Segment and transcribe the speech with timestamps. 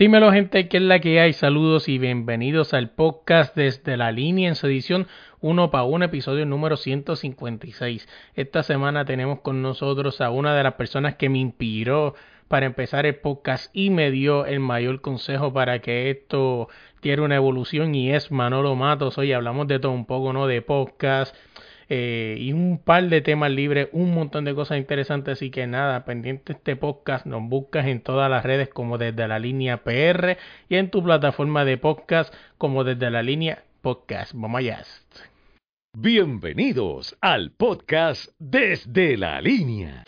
[0.00, 1.34] Dímelo gente, ¿qué es la que hay?
[1.34, 5.08] Saludos y bienvenidos al podcast desde la línea en su edición
[5.42, 8.08] 1 para 1, episodio número 156.
[8.34, 12.14] Esta semana tenemos con nosotros a una de las personas que me inspiró
[12.48, 17.36] para empezar el podcast y me dio el mayor consejo para que esto tiene una
[17.36, 19.18] evolución y es Manolo Matos.
[19.18, 20.46] Hoy hablamos de todo un poco, ¿no?
[20.46, 21.36] De podcast,
[21.90, 25.32] eh, y un par de temas libres, un montón de cosas interesantes.
[25.32, 29.40] Así que nada, pendiente este podcast, nos buscas en todas las redes como desde la
[29.40, 34.32] línea PR y en tu plataforma de podcast como desde la línea podcast.
[34.34, 34.84] Vamos allá.
[35.92, 40.04] Bienvenidos al podcast desde la línea.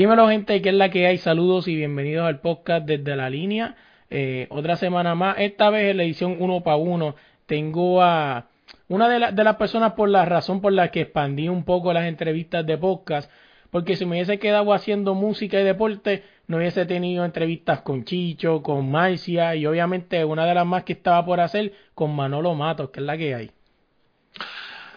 [0.00, 1.18] Dímelo gente, ¿qué es la que hay?
[1.18, 3.76] Saludos y bienvenidos al podcast desde la línea.
[4.08, 8.46] Eh, otra semana más, esta vez en la edición uno para uno tengo a
[8.88, 12.04] una de, de las personas por la razón por la que expandí un poco las
[12.04, 13.30] entrevistas de podcast,
[13.70, 18.62] porque si me hubiese quedado haciendo música y deporte, no hubiese tenido entrevistas con Chicho,
[18.62, 22.88] con Marcia y obviamente una de las más que estaba por hacer con Manolo Matos,
[22.88, 23.50] que es la que hay.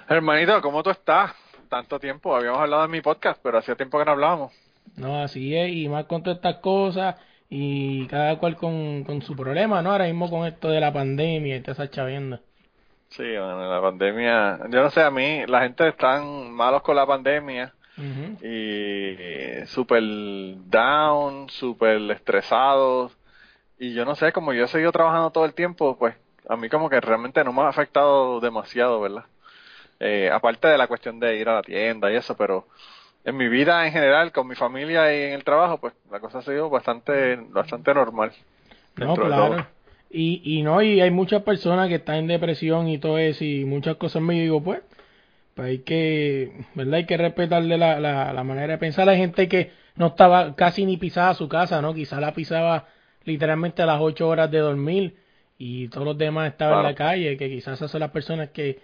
[0.08, 1.34] Hermanito, ¿cómo tú estás?
[1.68, 4.63] Tanto tiempo, habíamos hablado en mi podcast, pero hacía tiempo que no hablábamos.
[4.96, 7.16] No, así es, y más con todas estas cosas
[7.50, 9.92] y cada cual con, con su problema, ¿no?
[9.92, 12.42] Ahora mismo con esto de la pandemia y toda esa chavienda.
[13.10, 17.06] Sí, bueno, la pandemia, yo no sé, a mí la gente están malos con la
[17.06, 17.74] pandemia
[18.42, 20.02] y súper
[20.66, 23.16] down, súper estresados
[23.78, 26.16] y yo no sé, como yo he seguido trabajando todo el tiempo, pues
[26.50, 29.26] a mí como que realmente no me ha afectado demasiado, ¿verdad?
[30.00, 32.68] Eh, aparte de la cuestión de ir a la tienda y eso, pero
[33.26, 36.40] en mi vida en general, con mi familia y en el trabajo, pues la cosa
[36.40, 38.32] ha sido bastante, bastante normal.
[38.98, 39.66] No, claro.
[40.10, 43.66] Y, y no, y hay muchas personas que están en depresión y todo eso y
[43.66, 44.82] muchas cosas me digo, pues,
[45.56, 46.96] pues hay que, ¿verdad?
[46.96, 49.10] Hay que respetarle la, la, la manera de pensar.
[49.10, 51.94] Hay gente que no estaba casi ni pisaba su casa, ¿no?
[51.94, 52.88] Quizá la pisaba
[53.24, 55.16] literalmente a las ocho horas de dormir
[55.58, 58.82] y todos los demás estaban en la calle, que quizás esas son las personas que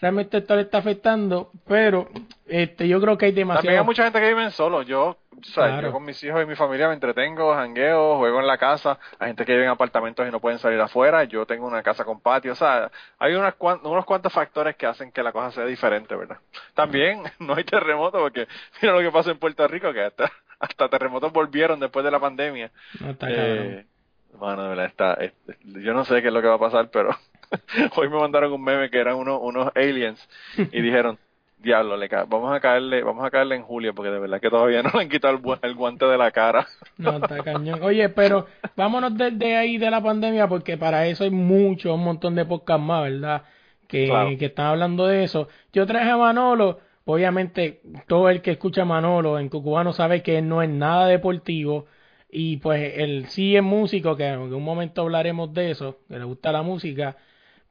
[0.00, 2.08] realmente esto le está afectando, pero
[2.46, 3.78] este yo creo que hay También demasiado...
[3.78, 4.82] hay mucha gente que viven solo.
[4.82, 5.88] Yo, o sea, Claro.
[5.88, 8.98] yo con mis hijos y mi familia me entretengo, jangueo, juego en la casa.
[9.18, 11.24] Hay gente que vive en apartamentos y no pueden salir afuera.
[11.24, 12.52] Yo tengo una casa con patio.
[12.52, 16.14] O sea, hay unas cuan- unos cuantos factores que hacen que la cosa sea diferente,
[16.16, 16.38] ¿verdad?
[16.74, 18.46] También no hay terremoto porque
[18.82, 22.20] mira lo que pasa en Puerto Rico, que hasta, hasta terremotos volvieron después de la
[22.20, 22.70] pandemia.
[23.00, 23.26] No, está.
[23.30, 23.86] Eh,
[24.34, 25.32] bueno, de verdad, está, es-
[25.64, 27.10] yo no sé qué es lo que va a pasar, pero
[27.96, 31.18] hoy me mandaron un meme que eran unos, unos aliens y dijeron,
[31.58, 34.50] diablo, le ca- vamos a caerle, vamos a caerle en julio porque de verdad que
[34.50, 36.66] todavía no le han quitado el, gu- el guante de la cara.
[36.96, 37.82] No, está cañón.
[37.82, 38.46] Oye, pero
[38.76, 42.84] vámonos desde ahí de la pandemia porque para eso hay mucho, un montón de podcasts
[42.84, 43.42] más, ¿verdad?
[43.88, 44.38] Que, Claro.
[44.38, 45.48] que están hablando de eso.
[45.72, 50.38] Yo traje a Manolo, obviamente todo el que escucha a Manolo en Cucubano sabe que
[50.38, 51.86] él no es nada deportivo
[52.30, 56.24] y pues él sí es músico, que en un momento hablaremos de eso, que le
[56.24, 57.16] gusta la música,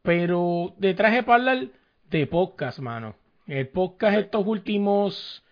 [0.02, 1.68] pero te traje para hablar
[2.10, 3.16] de podcast, mano.
[3.48, 5.44] El podcast estos últimos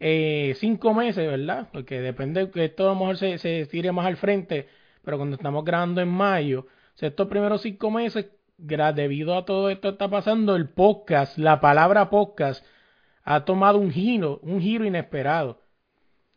[0.00, 1.68] eh, cinco meses, ¿verdad?
[1.72, 4.68] Porque depende que esto a lo mejor se, se tire más al frente,
[5.02, 6.66] pero cuando estamos grabando en mayo,
[7.00, 8.26] estos primeros cinco meses,
[8.56, 12.64] debido a todo esto que está pasando, el podcast, la palabra podcast,
[13.24, 15.60] ha tomado un giro, un giro inesperado.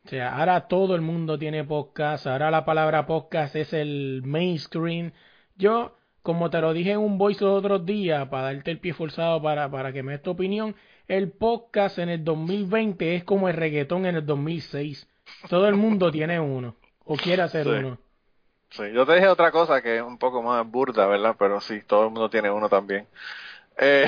[0.05, 5.11] O sea, ahora todo el mundo tiene podcast, ahora la palabra podcast es el mainstream.
[5.57, 5.96] Yo,
[6.27, 9.41] como te lo dije en un voice los otros días, para darte el pie forzado
[9.41, 10.75] para, para que me des tu opinión,
[11.07, 15.07] el podcast en el 2020 es como el reggaetón en el 2006.
[15.49, 16.75] Todo el mundo tiene uno,
[17.05, 17.69] o quiere hacer Sí.
[17.69, 17.97] uno.
[18.71, 21.37] Sí, yo te dije otra cosa que es un poco más burda, ¿verdad?
[21.39, 23.07] Pero sí, todo el mundo tiene uno también.
[23.77, 24.05] Eh,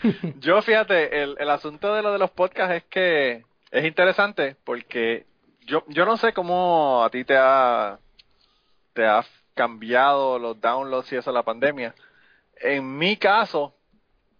[0.40, 5.26] yo fíjate, el, el asunto de lo de los podcasts es que es interesante porque
[5.66, 7.98] yo, yo no sé cómo a ti te ha,
[8.94, 9.22] te ha
[9.54, 11.94] cambiado los downloads y eso la pandemia.
[12.56, 13.74] En mi caso,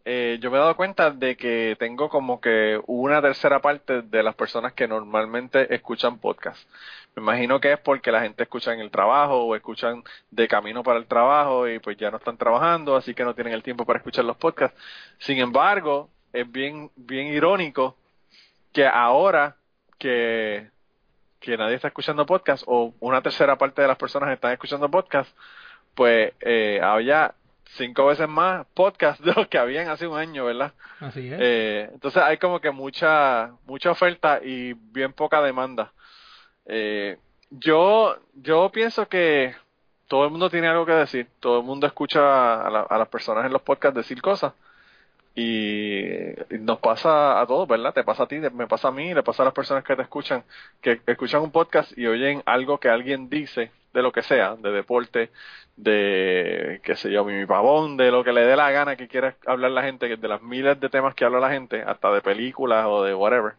[0.05, 4.23] eh, yo me he dado cuenta de que tengo como que una tercera parte de
[4.23, 6.69] las personas que normalmente escuchan podcast.
[7.14, 10.82] Me imagino que es porque la gente escucha en el trabajo o escuchan de camino
[10.82, 13.85] para el trabajo y pues ya no están trabajando, así que no tienen el tiempo
[13.85, 14.79] para escuchar los podcasts.
[15.19, 17.97] Sin embargo, es bien, bien irónico
[18.73, 19.56] que ahora
[19.99, 20.70] que,
[21.43, 25.37] que nadie está escuchando podcast o una tercera parte de las personas están escuchando podcast,
[25.94, 27.35] pues eh, había
[27.77, 30.73] cinco veces más podcast de los que habían hace un año, ¿verdad?
[31.00, 31.39] Así es.
[31.41, 35.93] Eh, entonces hay como que mucha mucha oferta y bien poca demanda.
[36.67, 37.19] Eh,
[37.50, 39.55] yo yo pienso que
[40.09, 43.09] todo el mundo tiene algo que decir, todo el mundo escucha a, la- a las
[43.09, 44.53] personas en los podcasts decir cosas
[45.34, 47.94] y nos pasa a todos, ¿verdad?
[47.94, 50.02] Te pasa a ti, me pasa a mí, le pasa a las personas que te
[50.02, 50.44] escuchan,
[50.81, 54.70] que escuchan un podcast y oyen algo que alguien dice de lo que sea, de
[54.70, 55.31] deporte,
[55.76, 59.37] de, qué sé yo, mi pavón, de lo que le dé la gana que quiera
[59.46, 62.87] hablar la gente, de las miles de temas que habla la gente, hasta de películas
[62.88, 63.55] o de whatever.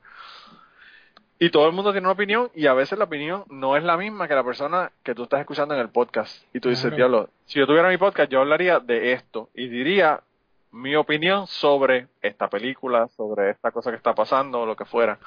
[1.40, 3.98] Y todo el mundo tiene una opinión y a veces la opinión no es la
[3.98, 6.44] misma que la persona que tú estás escuchando en el podcast.
[6.54, 10.22] Y tú dices, diablo, si yo tuviera mi podcast, yo hablaría de esto y diría
[10.74, 15.20] mi opinión sobre esta película, sobre esta cosa que está pasando o lo que fuera.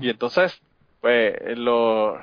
[0.00, 0.62] Y entonces,
[1.00, 2.16] pues, lo,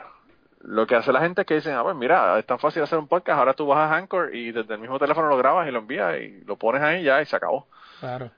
[0.62, 2.97] lo que hace la gente es que dicen, ah, pues mira, es tan fácil hacer
[2.97, 5.71] un podcast, ahora tú vas a Anchor y desde el mismo teléfono lo grabas y
[5.71, 7.68] lo envías y lo pones ahí ya y se acabó.
[8.00, 8.31] Claro.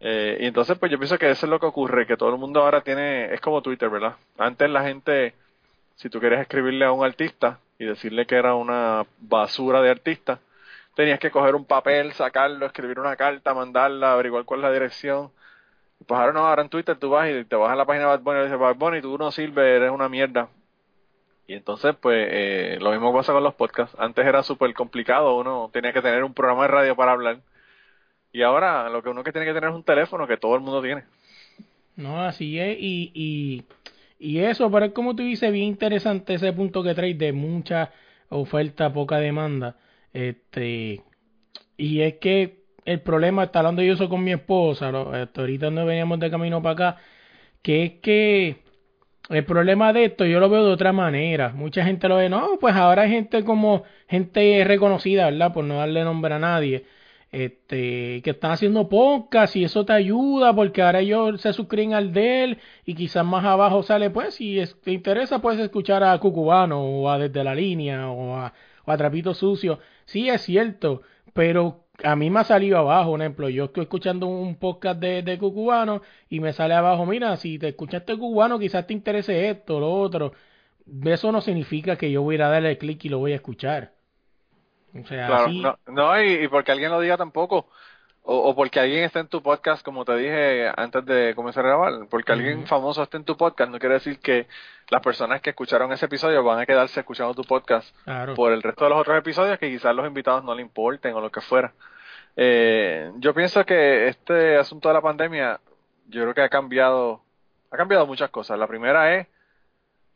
[0.00, 2.38] Eh, y entonces, pues yo pienso que eso es lo que ocurre, que todo el
[2.38, 4.16] mundo ahora tiene, es como Twitter, ¿verdad?
[4.36, 5.34] Antes la gente,
[5.96, 10.40] si tú querías escribirle a un artista y decirle que era una basura de artista,
[10.98, 15.30] tenías que coger un papel, sacarlo, escribir una carta, mandarla, averiguar cuál es la dirección.
[16.04, 18.16] Pues ahora no, ahora en Twitter tú vas y te vas a la página de
[18.16, 20.48] Bad Bunny y dices, Bad Bunny, tú no sirves, eres una mierda.
[21.46, 23.94] Y entonces, pues, eh, lo mismo pasa con los podcasts.
[23.96, 27.38] Antes era súper complicado, uno tenía que tener un programa de radio para hablar.
[28.32, 30.62] Y ahora lo que uno que tiene que tener es un teléfono que todo el
[30.62, 31.04] mundo tiene.
[31.94, 32.76] No, así es.
[32.76, 33.64] Y, y,
[34.18, 37.92] y eso, pero es como tú dices, bien interesante ese punto que traes de mucha
[38.30, 39.76] oferta, poca demanda.
[40.12, 41.02] Este,
[41.76, 46.18] y es que el problema, está hablando yo eso con mi esposa, ahorita no veníamos
[46.20, 47.02] de camino para acá,
[47.62, 48.62] que es que
[49.28, 51.50] el problema de esto yo lo veo de otra manera.
[51.50, 55.52] Mucha gente lo ve, no, pues ahora hay gente como gente reconocida, ¿verdad?
[55.52, 56.86] Por no darle nombre a nadie
[57.30, 62.12] este que están haciendo podcast y eso te ayuda porque ahora ellos se suscriben al
[62.12, 66.80] de él y quizás más abajo sale pues si te interesa puedes escuchar a Cucubano
[66.82, 68.52] o a Desde la Línea o a,
[68.84, 69.78] o a Trapito Sucio
[70.08, 71.02] sí es cierto
[71.34, 75.22] pero a mí me ha salido abajo un ejemplo yo estoy escuchando un podcast de,
[75.22, 79.78] de Cucubano y me sale abajo mira si te escuchaste Cucubano quizás te interese esto
[79.80, 80.32] lo otro
[81.04, 83.36] eso no significa que yo voy a ir a darle clic y lo voy a
[83.36, 83.92] escuchar
[84.94, 87.68] o sea Claro, así- no, no y, y porque alguien lo diga tampoco.
[88.30, 91.68] O, o porque alguien esté en tu podcast, como te dije antes de comenzar a
[91.68, 91.92] grabar.
[92.10, 94.46] Porque alguien famoso esté en tu podcast no quiere decir que
[94.90, 98.62] las personas que escucharon ese episodio van a quedarse escuchando tu podcast claro por el
[98.62, 101.40] resto de los otros episodios que quizás los invitados no le importen o lo que
[101.40, 101.72] fuera.
[102.36, 105.58] Eh, yo pienso que este asunto de la pandemia,
[106.08, 107.22] yo creo que ha cambiado,
[107.70, 108.58] ha cambiado muchas cosas.
[108.58, 109.26] La primera es,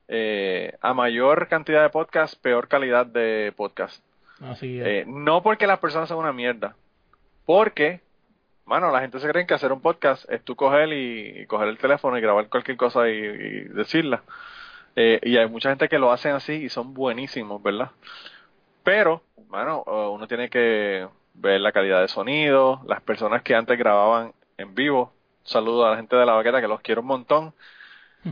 [0.08, 4.04] eh, a mayor cantidad de podcast, peor calidad de podcast.
[4.42, 6.76] así es Eh, no porque las personas son una mierda,
[7.46, 8.00] porque,
[8.64, 11.78] mano, la gente se cree que hacer un podcast es tú coger y, coger el
[11.78, 14.22] teléfono y grabar cualquier cosa y, y decirla.
[14.96, 17.90] Eh, y hay mucha gente que lo hacen así y son buenísimos, ¿verdad?
[18.84, 23.78] Pero, mano, eh, uno tiene que ver la calidad de sonido, las personas que antes
[23.78, 25.12] grababan en vivo.
[25.44, 27.54] Saludo a la gente de la vaqueta que los quiero un montón.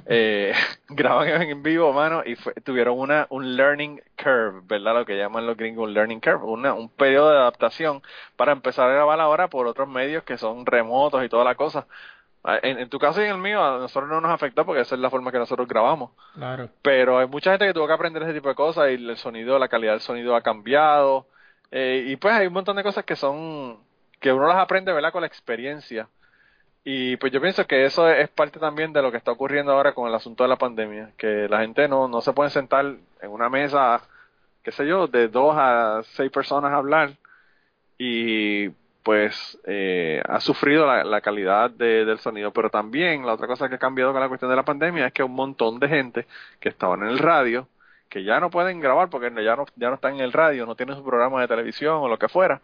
[0.06, 0.52] Eh,
[0.88, 4.94] graban en vivo, mano, y fue- tuvieron una un learning curve, ¿verdad?
[4.94, 8.02] Lo que llaman los gringos un learning curve, una, un periodo de adaptación
[8.36, 11.86] para empezar a grabar ahora por otros medios que son remotos y toda la cosa.
[12.44, 14.82] Ah, En, en tu caso y en el mío, a nosotros no nos afectó porque
[14.82, 16.12] esa es la forma que nosotros grabamos.
[16.32, 19.16] claro Pero hay mucha gente que tuvo que aprender ese tipo de cosas y el
[19.16, 21.28] sonido, la calidad del sonido ha cambiado.
[21.70, 23.78] Eh, y pues hay un montón de cosas que son,
[24.20, 25.12] que uno las aprende, ¿verdad?
[25.12, 26.08] Con la experiencia.
[26.84, 29.92] Y pues yo pienso que eso es parte también de lo que está ocurriendo ahora
[29.94, 32.86] con el asunto de la pandemia, que la gente no, no se puede sentar
[33.20, 34.00] en una mesa,
[34.62, 37.10] qué sé yo, de dos a seis personas a hablar.
[37.98, 38.70] Y
[39.02, 43.68] pues eh, ha sufrido la, la calidad de- del sonido, pero también la otra cosa
[43.68, 46.26] que ha cambiado con la cuestión de la pandemia es que un montón de gente
[46.60, 47.68] que estaban en el radio,
[48.08, 50.74] que ya no pueden grabar porque ya no, ya no están en el radio, no
[50.76, 52.60] tienen su programa de televisión o lo que fuera,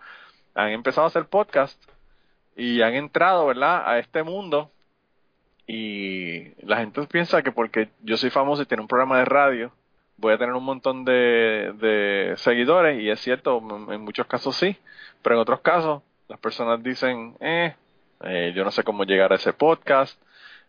[0.54, 1.78] han empezado a hacer podcast
[2.56, 4.70] y han entrado, ¿verdad?, a este mundo
[5.66, 9.72] y la gente piensa que porque yo soy famoso y tengo un programa de radio,
[10.16, 14.76] voy a tener un montón de, de seguidores y es cierto, en muchos casos sí,
[15.22, 17.74] pero en otros casos las personas dicen, eh,
[18.22, 20.18] Eh, yo no sé cómo llegar a ese podcast.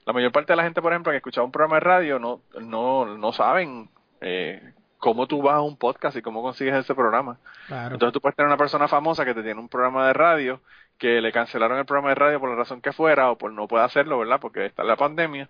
[0.05, 2.41] La mayor parte de la gente, por ejemplo, que escuchaba un programa de radio no,
[2.59, 3.89] no, no saben
[4.19, 7.37] eh, cómo tú vas a un podcast y cómo consigues ese programa.
[7.67, 7.93] Claro.
[7.95, 10.59] Entonces tú puedes tener una persona famosa que te tiene un programa de radio,
[10.97, 13.67] que le cancelaron el programa de radio por la razón que fuera o por no
[13.67, 14.39] puede hacerlo, ¿verdad?
[14.39, 15.49] Porque está la pandemia.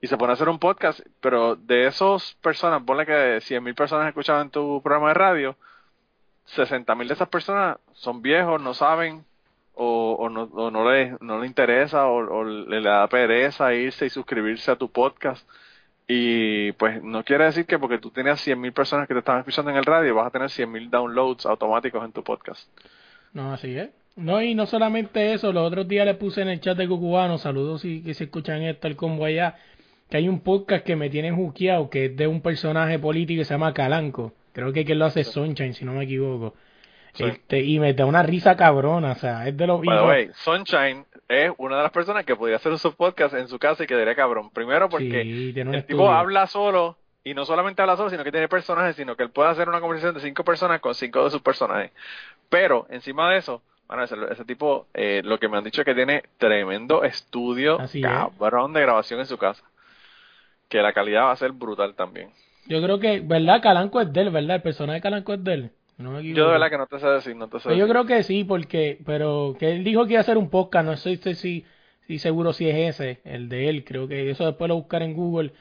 [0.00, 3.74] Y se pone a hacer un podcast, pero de esas personas, ponle que 100 mil
[3.74, 5.56] personas escuchaban tu programa de radio,
[6.46, 9.24] 60 mil de esas personas son viejos, no saben
[9.74, 14.10] o, no, o no, le, no le interesa o, o le, da pereza irse y
[14.10, 15.48] suscribirse a tu podcast.
[16.06, 19.40] Y pues no quiere decir que porque tú tenías 100 mil personas que te estaban
[19.40, 22.68] escuchando en el radio, vas a tener 100 mil downloads automáticos en tu podcast.
[23.32, 23.90] No, así es.
[24.18, 27.38] No, y no solamente eso, los otros días le puse en el chat de Cucubano,
[27.38, 29.56] saludos si que se escuchan esto, el combo allá,
[30.10, 33.44] que hay un podcast que me tienen juqueado, que es de un personaje político que
[33.44, 34.32] se llama Calanco.
[34.52, 36.54] Creo que quien lo hace es Sunshine, si no me equivoco.
[37.12, 37.24] Sí.
[37.24, 40.30] Este, y me da una risa cabrona, o sea, es de los By the way,
[40.34, 43.86] Sunshine es una de las personas que podría hacer su podcast en su casa y
[43.86, 44.50] quedaría cabrón.
[44.50, 48.48] Primero porque Sí, el tipo habla solo y no solamente habla solo, sino que tiene
[48.48, 51.40] personajes, sino que él puede hacer una conversación de cinco personas con cinco de sus
[51.42, 51.92] personajes.
[52.48, 55.84] Pero encima de eso, bueno, ese, ese tipo, eh, lo que me han dicho es
[55.86, 58.06] que tiene tremendo estudio Así es.
[58.06, 59.64] cabrón de grabación en su casa.
[60.68, 62.30] Que la calidad va a ser brutal también.
[62.66, 63.62] Yo creo que, ¿verdad?
[63.62, 64.56] Calanco es de él, ¿verdad?
[64.56, 65.70] El personaje de Calanco es de él.
[65.96, 66.36] No me equivoco.
[66.36, 68.22] Yo de verdad que no te sé decir, no te sé Pues yo creo que
[68.22, 71.34] sí, porque, pero que él dijo que iba a hacer un podcast, no estoy, estoy
[71.34, 71.64] si,
[72.06, 75.14] si seguro si es ese, el de él, creo que eso después lo buscar en
[75.14, 75.52] Google,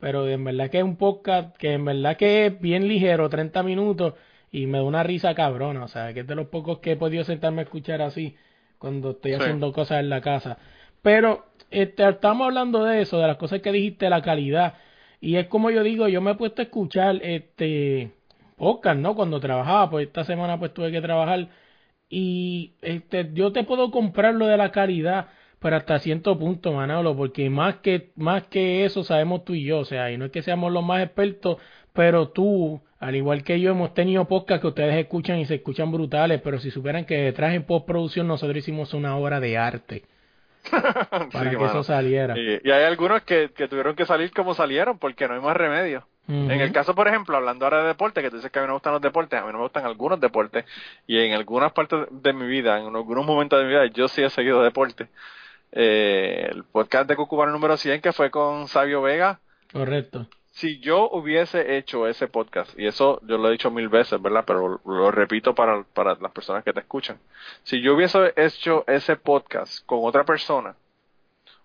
[0.00, 3.62] pero en verdad que es un podcast que en verdad que es bien ligero, 30
[3.62, 4.14] minutos,
[4.56, 6.96] y me da una risa cabrona, o sea, que es de los pocos que he
[6.96, 8.36] podido sentarme a escuchar así
[8.78, 9.36] cuando estoy Sí.
[9.38, 10.56] haciendo cosas en la casa.
[11.02, 14.74] Pero este, estamos hablando de eso, de las cosas que dijiste, la calidad,
[15.20, 18.12] y es como yo digo, yo me he puesto a escuchar este
[18.56, 19.14] podcast, ¿no?
[19.14, 21.48] Cuando trabajaba, pues esta semana pues tuve que trabajar
[22.08, 25.26] y este yo te puedo comprar lo de la calidad
[25.58, 29.80] pero hasta cierto punto Manolo porque más que más que eso sabemos tú y yo
[29.80, 31.56] o sea y no es que seamos los más expertos
[31.92, 35.92] pero tú al igual que yo hemos tenido podcasts que ustedes escuchan y se escuchan
[35.92, 40.04] brutales pero si supieran que detrás en postproducción nosotros hicimos una obra de arte
[40.70, 41.66] para Sí, que mano.
[41.66, 45.34] eso saliera Y, y hay algunos que, que tuvieron que salir como salieron porque no
[45.34, 46.06] hay más remedio.
[46.28, 48.66] En el caso, por ejemplo, hablando ahora de deporte, que tú dices que a mí
[48.66, 50.64] no me gustan los deportes, a mí no me gustan algunos deportes,
[51.06, 54.24] y en algunas partes de mi vida, en algunos momentos de mi vida, yo sí
[54.24, 55.06] he seguido deporte.
[55.70, 59.38] Eh, el podcast de Cucubano número 100, que fue con Sabio Vega,
[59.72, 60.26] correcto
[60.56, 64.44] si yo hubiese hecho ese podcast, y eso yo lo he dicho mil veces, ¿verdad?
[64.46, 67.18] Pero lo repito para, para las personas que te escuchan.
[67.62, 70.74] Si yo hubiese hecho ese podcast con otra persona,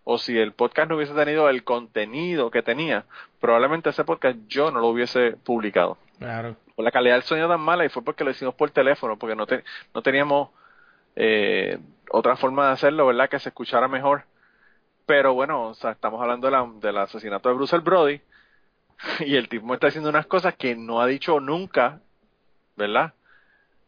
[0.03, 3.05] o si el podcast no hubiese tenido el contenido que tenía,
[3.39, 5.97] probablemente ese podcast yo no lo hubiese publicado.
[6.19, 9.17] claro Por la calidad del sonido tan mala y fue porque lo hicimos por teléfono,
[9.17, 10.49] porque no, te- no teníamos
[11.15, 11.77] eh,
[12.09, 13.29] otra forma de hacerlo, ¿verdad?
[13.29, 14.23] Que se escuchara mejor.
[15.05, 18.19] Pero bueno, o sea, estamos hablando de la, del asesinato de Bruce Brody
[19.19, 21.99] y el tipo está diciendo unas cosas que no ha dicho nunca,
[22.75, 23.13] ¿verdad?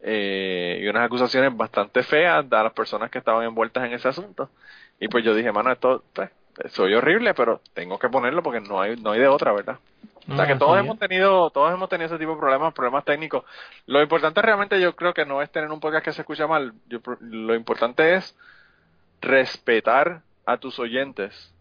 [0.02, 4.50] Eh, y unas acusaciones bastante feas a las personas que estaban envueltas en ese asunto.
[5.00, 6.30] Y pues yo dije, mano, esto pues,
[6.70, 9.80] soy horrible, pero tengo que ponerlo porque no hay, no hay de otra, ¿verdad?
[10.30, 13.44] O sea que todos hemos tenido, todos hemos tenido ese tipo de problemas, problemas técnicos.
[13.88, 16.74] Lo importante realmente yo creo que no es tener un podcast que se escucha mal.
[16.88, 18.38] Yo lo importante es
[19.22, 21.54] respetar a tus oyentes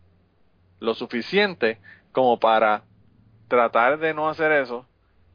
[0.79, 1.79] lo suficiente
[2.13, 2.83] como para
[3.53, 4.87] tratar de no hacer eso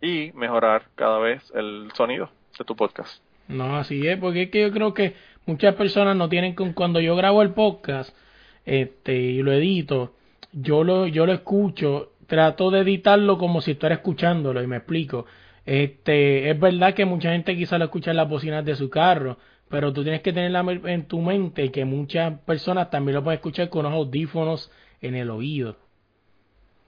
[0.02, 3.22] y mejorar cada vez el sonido de tu podcast.
[3.48, 5.14] No, así es, porque es que yo creo que
[5.46, 8.18] muchas personas no tienen con cuando yo grabo el podcast,
[8.66, 10.16] este, y lo edito,
[10.52, 15.28] yo lo, yo lo escucho, trato de editarlo como si estuviera escuchándolo, y me explico.
[15.64, 19.38] Este, es verdad que mucha gente quizá lo escucha en las bocinas de su carro,
[19.70, 20.52] pero tú tienes que tener
[20.86, 24.72] en tu mente que muchas personas también lo pueden escuchar con unos audífonos
[25.02, 25.78] en el oído.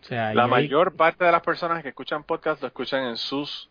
[0.02, 3.18] O sea, La hay- mayor parte de las personas que escuchan podcast lo escuchan en
[3.18, 3.70] sus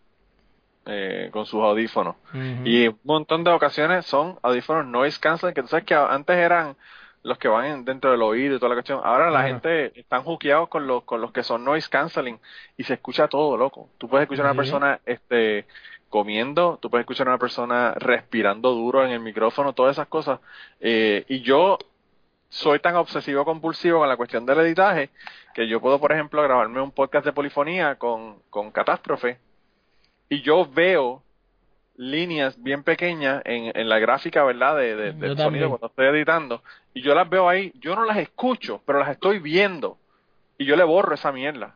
[0.90, 2.16] eh, con sus audífonos.
[2.32, 2.62] Ujú.
[2.64, 6.76] Y un montón de ocasiones son audífonos noise canceling, que tú sabes que antes eran
[7.25, 9.00] los que van en- dentro del oído y toda la cuestión.
[9.04, 12.38] Ahora la gente están juqueados con los, con los que son noise canceling
[12.78, 13.90] y se escucha todo, loco.
[13.99, 15.66] Tú puedes escuchar a una persona este
[16.08, 20.40] comiendo, tú puedes escuchar a una persona respirando duro en el micrófono, todas esas cosas.
[20.80, 21.76] Eh, y yo
[22.49, 25.11] soy tan obsesivo compulsivo con la cuestión del editaje
[25.55, 29.38] que yo puedo, por ejemplo, grabarme un podcast de polifonía con, con catástrofe
[30.28, 31.23] y yo veo
[31.97, 34.76] líneas bien pequeñas en, en la gráfica, ¿verdad?
[34.76, 36.62] De, del sonido cuando estoy editando
[36.95, 39.99] y yo las veo ahí, yo no las escucho, pero las estoy viendo
[40.57, 41.75] y yo le borro esa mierda.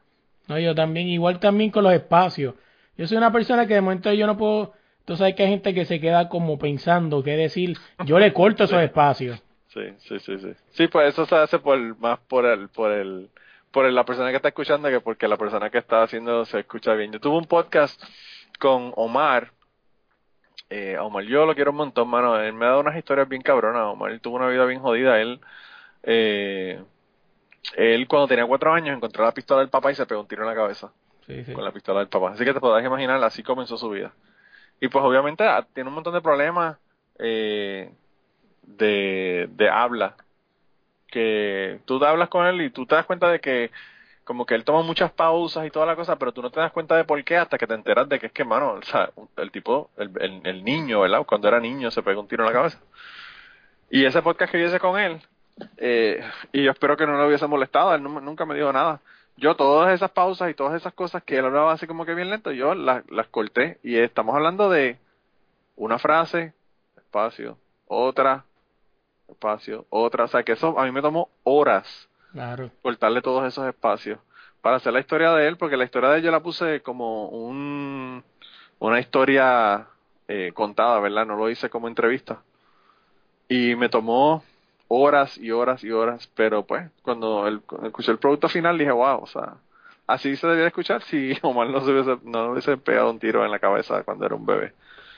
[0.49, 2.55] No, yo también, igual también con los espacios.
[2.97, 4.73] Yo soy una persona que de momento yo no puedo,
[5.05, 8.64] tú sabes que hay gente que se queda como pensando qué decir, yo le corto
[8.64, 9.43] esos espacios.
[9.73, 10.55] Sí, sí, sí, sí.
[10.71, 13.31] Sí, pues eso se hace por más por el, por el,
[13.71, 16.95] por la persona que está escuchando que porque la persona que está haciendo se escucha
[16.95, 17.12] bien.
[17.12, 18.02] Yo tuve un podcast
[18.59, 19.52] con Omar.
[20.69, 22.38] Eh, Omar, yo lo quiero un montón, mano.
[22.38, 23.85] Él me ha dado unas historias bien cabronas.
[23.87, 25.19] Omar tuvo una vida bien jodida.
[25.21, 25.41] Él,
[26.02, 26.83] eh,
[27.76, 30.43] él cuando tenía cuatro años encontró la pistola del papá y se pegó un tiro
[30.43, 30.93] en la cabeza
[31.26, 31.52] Sí, sí.
[31.55, 32.33] con la pistola del papá.
[32.33, 34.12] Así que te podrás imaginar, así comenzó su vida.
[34.81, 36.76] Y pues obviamente ah, tiene un montón de problemas
[37.19, 37.91] eh,
[38.62, 40.16] de, de habla.
[41.09, 43.71] Que tú hablas con él y tú te das cuenta de que
[44.25, 46.73] como que él toma muchas pausas y toda la cosa, pero tú no te das
[46.73, 49.11] cuenta de por qué hasta que te enteras de que es que, mano, o sea,
[49.37, 51.26] el tipo, el, el, el niño, ¿verdad?
[51.26, 52.78] Cuando era niño se pegó un tiro en la cabeza.
[53.90, 55.21] Y ese podcast que hice con él,
[55.76, 59.00] eh, y yo espero que no lo hubiese molestado, él nu- nunca me dijo nada.
[59.37, 62.31] Yo todas esas pausas y todas esas cosas que él hablaba así como que bien
[62.31, 63.78] lento, yo las, las corté.
[63.83, 64.99] Y estamos hablando de
[65.76, 66.54] una frase,
[66.97, 68.45] espacio, otra,
[69.29, 70.25] espacio, otra.
[70.25, 72.71] O sea que eso a mí me tomó horas Claro.
[72.83, 74.19] cortarle todos esos espacios
[74.62, 77.29] para hacer la historia de él, porque la historia de él yo la puse como
[77.29, 78.25] un,
[78.79, 79.88] una historia
[80.29, 81.26] eh, contada, ¿verdad?
[81.26, 82.43] No lo hice como entrevista.
[83.49, 84.43] Y me tomó
[84.88, 89.21] horas y horas y horas, pero pues cuando el, escuché el producto final dije, wow,
[89.23, 89.57] o sea,
[90.07, 93.50] así se debía escuchar si Omar no se hubiese, no hubiese pegado un tiro en
[93.50, 94.73] la cabeza cuando era un bebé.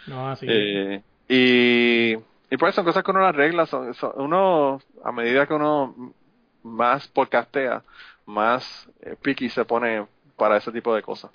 [0.06, 0.46] No, así.
[0.48, 2.16] Eh, y,
[2.54, 6.14] y pues son cosas que uno las arregla, son, son- uno, a medida que uno
[6.62, 7.82] más podcastea,
[8.26, 10.06] más eh, picky se pone
[10.36, 11.30] para ese tipo de cosas.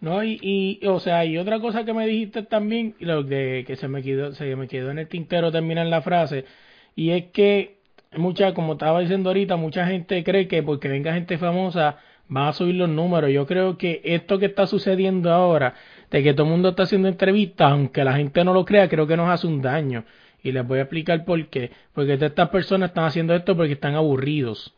[0.00, 3.88] No, y, y, o sea, y otra cosa que me dijiste también, lo que se
[3.88, 6.44] me quedó, se me quedó en el tintero terminar la frase,
[6.94, 7.78] y es que
[8.16, 11.98] mucha, como estaba diciendo ahorita, mucha gente cree que porque venga gente famosa
[12.34, 13.30] va a subir los números.
[13.32, 15.74] Yo creo que esto que está sucediendo ahora,
[16.10, 19.06] de que todo el mundo está haciendo entrevistas, aunque la gente no lo crea, creo
[19.06, 20.04] que nos hace un daño.
[20.42, 21.70] Y les voy a explicar por qué.
[21.92, 24.74] Porque estas personas están haciendo esto porque están aburridos.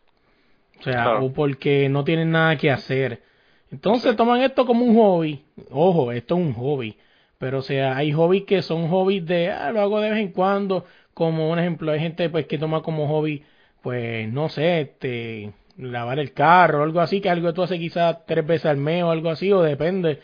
[0.81, 1.25] O sea, Claro.
[1.27, 3.23] o porque no tienen nada que hacer.
[3.71, 5.45] Entonces toman esto como un hobby.
[5.71, 6.97] Ojo, esto es un hobby.
[7.39, 10.33] Pero o sea, hay hobbies que son hobbies de, ah, lo hago de vez en
[10.33, 10.85] cuando.
[11.15, 13.45] Como un ejemplo, hay gente pues que toma como hobby,
[13.83, 17.79] pues no sé, este, lavar el carro o algo así, que algo que tú haces
[17.79, 20.21] quizás tres veces al mes o algo así, o depende.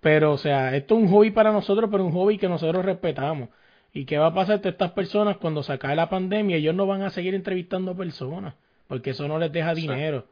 [0.00, 3.48] Pero o sea, esto es un hobby para nosotros, pero un hobby que nosotros respetamos.
[3.94, 6.56] ¿Y qué va a pasar de estas personas cuando se acabe la pandemia?
[6.56, 8.54] Ellos no van a seguir entrevistando personas,
[8.88, 9.82] porque eso no les deja Sí.
[9.82, 10.26] dinero.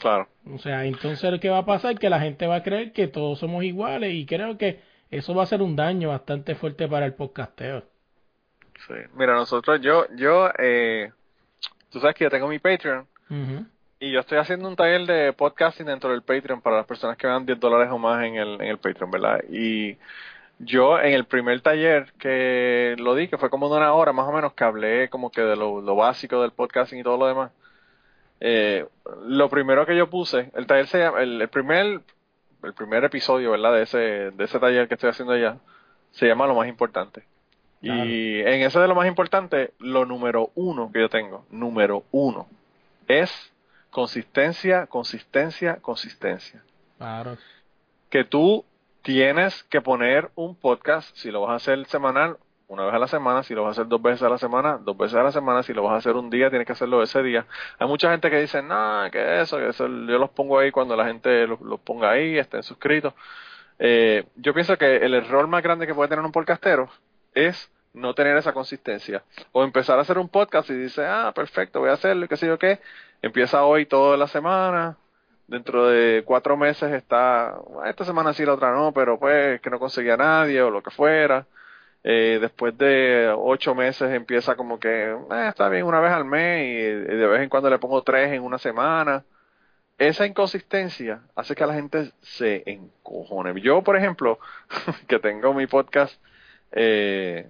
[0.00, 0.28] Claro.
[0.52, 1.98] O sea, entonces, ¿qué va a pasar?
[1.98, 5.42] Que la gente va a creer que todos somos iguales y creo que eso va
[5.44, 7.84] a ser un daño bastante fuerte para el podcasteo.
[8.86, 8.94] Sí.
[9.14, 11.12] Mira, nosotros, yo, yo, eh,
[11.90, 13.06] tú sabes que yo tengo mi Patreon
[14.00, 17.26] y yo estoy haciendo un taller de podcasting dentro del Patreon para las personas que
[17.26, 19.40] dan 10 dólares o más en el, en el Patreon, ¿verdad?
[19.50, 19.96] Y
[20.58, 24.28] yo en el primer taller que lo di, que fue como de una hora más
[24.28, 27.26] o menos, que hablé como que de lo, lo básico del podcasting y todo lo
[27.26, 27.50] demás,
[28.40, 28.86] eh,
[29.26, 32.00] lo primero que yo puse, el taller se llama, el, el primer,
[32.62, 33.72] el primer episodio, ¿verdad?
[33.74, 35.58] De ese, de ese taller que estoy haciendo allá,
[36.10, 37.24] se llama Lo Más Importante.
[37.80, 38.04] Claro.
[38.04, 42.46] Y en ese de lo más importante, lo número uno que yo tengo, número uno,
[43.08, 43.52] es
[43.90, 46.62] consistencia, consistencia, consistencia.
[46.98, 47.36] Claro.
[48.08, 48.64] Que tú
[49.02, 52.38] tienes que poner un podcast, si lo vas a hacer semanal,
[52.68, 54.78] una vez a la semana, si lo vas a hacer dos veces a la semana,
[54.78, 57.02] dos veces a la semana, si lo vas a hacer un día, tienes que hacerlo
[57.02, 57.46] ese día.
[57.78, 60.96] Hay mucha gente que dice, no, que eso, que eso, yo los pongo ahí cuando
[60.96, 63.12] la gente los, ponga ahí, estén suscritos.
[63.78, 66.88] Eh, yo pienso que el error más grande que puede tener un podcastero
[67.34, 69.22] es no tener esa consistencia.
[69.52, 72.36] O empezar a hacer un podcast y dice, ah, perfecto, voy a hacerlo y qué
[72.36, 72.80] sé yo qué.
[73.20, 74.96] Empieza hoy toda la semana.
[75.52, 79.68] Dentro de cuatro meses está, "Ah, esta semana sí, la otra no, pero pues que
[79.70, 81.46] no conseguía nadie o lo que fuera.
[82.04, 86.64] Eh, después de ocho meses empieza como que, "Eh, está bien una vez al mes
[86.66, 86.76] y,
[87.16, 89.24] de vez en cuando le pongo tres en una semana.
[89.98, 93.60] Esa inconsistencia hace que la gente se encojone.
[93.60, 94.38] Yo, por ejemplo,
[95.08, 96.14] que tengo mi podcast
[96.72, 97.48] eh,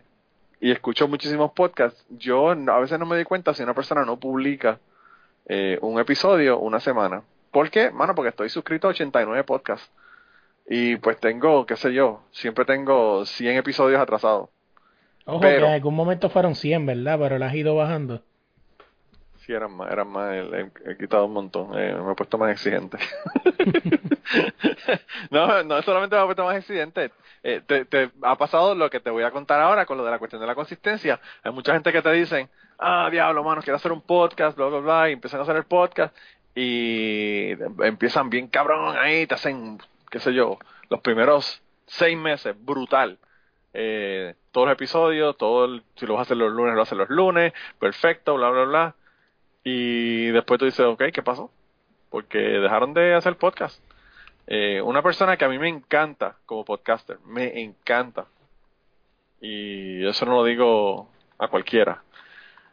[0.60, 4.18] y escucho muchísimos podcasts, yo a veces no me di cuenta si una persona no
[4.18, 4.80] publica
[5.46, 7.22] eh, un episodio una semana.
[7.52, 7.90] ¿Por qué?
[7.92, 9.88] Mano, porque estoy suscrito a 89 podcasts.
[10.68, 14.48] Y pues tengo, qué sé yo, siempre tengo 100 episodios atrasados.
[15.26, 17.18] Ojo, Pero- que en algún momento fueron 100, ¿verdad?
[17.20, 18.22] Pero las has ido bajando.
[19.44, 22.52] Sí, eran más, eran más, he, he quitado un montón, eh, me he puesto más
[22.52, 22.96] exigente.
[25.30, 27.10] no, no solamente me he puesto más exigente,
[27.42, 30.12] eh, te, te ha pasado lo que te voy a contar ahora con lo de
[30.12, 31.18] la cuestión de la consistencia.
[31.42, 34.78] Hay mucha gente que te dicen, ah, diablo, mano, quiero hacer un podcast, bla, bla,
[34.78, 36.14] bla, y empiezan a hacer el podcast
[36.54, 39.78] y empiezan bien cabrón ahí, te hacen,
[40.10, 40.58] qué sé yo,
[40.90, 43.18] los primeros seis meses, brutal.
[43.74, 47.08] eh, todos los episodios, todo si lo vas a hacer los lunes, lo haces los
[47.10, 48.96] lunes, perfecto, bla, bla, bla.
[49.64, 51.50] Y después tú dices, ok, ¿qué pasó?
[52.10, 53.82] Porque dejaron de hacer podcast.
[54.46, 58.26] Eh, una persona que a mí me encanta como podcaster, me encanta.
[59.40, 62.02] Y eso no lo digo a cualquiera.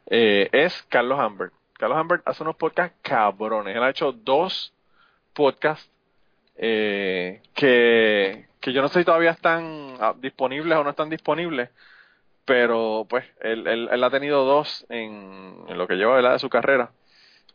[0.08, 1.54] eh, es Carlos Humbert.
[1.80, 3.74] Carlos Humbert hace unos podcasts cabrones.
[3.74, 4.74] Él ha hecho dos
[5.34, 5.90] podcasts
[6.58, 11.70] eh, que, que yo no sé si todavía están ah, disponibles o no están disponibles,
[12.44, 16.34] pero pues él, él, él ha tenido dos en, en lo que lleva ¿verdad?
[16.34, 16.92] de su carrera.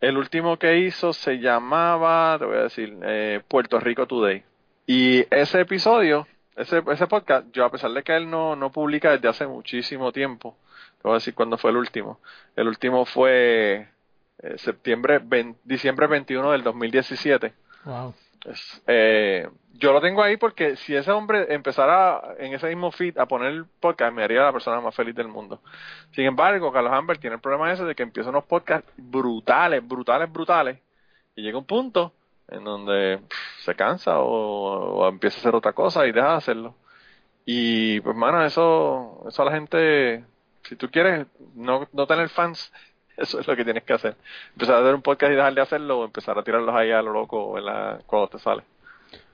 [0.01, 4.43] El último que hizo se llamaba, te voy a decir, eh, Puerto Rico Today.
[4.87, 9.11] Y ese episodio, ese, ese podcast, yo a pesar de que él no, no publica
[9.11, 10.57] desde hace muchísimo tiempo,
[10.97, 12.21] te voy a decir cuándo fue el último.
[12.57, 13.89] El último fue
[14.39, 17.53] eh, septiembre, 20 diciembre 21 del 2017.
[17.85, 18.15] Wow.
[18.45, 23.19] Es, eh, yo lo tengo ahí porque si ese hombre empezara en ese mismo feed
[23.19, 25.61] a poner podcast, me haría la persona más feliz del mundo.
[26.13, 30.31] Sin embargo, Carlos Amber tiene el problema ese de que empieza unos podcasts brutales, brutales,
[30.31, 30.79] brutales,
[31.35, 32.13] y llega un punto
[32.49, 36.37] en donde pff, se cansa o, o empieza a hacer otra cosa y deja de
[36.37, 36.75] hacerlo.
[37.47, 40.25] Y pues, mano, eso, eso a la gente,
[40.63, 42.73] si tú quieres no, no tener fans,
[43.23, 44.15] eso es lo que tienes que hacer.
[44.53, 47.03] Empezar a hacer un podcast y dejar de hacerlo o empezar a tirarlos ahí a
[47.03, 48.63] lo loco en la, cuando te sale.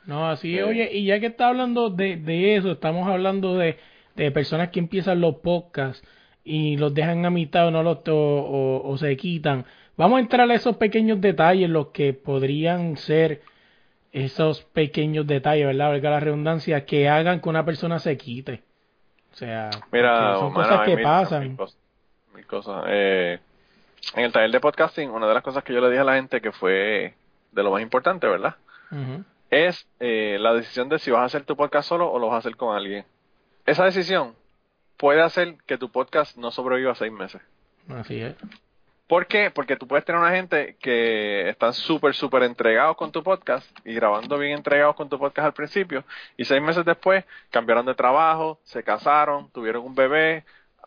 [0.07, 0.59] No, así.
[0.59, 0.65] Eh.
[0.65, 3.79] Oye, y ya que está hablando de, de eso, estamos hablando de,
[4.17, 6.03] de personas que empiezan los podcasts
[6.43, 9.65] y los dejan a mitad o, no los, o, o- o se quitan.
[9.97, 13.43] Vamos a entrar a esos pequeños detalles, los que podrían ser
[14.13, 15.91] esos pequeños detalles, ¿verdad?
[15.91, 18.63] Valga la redundancia, que hagan que una persona se quite.
[19.33, 21.43] O sea, Mira, son cosas que mil- pasan.
[21.49, 21.79] mil cosas.
[22.35, 22.85] mil cosas.
[22.89, 23.39] Eh,
[24.15, 26.15] en el taller de podcasting, una de las cosas que yo le dije a la
[26.15, 27.15] gente que fue
[27.53, 28.57] de lo más importante, ¿verdad?
[29.51, 32.37] Es eh, la decisión de si vas a hacer tu podcast solo o lo vas
[32.37, 33.05] a hacer con alguien.
[33.67, 34.35] Esa decisión
[34.97, 37.41] puede hacer que tu podcast no sobreviva seis meses.
[37.89, 38.35] Así es.
[39.07, 39.51] ¿Por qué?
[39.51, 43.95] Porque tú puedes tener una gente que están súper, súper entregados con tu podcast y
[43.95, 46.05] grabando bien entregados con tu podcast al principio
[46.37, 50.45] y seis meses después cambiaron de trabajo, se casaron, tuvieron un bebé.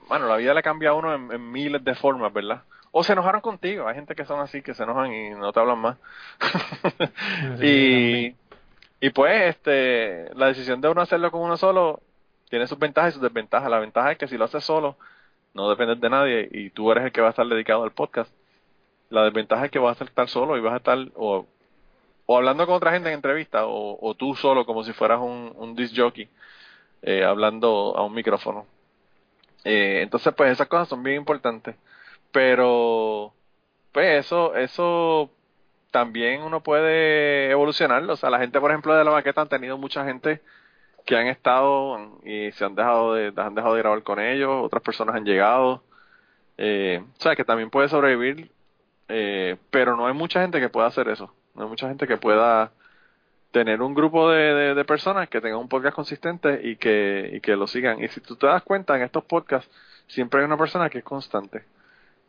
[0.08, 2.64] Bueno, la vida le cambia a uno en, en miles de formas, ¿verdad?
[2.96, 3.88] O se enojaron contigo.
[3.88, 5.98] Hay gente que son así, que se enojan y no te hablan más.
[7.62, 8.36] y,
[9.02, 12.02] y pues, este, la decisión de uno hacerlo con uno solo
[12.50, 13.70] tiene sus ventajas y sus desventajas.
[13.72, 14.96] La ventaja es que si lo haces solo,
[15.56, 18.32] no dependes de nadie y tú eres el que va a estar dedicado al podcast.
[19.10, 21.48] La desventaja es que vas a estar solo y vas a estar o,
[22.28, 25.52] o hablando con otra gente en entrevista o, o tú solo como si fueras un,
[25.56, 26.30] un disc jockey
[27.02, 28.66] eh, hablando a un micrófono.
[29.64, 31.76] Eh, entonces, pues esas cosas son bien importantes.
[32.34, 33.34] Pero,
[33.94, 35.32] pues eso, eso
[35.92, 38.14] también uno puede evolucionarlo.
[38.14, 40.42] O sea, la gente, por ejemplo, de la maqueta han tenido mucha gente
[41.06, 44.84] que han estado y se han dejado de, han dejado de grabar con ellos, otras
[44.84, 45.84] personas han llegado.
[46.58, 48.52] Eh, o sea, que también puede sobrevivir,
[49.10, 51.34] eh, pero no hay mucha gente que pueda hacer eso.
[51.56, 52.72] No hay mucha gente que pueda
[53.52, 57.68] tener un grupo de, personas que tengan un podcast consistente y que, y que lo
[57.68, 58.04] sigan.
[58.04, 59.70] Y si tú te das cuenta, en estos podcasts
[60.08, 61.64] siempre hay una persona que es constante.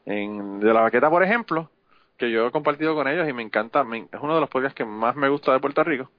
[0.06, 1.70] En De la Baqueta, por ejemplo,
[2.18, 4.76] que yo he compartido con ellos y me encanta, me- es uno de los podcasts
[4.76, 6.10] que más me gusta de Puerto Rico.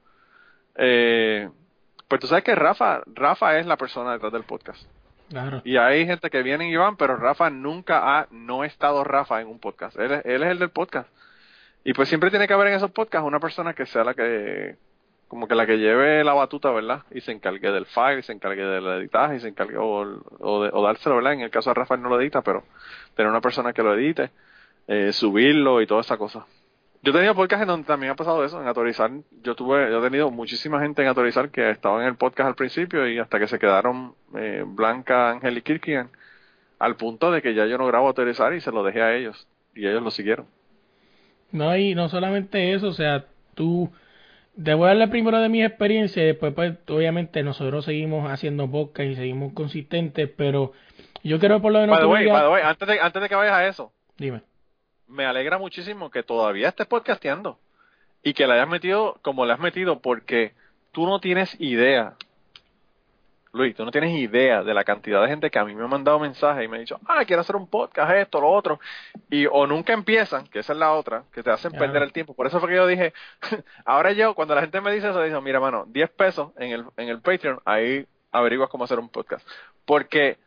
[0.76, 1.48] Eh,
[2.08, 4.86] pues tú sabes que Rafa, Rafa es la persona detrás del podcast.
[5.28, 5.60] Claro.
[5.64, 9.40] Y hay gente que viene y van, pero Rafa nunca ha, no ha estado Rafa
[9.40, 9.98] en un podcast.
[9.98, 11.08] Él, él es el del podcast.
[11.82, 14.76] Y pues siempre tiene que haber en esos podcasts una persona que sea la que,
[15.28, 17.02] como que la que lleve la batuta, ¿verdad?
[17.10, 20.82] Y se encargue del file, se encargue del editaje, se encargue, o, o, de- o
[20.82, 21.32] dárselo, ¿verdad?
[21.34, 22.62] En el caso de Rafa él no lo edita, pero
[23.14, 24.30] tener una persona que lo edite,
[24.86, 26.46] eh, subirlo y toda esa cosa.
[27.02, 29.10] Yo he tenido podcasts en donde también ha pasado eso, en Autorizar.
[29.42, 32.54] Yo tuve, yo he tenido muchísima gente en Autorizar que estaba en el podcast al
[32.56, 36.08] principio y hasta que se quedaron eh, Blanca, Ángel y Kirkian,
[36.78, 39.46] al punto de que ya yo no grabo Autorizar y se lo dejé a ellos.
[39.74, 40.46] Y ellos lo siguieron.
[41.52, 43.90] No, y no solamente eso, o sea, tú,
[44.62, 48.70] te voy a hablar primero de mi experiencia y después, pues, obviamente nosotros seguimos haciendo
[48.70, 50.72] podcast y seguimos consistentes, pero
[51.22, 52.88] yo quiero por lo menos By the que way, me digas- by the way, antes
[52.88, 54.42] de, antes de que vayas a eso, Dime.
[55.08, 57.58] me alegra muchísimo que todavía estés podcasteando
[58.22, 60.52] y que le hayas metido como le has metido porque
[60.92, 62.14] tú no tienes idea.
[63.56, 65.88] Luis, tú no tienes idea de la cantidad de gente que a mí me ha
[65.88, 68.78] mandado mensajes y me ha dicho, ah, quiero hacer un podcast, esto, lo otro.
[69.30, 72.34] Y o nunca empiezan, que esa es la otra, que te hacen perder el tiempo.
[72.34, 73.12] Por eso fue que yo dije,
[73.84, 76.84] ahora yo, cuando la gente me dice eso, digo, mira, mano, 10 pesos en el,
[76.96, 79.46] en el Patreon, ahí averiguas cómo hacer un podcast.
[79.84, 80.38] Porque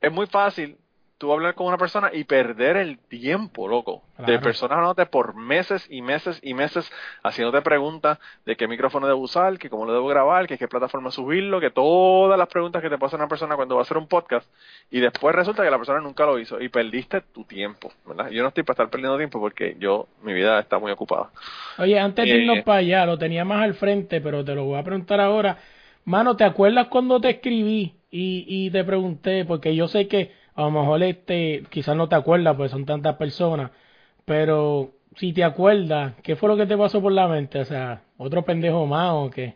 [0.00, 0.76] es muy fácil
[1.18, 4.02] tú hablar con una persona y perder el tiempo, loco.
[4.26, 6.90] De personas hablándote por meses y meses y meses,
[7.22, 11.10] haciéndote preguntas de qué micrófono debo usar, que cómo lo debo grabar, que qué plataforma
[11.10, 14.08] subirlo, que todas las preguntas que te pasa una persona cuando va a hacer un
[14.08, 14.48] podcast.
[14.90, 18.30] Y después resulta que la persona nunca lo hizo y perdiste tu tiempo, ¿verdad?
[18.30, 21.30] Yo no estoy para estar perdiendo tiempo porque yo, mi vida está muy ocupada.
[21.78, 24.64] Oye, antes de Eh, irnos para allá, lo tenía más al frente, pero te lo
[24.64, 25.58] voy a preguntar ahora.
[26.04, 29.44] Mano, ¿te acuerdas cuando te escribí y, y te pregunté?
[29.44, 33.16] Porque yo sé que a lo mejor este, quizás no te acuerdas, porque son tantas
[33.16, 33.70] personas,
[34.24, 37.60] pero si te acuerdas, ¿qué fue lo que te pasó por la mente?
[37.60, 39.54] O sea, ¿otro pendejo más o qué?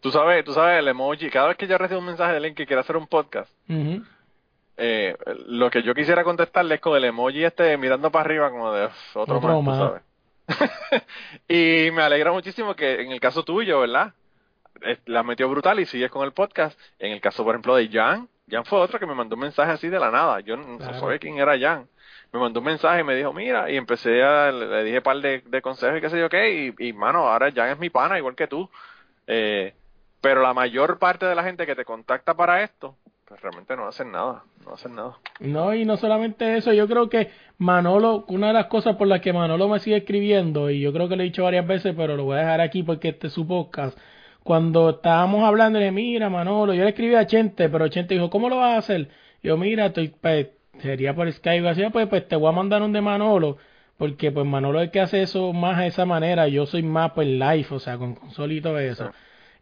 [0.00, 2.54] Tú sabes, tú sabes el emoji, cada vez que yo recibo un mensaje de alguien
[2.54, 3.50] que quiere hacer un podcast,
[4.76, 5.16] eh,
[5.48, 8.86] lo que yo quisiera contestarle es con el emoji este mirando para arriba como de
[8.86, 10.02] "Uf, otro, Otro más, tú sabes.
[11.48, 14.12] y me alegra muchísimo que en el caso tuyo, ¿verdad?
[14.82, 16.78] Eh, La metió brutal y sigues con el podcast.
[17.00, 19.72] En el caso, por ejemplo, de Jan, Jan fue otro que me mandó un mensaje
[19.72, 20.40] así de la nada.
[20.40, 20.98] Yo no Claro.
[21.00, 21.86] sabía quién era Jan.
[22.32, 25.16] Me mandó un mensaje y me dijo, mira, y empecé a, le dije un par
[25.18, 27.88] de, de consejos y qué sé yo qué, y, y mano, ahora Jan es mi
[27.90, 28.68] pana, igual que tú.
[29.26, 29.74] Eh,
[30.20, 33.86] pero la mayor parte de la gente que te contacta para esto, pues realmente no
[33.86, 35.16] hacen nada, no hacen nada.
[35.40, 39.20] No, y no solamente eso, yo creo que Manolo, una de las cosas por las
[39.20, 42.16] que Manolo me sigue escribiendo, y yo creo que lo he dicho varias veces, pero
[42.16, 43.96] lo voy a dejar aquí porque este es su podcast.
[44.48, 48.48] Cuando estábamos hablando, le mira, Manolo, yo le escribí a Chente, pero Chente dijo, ¿cómo
[48.48, 49.10] lo vas a hacer?
[49.42, 50.46] Yo, mira, estoy, pues,
[50.78, 53.58] sería por Skype, así, pues, pues te voy a mandar un de Manolo,
[53.98, 57.12] porque pues Manolo es el que hace eso más de esa manera, yo soy más
[57.12, 59.10] pues live, o sea, con consola y todo eso.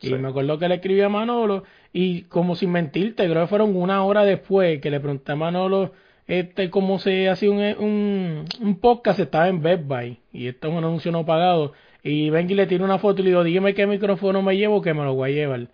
[0.01, 3.75] Y me acuerdo que le escribí a Manolo y como sin mentirte, creo que fueron
[3.75, 5.95] una hora después que le pregunté a Manolo
[6.29, 10.75] este cómo se hacía un, un, un podcast, estaba en Best Buy y esto es
[10.75, 11.73] un anuncio no pagado
[12.07, 14.81] y vengo y le tiro una foto y le digo, dígame qué micrófono me llevo
[14.81, 15.67] que me lo voy a llevar.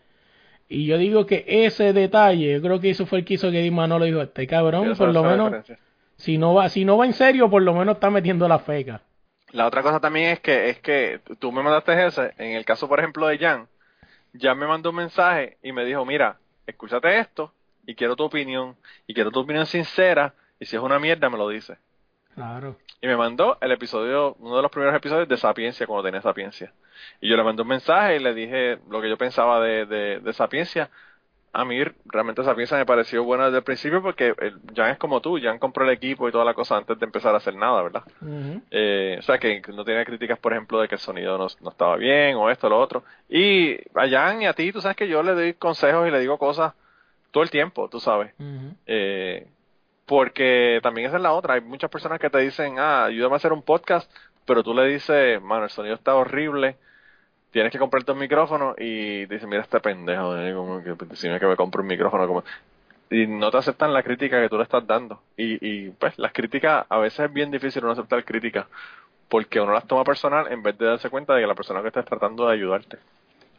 [0.66, 3.60] Y yo digo que ese detalle, yo creo que eso fue el que hizo que
[3.60, 5.78] di Manolo dijo, este cabrón, por lo menos, diferencia.
[6.16, 9.02] si no va, si no va en serio, por lo menos está metiendo la feca.
[9.50, 12.88] La otra cosa también es que es que tú me mandaste ese, en el caso
[12.88, 13.68] por ejemplo de Jan,
[14.40, 17.52] Jan me mandó un mensaje y me dijo, mira, escúchate esto
[17.86, 21.36] y quiero tu opinión y quiero tu opinión sincera y si es una mierda me
[21.36, 21.76] lo dices.
[22.34, 22.76] Claro.
[23.00, 26.72] Y me mandó el episodio, uno de los primeros episodios de Sapiencia, cuando tenía Sapiencia.
[27.20, 30.20] Y yo le mandé un mensaje y le dije lo que yo pensaba de, de,
[30.20, 30.88] de Sapiencia.
[31.52, 35.20] A mí realmente Sapiencia me pareció buena desde el principio porque el- Jan es como
[35.20, 37.82] tú, Jan compró el equipo y toda la cosa antes de empezar a hacer nada,
[37.82, 38.04] ¿verdad?
[38.70, 41.70] Eh, o sea, que no tenía críticas, por ejemplo, de que el sonido no, no
[41.70, 43.04] estaba bien o esto o lo otro.
[43.28, 46.20] Y a Jan y a ti, tú sabes que yo le doy consejos y le
[46.20, 46.72] digo cosas
[47.32, 48.32] todo el tiempo, tú sabes.
[48.86, 49.46] Eh,
[50.12, 51.54] porque también esa es la otra.
[51.54, 54.12] Hay muchas personas que te dicen, ah, ayúdame a hacer un podcast,
[54.44, 56.76] pero tú le dices, mano, el sonido está horrible,
[57.50, 61.40] tienes que comprarte un micrófono y te dicen, mira este pendejo, eh, como que decime
[61.40, 62.44] que me compre un micrófono.
[63.08, 65.22] Y no te aceptan la crítica que tú le estás dando.
[65.34, 68.66] Y, y pues las críticas, a veces es bien difícil uno aceptar críticas,
[69.30, 71.88] porque uno las toma personal en vez de darse cuenta de que la persona que
[71.88, 72.98] está tratando de ayudarte.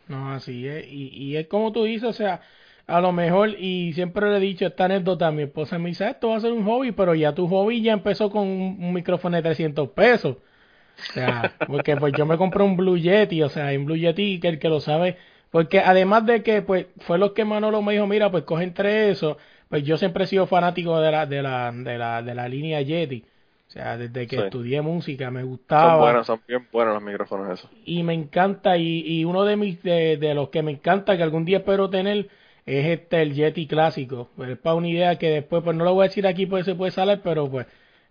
[0.08, 0.86] No, así es.
[0.86, 2.42] Y, y es como tú dices, o sea,
[2.88, 6.10] a lo mejor, y siempre le he dicho esta anécdota, mi esposa me dice, "Ah,
[6.12, 8.94] esto va a ser un hobby, pero ya tu hobby ya empezó con un, un
[8.94, 10.38] micrófono de 300 pesos.
[10.38, 14.40] O sea, porque pues yo me compré un Blue Yeti, o sea, un Blue Yeti
[14.40, 15.18] que el que lo sabe,
[15.52, 19.12] porque además de que pues fue lo que Manolo me dijo, mira, pues coge entre
[19.12, 19.38] eso,
[19.70, 22.82] pues yo siempre he sido fanático de la, de la, de la, de la línea
[22.82, 23.26] Yeti.
[23.70, 24.42] O sea, desde que Sí.
[24.42, 27.70] estudié música me gustaba Son buenos, son bien buenos los micrófonos esos.
[27.86, 31.24] y me encanta y, y uno de mis de, de los que me encanta que
[31.24, 32.30] algún día espero tener
[32.66, 34.30] es este el Yeti clásico.
[34.36, 36.64] Pues, es para una idea que después pues no lo voy a decir aquí porque
[36.66, 37.68] se puede salir pero pues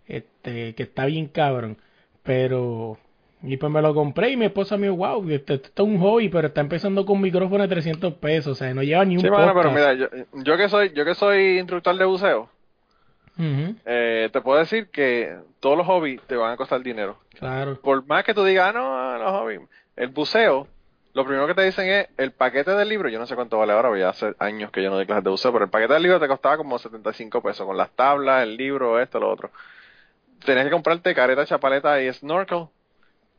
[0.07, 1.77] este que está bien cabrón.
[2.23, 2.97] Pero
[3.41, 5.99] y pues me lo compré y mi esposa me dijo wow este, esto es un
[5.99, 9.17] hobby pero está empezando con un micrófono de 300 pesos o sea no lleva ni
[9.17, 12.49] un Sí, mano, pero mira, yo, yo que soy, yo que soy instructor de buceo,
[13.37, 17.17] Ujú, eh, te puedo decir que todos los hobbies te van a costar dinero.
[17.37, 17.79] claro.
[17.81, 19.61] Por más que tú digas, "Ah, no, los hobbies,
[19.97, 20.67] el buceo,
[21.13, 23.73] lo primero que te dicen es el paquete del libro, yo no sé cuánto vale
[23.73, 25.93] ahora, porque ya hace años que yo no doy clases de buceo, pero el paquete
[25.93, 29.51] del libro te costaba como 75 pesos, con las tablas, el libro, esto, lo otro.
[30.43, 32.67] Tenías que comprarte careta, chapaleta y snorkel,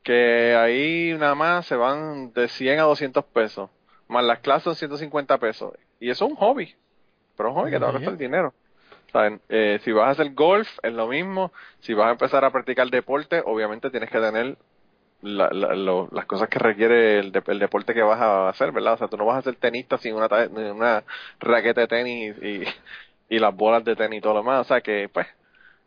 [0.05, 3.71] que ahí nada más se van de 100 a 200 pesos,
[4.07, 5.75] más las clases son 150 pesos.
[5.99, 6.75] Y eso es un hobby,
[7.37, 8.55] pero un hobby que te va a costar dinero.
[9.11, 9.41] ¿Saben?
[9.49, 11.53] Eh, si vas a hacer golf, es lo mismo.
[11.81, 14.57] Si vas a empezar a practicar deporte, obviamente tienes que tener
[15.25, 18.73] la- la- lo- las cosas que requiere el, de- el deporte que vas a hacer,
[18.73, 18.95] ¿verdad?
[18.95, 21.03] O sea, tú no vas a ser tenista sin una, ta- una
[21.41, 24.61] raqueta de tenis y, las bolas de tenis y todo lo demás.
[24.61, 25.27] O sea que, pues,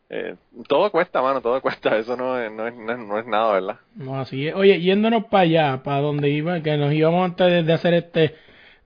[0.10, 0.36] eh,
[0.68, 1.98] todo cuesta, mano, todo cuesta.
[1.98, 3.80] Eso no es, no es, no es, nada, ¿verdad?
[3.96, 4.56] No, así es.
[4.56, 8.36] Oye, yéndonos para allá, para donde iba, que nos íbamos antes de, hacer este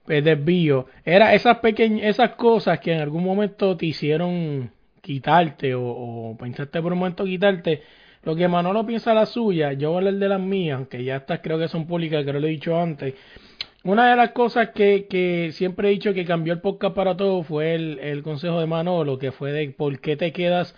[0.08, 5.82] eh, desvío, era esas pequeñas, esas cosas que en algún momento te hicieron quitarte o,
[5.84, 7.82] o pensaste por un momento quitarte,
[8.22, 11.16] lo que Manolo piensa la suya, yo voy a hablar de las mías, aunque ya
[11.16, 13.14] estas creo que son públicas, que lo he dicho antes.
[13.84, 17.46] Una de las cosas que, que siempre he dicho que cambió el podcast para todos
[17.46, 20.74] fue el, el consejo de Manolo, que fue de por qué te quedas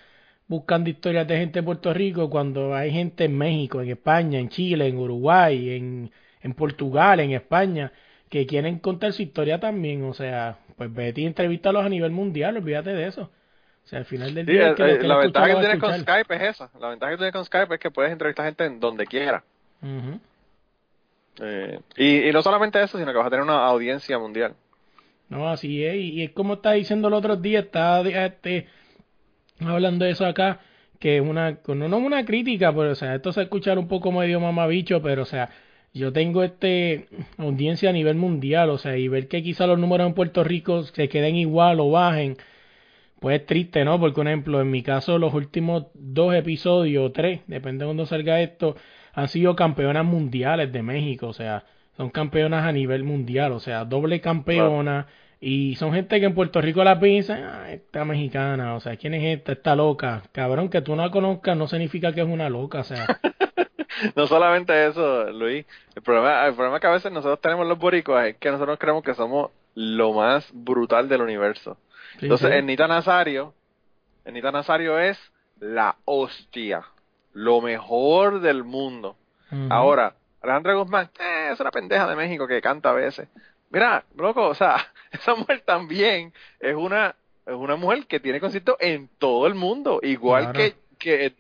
[0.47, 4.49] buscando historias de gente de Puerto Rico cuando hay gente en México, en España, en
[4.49, 6.11] Chile, en Uruguay, en,
[6.43, 7.93] en Portugal, en España,
[8.29, 10.05] que quieren contar su historia también.
[10.05, 13.31] O sea, pues vete y entrevístalos a nivel mundial, olvídate de eso.
[13.85, 15.99] O sea, al final del Sí, día, el eh, que la ventaja que tienes con.
[16.01, 16.71] Skype es esa.
[16.81, 19.45] La ventaja que tienes con Skype es que puedes entrevistar gente en donde quiera.
[21.41, 24.55] Eh, y, y no solamente eso, sino que vas a tener una audiencia mundial.
[25.29, 25.97] No, así es.
[25.97, 28.69] Y es como está diciendo el otro día, está este,
[29.61, 30.61] hablando de eso acá,
[30.99, 34.13] que es una, no es una crítica, pero o sea, esto se escuchar un poco
[34.13, 35.51] medio mamabicho, pero o sea,
[35.93, 40.07] yo tengo este audiencia a nivel mundial, o sea, y ver que quizá los números
[40.07, 42.37] en Puerto Rico se queden igual o bajen,
[43.25, 43.99] pues es triste, ¿no?
[43.99, 48.43] Porque, por ejemplo, en mi caso, los últimos dos episodios, tres, depende de cuándo salga
[48.43, 48.77] esto,
[49.15, 51.65] han sido campeonas mundiales de México, o sea,
[51.97, 55.07] son campeonas a nivel mundial, o sea, doble campeona,
[55.41, 59.15] y son gente que en Puerto Rico la piensan, ah, esta mexicana, o sea, ¿quién
[59.15, 59.53] es esta?
[59.53, 60.25] Esta loca.
[60.33, 63.07] Cabrón, que tú no la conozcas no significa que es una loca, o sea,
[64.17, 65.65] No solamente eso, Luis.
[65.95, 69.03] El problema, el problema que a veces nosotros tenemos los boricuas es que nosotros creemos
[69.03, 71.79] que somos lo más brutal del universo.
[72.21, 72.57] Entonces, sí.
[72.57, 73.55] Ernita Nazario,
[74.25, 75.19] Ernita Nazario es
[75.61, 76.85] la hostia,
[77.33, 79.17] lo mejor del mundo.
[79.71, 83.29] Ahora, Alejandra Guzmán, eh, es una pendeja de México que canta a veces.
[83.71, 84.77] Mira, loco, o sea,
[85.13, 87.15] esa mujer también es una
[87.47, 90.59] es una mujer que tiene conciertos en todo el mundo, igual Claro.
[90.59, 91.35] que que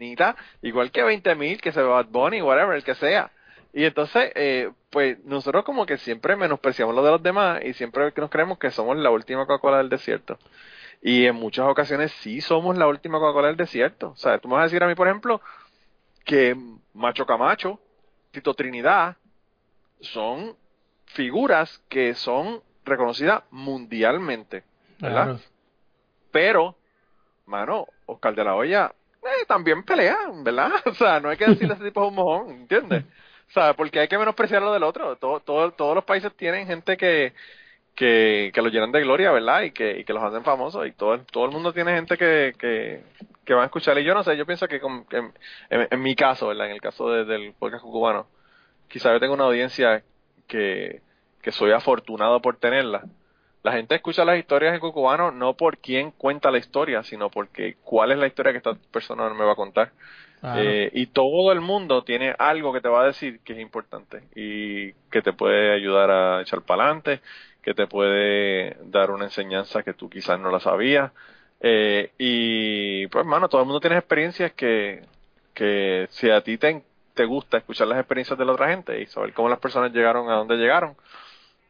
[0.62, 3.30] igual que 20.000, que se Bad Bunny, whatever, el que sea.
[3.74, 8.12] Y entonces, eh, pues nosotros como que siempre menospreciamos lo de los demás y siempre
[8.16, 10.38] nos creemos que somos la última Coca-Cola del desierto.
[11.02, 14.10] Y en muchas ocasiones sí somos la última Coca-Cola del desierto.
[14.10, 15.40] O sea, tú me vas a decir a mí, por ejemplo,
[16.24, 16.56] que
[16.94, 17.80] Macho Camacho,
[18.30, 19.16] Tito Trinidad,
[20.00, 20.56] son
[21.06, 24.62] figuras que son reconocidas mundialmente,
[25.00, 25.24] ¿verdad?
[25.24, 25.40] Claro.
[26.30, 26.76] Pero,
[27.46, 30.70] mano, Oscar de la Hoya eh, también pelea, ¿verdad?
[30.86, 33.04] O sea, no hay que decirle a ese tipo es un mojón, ¿entiendes?
[33.54, 35.16] Sea, porque hay que menospreciar lo del otro.
[35.16, 37.32] Todo, todo, todos los países tienen gente que,
[37.94, 39.62] que, que los llenan de gloria, ¿verdad?
[39.62, 40.86] Y que, y que los hacen famosos.
[40.86, 43.04] Y todo, todo el mundo tiene gente que, que,
[43.44, 43.98] que va a escuchar.
[43.98, 44.80] Y yo no sé, yo pienso que,
[45.70, 46.66] en, mi caso, ¿verdad?
[46.66, 48.26] En el caso de- del podcast cubano,
[48.88, 50.02] quizá yo tengo una audiencia
[50.48, 51.02] que,
[51.42, 53.04] que soy afortunado por tenerla.
[53.62, 57.76] La gente escucha las historias en cucubano no por quién cuenta la historia, sino porque
[57.82, 59.92] cuál es la historia que esta persona me va a contar.
[60.56, 64.24] Eh, y todo el mundo tiene algo que te va a decir que es importante
[64.34, 67.20] y que te puede ayudar a echar para adelante,
[67.62, 71.12] que te puede dar una enseñanza que tú quizás no la sabías.
[71.60, 75.02] Eh, y pues, hermano, todo el mundo tiene experiencias que,
[75.54, 76.82] que si a ti te,
[77.14, 80.28] te gusta escuchar las experiencias de la otra gente y saber cómo las personas llegaron
[80.28, 80.94] a donde llegaron,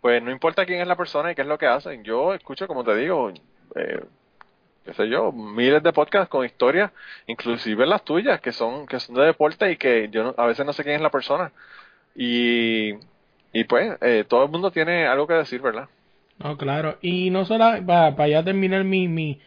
[0.01, 2.03] pues no importa quién es la persona y qué es lo que hacen.
[2.03, 3.33] Yo escucho, como te digo,
[3.77, 4.01] eh,
[4.85, 6.93] qué sé yo, miles de podcasts con historias,
[7.27, 10.67] inclusive las tuyas, que son que son de deporte y que yo no- a veces
[10.67, 11.53] no sé quién es la persona.
[12.15, 12.93] Y,
[13.53, 15.89] y pues, eh, todo el mundo tiene algo que decir, ¿verdad?
[16.39, 16.99] No, claro.
[17.01, 19.41] Y no solo para, para ya terminar mi, mi,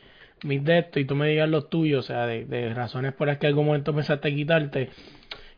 [0.44, 3.38] mis de esto y tú me digas los tuyos, o sea, de, razones por las
[3.38, 4.90] que en algún momento pensaste quitarte.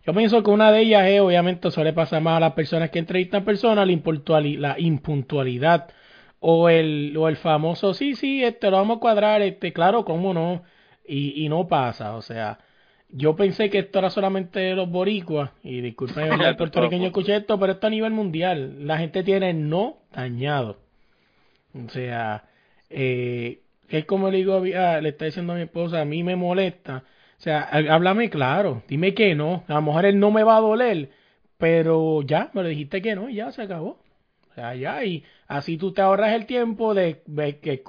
[0.06, 3.00] Yo pienso que una de ellas es, obviamente, suele pasar más a las personas que
[3.00, 5.90] entrevistan personas, la impuntualidad
[6.40, 10.34] o el, o el famoso, sí, sí, este lo vamos a cuadrar, este, claro, cómo
[10.34, 10.64] no,
[11.08, 12.60] y, y no pasa, o sea,
[13.10, 17.60] yo pensé que esto era solamente de los boricuas, y disculpen el puertorriqueño escuché esto,
[17.60, 20.78] pero esto a nivel mundial, la gente tiene el no dañado.
[21.74, 22.46] O sea,
[22.90, 26.24] eh, es como le digo, a ah, le está diciendo a mi esposa, a mí
[26.24, 27.04] me molesta.
[27.38, 29.64] O sea, há- háblame claro, dime que no.
[29.68, 31.10] A lo mejor él no me va a doler,
[31.58, 34.00] pero ya, me lo dijiste que no y ya se acabó.
[34.52, 37.22] O sea, ya, y así tú te ahorras el tiempo de,
[37.62, 37.84] que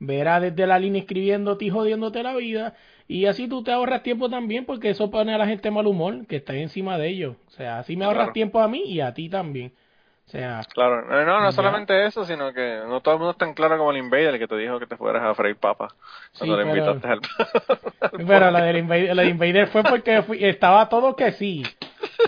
[0.00, 2.74] verá desde la línea escribiéndote y jodiéndote la vida.
[3.06, 6.26] Y así tú te ahorras tiempo también, porque eso pone a la gente mal humor,
[6.26, 7.36] que está encima de ellos.
[7.46, 8.32] O sea, así me ahorras Claro.
[8.32, 9.72] tiempo a mí y a ti también.
[10.26, 13.54] O sea, Claro, no, no, solamente eso, sino que no todo el mundo es tan
[13.54, 15.92] claro como el Invader que te dijo que te fueras a freír papas
[16.38, 17.20] cuando Sí, le invitaste al...
[18.26, 21.62] Pero la del Invader, la de Invader fue porque fui- estaba todo que sí.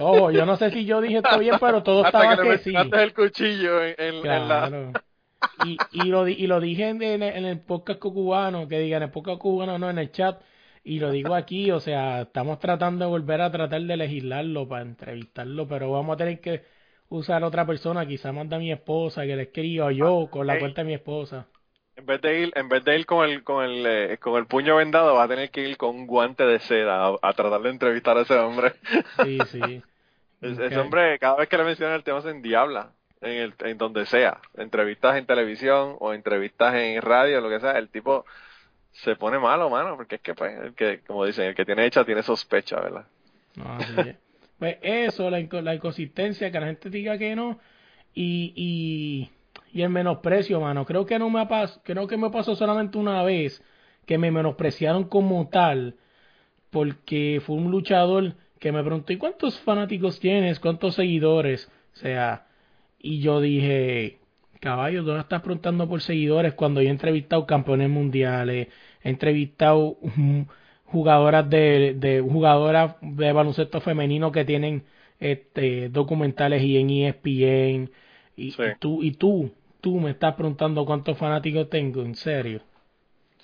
[0.00, 2.58] Ojo, yo no sé si yo dije esto bien, pero todo Hasta estaba que que
[2.64, 2.74] sí.
[2.74, 4.92] el cuchillo en, en- en la...
[5.64, 8.78] Y, y, lo, di- y lo dije en, en, el- en el podcast cubano, que
[8.80, 10.40] digan en el podcast cubano, no en el chat,
[10.82, 14.82] y lo digo aquí, o sea, estamos tratando de volver a tratar de legislarlo para
[14.82, 16.64] entrevistarlo, pero vamos a tener que
[17.08, 20.60] usar otra persona, quizá manda a mi esposa, que le escriba, yo, con la Ey.
[20.60, 21.46] cuenta de mi esposa.
[21.96, 24.46] En vez de ir, en vez de ir con el, con el, eh, con el
[24.46, 27.62] puño vendado, va a tener que ir con un guante de seda a, a tratar
[27.62, 28.72] de entrevistar a ese hombre.
[29.22, 29.60] Sí, sí.
[30.40, 30.58] Es-.
[30.58, 32.90] Ese hombre, cada vez que le mencionan el tema se endiabla,
[33.20, 37.78] en, el, en donde sea, entrevistas en televisión o entrevistas en radio, lo que sea,
[37.78, 38.26] el tipo
[38.92, 41.86] se pone malo, mano, porque es que, pues, el que, como dicen, el que tiene
[41.86, 43.06] hecha tiene sospecha, ¿verdad?
[43.56, 44.16] No, es.
[44.58, 47.58] Pues eso, la, la inconsistencia, que la gente diga que no,
[48.14, 49.30] y, y,
[49.74, 50.86] y el menosprecio, mano.
[50.86, 53.62] Creo que no me pas, creo que me pasó solamente una vez
[54.06, 55.96] que me menospreciaron como tal,
[56.70, 60.60] porque fue un luchador que me preguntó, ¿y cuántos fanáticos tienes?
[60.60, 61.70] ¿Cuántos seguidores?
[61.94, 62.46] O sea,
[63.00, 64.20] y yo dije,
[64.60, 68.68] caballo, tú no estás preguntando por seguidores cuando yo he entrevistado campeones mundiales,
[69.02, 69.98] he entrevistado
[70.86, 74.84] jugadoras de, de jugadoras de baloncesto femenino que tienen
[75.18, 77.90] este documentales y en ESPN
[78.36, 78.62] y, Sí.
[78.62, 79.52] y tú y tú
[79.84, 82.62] tú me estás preguntando cuántos fanáticos tengo, en serio.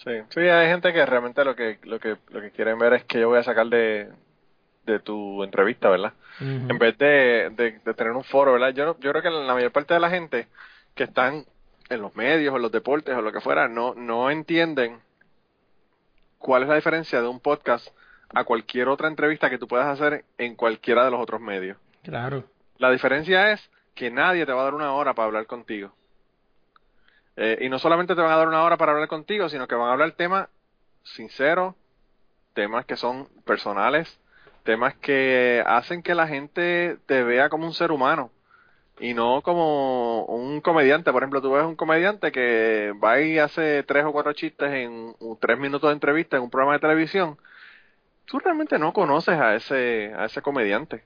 [0.03, 3.05] Sí, sí, hay gente que realmente lo que, lo que, lo que quieren ver es
[3.05, 4.09] que yo voy a sacar de,
[4.87, 6.15] de tu entrevista, ¿verdad?
[6.41, 8.71] En vez de, de, de tener un foro, ¿verdad?
[8.71, 10.49] Yo, yo creo que la mayor parte de la gente
[10.95, 11.45] que están
[11.91, 14.99] en los medios o en los deportes o lo que fuera, no, no entienden
[16.39, 17.87] cuál es la diferencia de un podcast
[18.35, 21.77] a cualquier otra entrevista que tú puedas hacer en cualquiera de los otros medios.
[22.03, 22.45] Claro.
[22.79, 25.93] La diferencia es que nadie te va a dar una hora para hablar contigo.
[27.43, 29.75] Eh, y no solamente te van a dar una hora para hablar contigo, sino que
[29.75, 30.51] van a hablar temas
[31.05, 31.75] sinceros,
[32.53, 34.21] temas que son personales,
[34.63, 38.31] temas que hacen que la gente te vea como un ser humano
[38.99, 41.13] y no como un comediante.
[41.13, 45.15] Por ejemplo, tú ves un comediante que va y hace tres o cuatro chistes en
[45.41, 47.39] tres minutos de entrevista en un programa de televisión.
[48.27, 51.05] Tú realmente no conoces a ese, a ese comediante.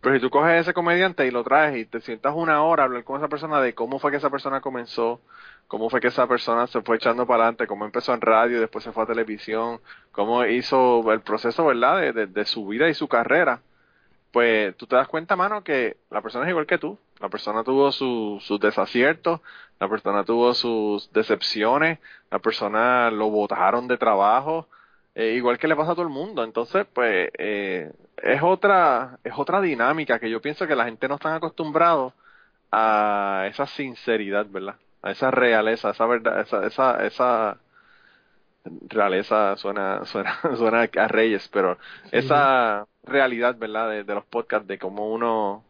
[0.00, 2.84] Pero si tú coges a ese comediante y lo traes y te sientas una hora
[2.84, 5.20] a hablar con esa persona de cómo fue que esa persona comenzó,
[5.66, 8.84] cómo fue que esa persona se fue echando para adelante, cómo empezó en radio, después
[8.84, 9.80] se fue a televisión,
[10.12, 13.62] cómo hizo el proceso, ¿verdad?, de, de- su vida y su carrera,
[14.32, 16.98] pues tú te das cuenta, mano, que la persona es igual que tú.
[17.20, 19.40] La persona tuvo su- sus desaciertos,
[19.80, 21.98] la persona tuvo sus decepciones,
[22.30, 24.68] la persona lo botaron de trabajo,
[25.16, 26.44] eh, igual que le pasa a todo el mundo.
[26.44, 31.14] Entonces, pues, eh, es otra, es otra dinámica que yo pienso que la gente no
[31.16, 32.12] está acostumbrado
[32.70, 34.76] a esa sinceridad, ¿verdad?
[35.02, 37.58] A esa realeza, esa verdad, esa, esa, esa
[38.88, 41.78] realeza suena, suena, suena a reyes, pero
[42.12, 43.90] esa realidad, ¿verdad?
[43.90, 45.64] De, de los podcasts, de cómo uno,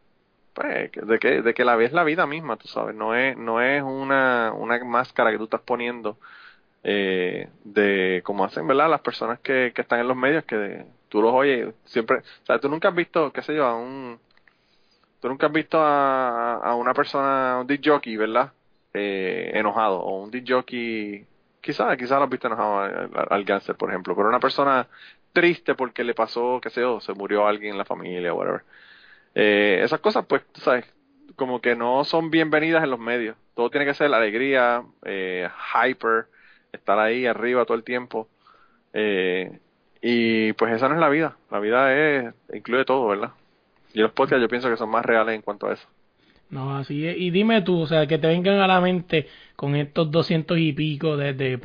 [0.53, 3.37] pues, de que, de que la vida es la vida misma, tú sabes, no es,
[3.37, 6.17] no es una, una máscara que tú estás poniendo,
[6.83, 8.89] eh, de como hacen, ¿verdad?
[8.89, 12.59] Las personas que, que están en los medios, que tú los oyes siempre, o sea,
[12.59, 14.19] tú nunca has visto, qué sé yo, a un,
[15.19, 18.51] tú nunca has visto a, a una persona, un disc jockey, ¿verdad?
[18.93, 21.25] Eh, enojado, o un disc jockey,
[21.61, 24.87] quizás, quizás lo has visto enojado al, al- cáncer, por ejemplo, pero una persona
[25.33, 28.63] triste porque le pasó, qué sé yo, se murió alguien en la familia, whatever.
[29.35, 30.85] Eh, esas cosas, pues, sabes,
[31.35, 33.37] como que no son bienvenidas en los medios.
[33.55, 36.27] Todo tiene que ser alegría, eh, hyper,
[36.71, 38.27] estar ahí arriba todo el tiempo.
[38.93, 39.59] Eh,
[40.01, 41.37] y pues esa no es la vida.
[41.51, 43.31] La vida es, incluye todo, ¿verdad?
[43.93, 45.87] Y los podcasts yo pienso que son más reales en cuanto a eso.
[46.49, 47.17] No, así es.
[47.17, 50.71] Y dime tú, o sea, que te vengan a la mente con estos doscientos y
[50.73, 51.59] pico de, de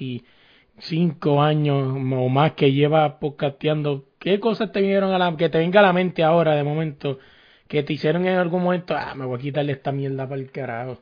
[0.00, 0.24] y
[0.78, 5.58] cinco años o más que llevas podcasteando, ¿qué cosas te vinieron a la que te
[5.58, 7.18] venga a la mente ahora de momento
[7.68, 10.50] que te hicieron en algún momento, ah, me voy a quitarle esta mierda para el
[10.50, 10.98] carajo?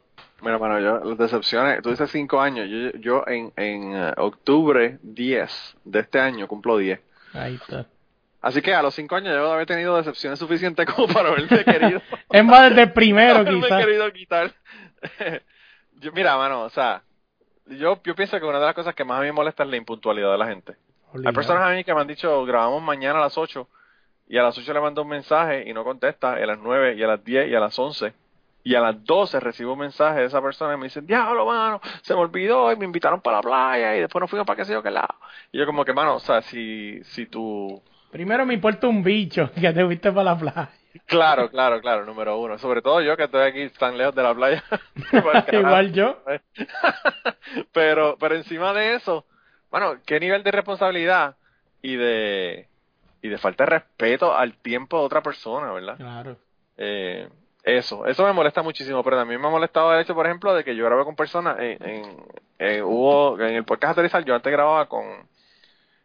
[0.47, 4.97] Mira, mano, yo, las decepciones, tú dices cinco años, yo, yo en, en eh, octubre
[5.03, 7.01] 10 de este año cumplo 10.
[7.33, 7.87] Ahí está.
[8.41, 12.01] Así que a los cinco años yo haber tenido decepciones suficientes como para haberme querido.
[12.31, 13.85] Es más desde primero, quizás.
[13.85, 14.53] querido quitar.
[15.99, 17.03] yo, mira, mano, o sea,
[17.67, 19.69] yo, yo pienso que una de las cosas que más a mí me molesta es
[19.69, 20.77] la impuntualidad de la gente.
[21.13, 23.69] Hay personas a mí que me han dicho, grabamos mañana a las 8
[24.29, 26.95] y a las 8 le mando un mensaje y no contesta, y a las 9
[26.95, 28.15] y a las 10 y a las 11
[28.67, 31.81] y a las 12 recibo un mensaje de esa persona y me dicen, diablo, mano,
[32.03, 34.65] se me olvidó y me invitaron para la playa y después nos fuimos para qué
[34.65, 35.15] sé yo qué lado.
[35.53, 37.81] Y yo como que, mano, o sea, si, si tú...
[38.11, 40.71] Primero me importa un bicho que te fuiste para la playa.
[41.05, 42.59] Claro, claro, claro, número uno.
[42.59, 44.65] Sobre todo yo que estoy aquí tan lejos de la playa.
[45.53, 46.25] Igual yo.
[47.73, 49.27] pero, pero encima de eso,
[49.71, 51.37] bueno, qué nivel de responsabilidad
[51.83, 52.67] y de
[53.23, 55.97] y de falta de respeto al tiempo de otra persona, ¿verdad?
[55.99, 56.37] Claro.
[56.77, 57.29] Eh,
[57.67, 60.63] eso, eso me molesta muchísimo, pero también me ha molestado el hecho, por ejemplo, de
[60.65, 62.25] que yo grabé con personas, en, en,
[62.59, 65.05] en- hubo, en el podcast Aterrizar, yo antes grababa con,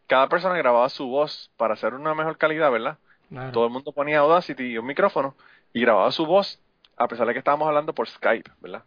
[0.08, 2.98] cada persona grababa su voz para hacer una mejor calidad, ¿verdad?
[3.30, 3.52] claro.
[3.52, 5.34] Todo el mundo ponía Audacity y un micrófono
[5.72, 6.60] y grababa su voz,
[6.96, 8.82] a pesar de que estábamos hablando por Skype, ¿verdad?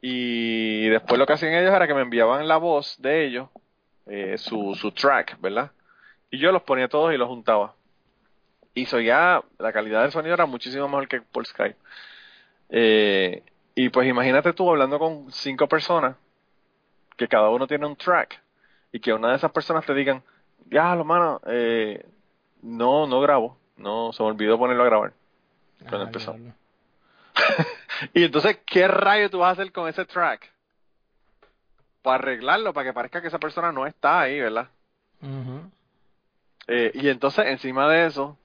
[0.00, 3.48] Y después lo que hacían ellos era que me enviaban la voz de ellos,
[4.06, 5.70] eh, su, su track, ¿verdad?
[6.30, 7.74] Y yo los ponía todos y los juntaba.
[8.74, 11.76] Y ya la calidad del sonido era muchísimo mejor que por Skype.
[12.70, 13.42] Eh,
[13.74, 16.16] y pues imagínate tú hablando con cinco personas,
[17.16, 18.40] que cada uno tiene un track,
[18.92, 20.22] y que una de esas personas te digan,
[20.70, 22.04] ya, lo mano, eh,
[22.62, 25.12] no, no grabo, no, se me olvidó ponerlo a grabar.
[25.80, 26.36] Cuando Ah, empezó.
[28.14, 30.50] y entonces, ¿qué rayo tú vas a hacer con ese track?
[32.02, 34.68] Para arreglarlo, para que parezca que esa persona no está ahí, ¿verdad?
[36.68, 38.36] Eh, y entonces, encima de eso,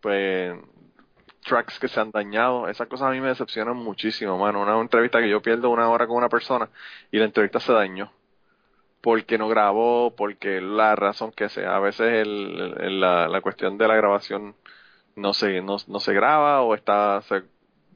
[0.00, 0.54] pues,
[1.44, 4.62] tracks que se han dañado, esas cosas a mí me decepcionan muchísimo, mano.
[4.62, 6.68] Una entrevista que yo pierdo una hora con una persona
[7.10, 8.12] y la entrevista se dañó.
[9.00, 11.76] Porque no grabó, porque la razón que sea.
[11.76, 14.56] A veces la, la cuestión de la grabación
[15.16, 17.44] no se, no, no se graba o está, se,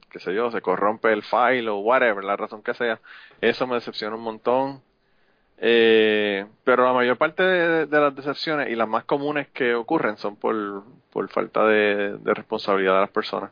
[0.09, 2.99] qué sé yo, se corrompe el file o whatever, la razón que sea.
[3.41, 4.81] Eso me decepciona un montón.
[5.57, 10.17] Eh, pero la mayor parte de, de las decepciones y las más comunes que ocurren
[10.17, 13.51] son por, por falta de, de responsabilidad de las personas,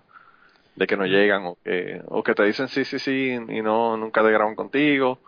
[0.75, 3.97] de que no llegan o que, o que te dicen sí, sí, sí y no
[3.97, 5.19] nunca te graban contigo.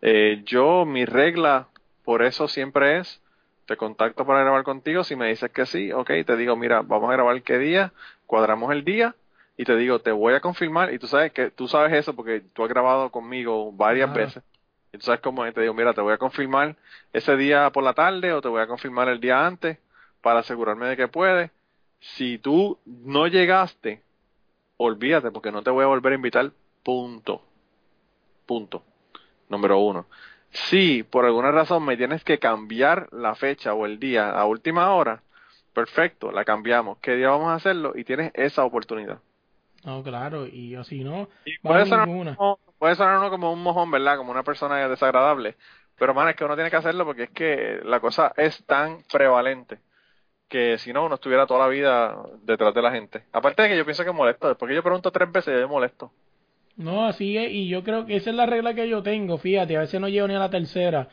[0.00, 1.68] Eh, yo, mi regla
[2.04, 3.20] por eso siempre es,
[3.66, 7.10] te contacto para grabar contigo, si me dices que sí, ok, te digo, mira, vamos
[7.10, 7.92] a grabar qué día,
[8.26, 9.14] cuadramos el día
[9.56, 12.40] y te digo, te voy a confirmar y tú sabes que tú sabes eso porque
[12.52, 14.42] tú has grabado conmigo varias veces.
[14.92, 16.76] Y tú sabes cómo es, te digo, mira, te voy a confirmar
[17.12, 19.78] ese día por la tarde o te voy a confirmar el día antes
[20.20, 21.50] para asegurarme de que puedes.
[22.00, 24.02] Si tú no llegaste,
[24.76, 26.50] olvídate porque no te voy a volver a invitar,
[26.82, 27.42] punto.
[28.46, 28.82] Punto.
[29.48, 30.06] Número uno.
[30.50, 34.92] Si por alguna razón me tienes que cambiar la fecha o el día a última
[34.92, 35.22] hora,
[35.72, 36.98] perfecto, la cambiamos.
[36.98, 37.92] ¿Qué día vamos a hacerlo?
[37.96, 39.20] Y tienes esa oportunidad.
[39.84, 42.36] No, claro, y así no, Y puede ninguna.
[42.38, 44.16] uno, puede sonar uno como un mojón, ¿verdad?
[44.16, 45.54] Como una persona desagradable.
[45.96, 49.04] Pero, man, es que uno tiene que hacerlo porque es que la cosa es tan
[49.04, 49.78] prevalente
[50.48, 53.22] que si no, uno estuviera toda la vida detrás de la gente.
[53.30, 54.48] Aparte de que yo pienso que molesto.
[54.48, 56.10] Después que yo pregunto tres veces, yo molesto.
[56.76, 59.76] No, así es, y yo creo que esa es la regla que yo tengo, fíjate,
[59.76, 61.08] a veces no llego ni a la tercera,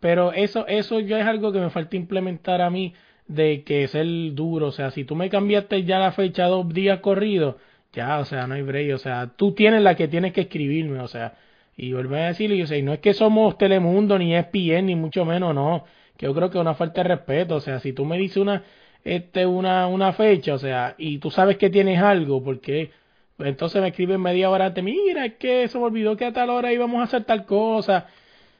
[0.00, 2.92] pero eso, eso ya es algo que me falta implementar a mí,
[3.26, 7.00] de que ser duro, o sea, si tú me cambiaste ya la fecha dos días
[7.00, 7.56] corridos,
[7.92, 11.00] ya, o sea, no hay break, o sea, tú tienes la que tienes que escribirme,
[11.00, 11.34] o sea,
[11.76, 15.24] y volver a decirle, yo sé, no es que somos Telemundo, ni ESPN, ni mucho
[15.24, 15.84] menos, no,
[16.16, 18.38] que yo creo que es una falta de respeto, o sea, si tú me dices
[18.38, 18.64] una,
[19.04, 22.90] este, una, una fecha, o sea, y tú sabes que tienes algo, porque
[23.36, 26.32] pues entonces me escriben media hora antes, mira, es que se me olvidó que a
[26.32, 28.06] tal hora íbamos a hacer tal cosa.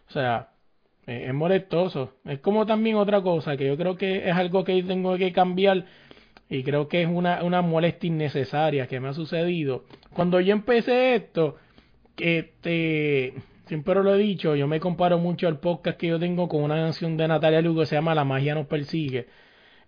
[0.09, 0.51] O sea,
[1.07, 2.15] es molestoso.
[2.25, 5.85] Es como también otra cosa, que yo creo que es algo que tengo que cambiar
[6.49, 9.85] y creo que es una, una molestia innecesaria que me ha sucedido.
[10.13, 11.57] Cuando yo empecé esto,
[12.15, 13.35] que este,
[13.67, 16.77] siempre lo he dicho, yo me comparo mucho al podcast que yo tengo con una
[16.77, 19.27] canción de Natalia Lugo que se llama La magia nos persigue.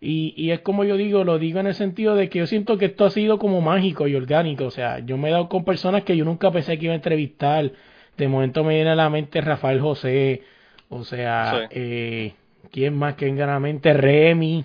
[0.00, 2.78] Y, y es como yo digo, lo digo en el sentido de que yo siento
[2.78, 4.64] que esto ha sido como mágico y orgánico.
[4.66, 6.96] O sea, yo me he dado con personas que yo nunca pensé que iba a
[6.96, 7.72] entrevistar.
[8.16, 10.42] De momento me viene a la mente Rafael José.
[10.88, 11.66] O sea, Sí.
[11.72, 12.32] eh,
[12.70, 13.92] ¿quién más que venga a la mente?
[13.92, 14.64] Remy.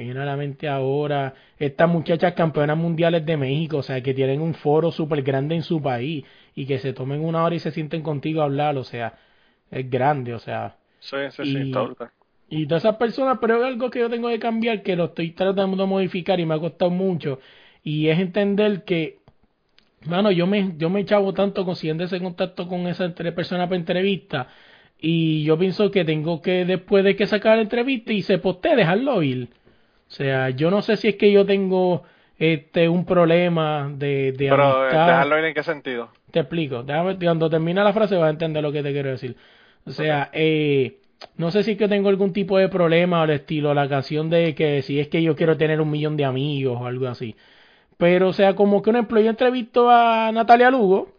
[0.00, 1.34] Me viene a la mente ahora.
[1.58, 3.78] Estas muchachas campeonas mundiales de México.
[3.78, 6.24] O sea, que tienen un foro súper grande en su país.
[6.54, 8.76] Y que se tomen una hora y se sienten contigo a hablar.
[8.78, 9.18] O sea,
[9.70, 10.32] es grande.
[10.34, 12.10] O sea, Sí, sí, sí, Y- está brutal.
[12.48, 15.32] y todas esas personas, pero es algo que yo tengo que cambiar, que lo estoy
[15.32, 17.40] tratando de modificar y me ha costado mucho.
[17.84, 19.18] Y es entender que,
[20.06, 23.76] mano, yo me, yo me chavo tanto consiguiendo ese contacto con esa entre- persona para
[23.76, 24.48] entrevista.
[25.00, 28.76] Y yo pienso que tengo que, después de que sacar la entrevista y se postee,
[28.76, 29.48] dejarlo ir.
[30.10, 32.02] O sea, yo no sé si es que yo tengo
[32.38, 35.06] este un problema de, de Pero eh, amistad.
[35.06, 36.10] dejarlo ir en qué sentido.
[36.30, 36.82] Te explico.
[36.82, 39.36] Déjame, cuando termine la frase vas a entender lo que te quiero decir.
[39.84, 41.00] O sea, eh,
[41.36, 44.30] no sé si es que tengo algún tipo de problema o el estilo, la canción
[44.30, 47.36] de que si es que yo quiero tener un millón de amigos o algo así.
[47.98, 51.12] Pero, o sea, como que un ejemplo, yo entrevisto a Natalia Lugo,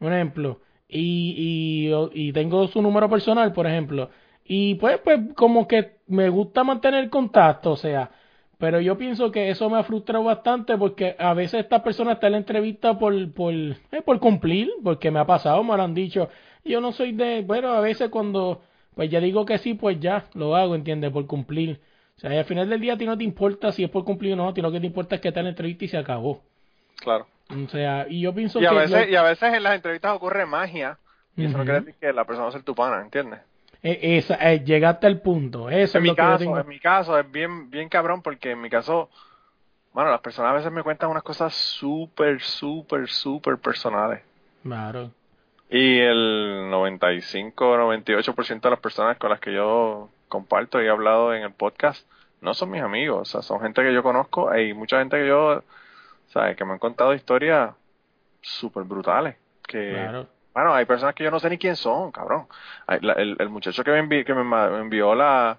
[0.00, 4.10] un ejemplo, y, y, y tengo su número personal, por ejemplo,
[4.44, 8.10] y pues, pues, como que me gusta mantener contacto, o sea,
[8.58, 12.26] pero yo pienso que eso me ha frustrado bastante porque a veces esta persona está
[12.26, 15.94] en la entrevista por, por, eh, por cumplir, porque me ha pasado, me lo han
[15.94, 16.28] dicho.
[16.64, 18.62] Yo no soy de, bueno, a veces cuando
[18.94, 21.10] pues ya digo que sí, pues ya lo hago, ¿entiendes?
[21.10, 21.80] Por cumplir.
[22.16, 24.04] O sea, y al final del día a ti no te importa si es por
[24.04, 25.84] cumplir o no, a ti lo que te importa es que está en la entrevista
[25.84, 26.42] y se acabó.
[27.00, 27.26] Claro.
[27.50, 28.76] O sea, y yo pienso Y a, que...
[28.76, 30.98] veces, y a veces en las entrevistas ocurre magia.
[31.36, 33.40] Y eso no quiere decir que la persona va a ser tu pana, ¿entiendes?
[33.84, 35.68] Eh, esa, eh, llegaste al punto.
[35.68, 36.58] Eso en es mi lo que yo caso, tengo.
[36.58, 39.10] en mi caso es bien, bien cabrón porque en mi caso,
[39.92, 44.22] bueno, las personas a veces me cuentan unas cosas súper, súper, súper personales.
[44.62, 45.10] Claro.
[45.68, 50.90] Y el 95 o 98% de las personas con las que yo comparto y he
[50.90, 52.08] hablado en el podcast
[52.40, 55.26] no son mis amigos, o sea, son gente que yo conozco y mucha gente que
[55.26, 55.62] yo,
[56.28, 56.56] ¿sabes?
[56.56, 57.74] Que me han contado historias
[58.40, 59.36] súper brutales.
[59.66, 60.26] Que, Claro.
[60.54, 62.46] Bueno, hay personas que yo no sé ni quién son, cabrón.
[62.88, 65.58] El, el muchacho que me, envi- que me envió la,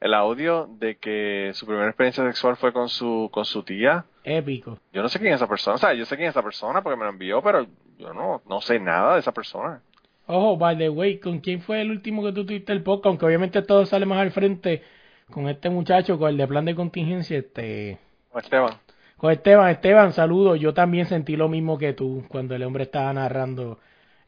[0.00, 4.04] el audio de que su primera experiencia sexual fue con su, con su tía.
[4.24, 4.78] Épico.
[4.92, 6.82] Yo no sé quién es esa persona, o sea, yo sé quién es esa persona
[6.82, 7.66] porque me lo envió, pero
[7.98, 9.80] yo no, no sé nada de esa persona.
[10.26, 13.06] Ojo, by the way, ¿con quién fue el último que tú tuviste el podcast?
[13.06, 14.82] Aunque obviamente todo sale más al frente
[15.30, 17.98] con este muchacho, con el de plan de contingencia, este...
[18.34, 18.74] Esteban.
[19.16, 20.56] Con Esteban, Esteban, saludo.
[20.56, 23.78] Yo también sentí lo mismo que tú cuando el hombre estaba narrando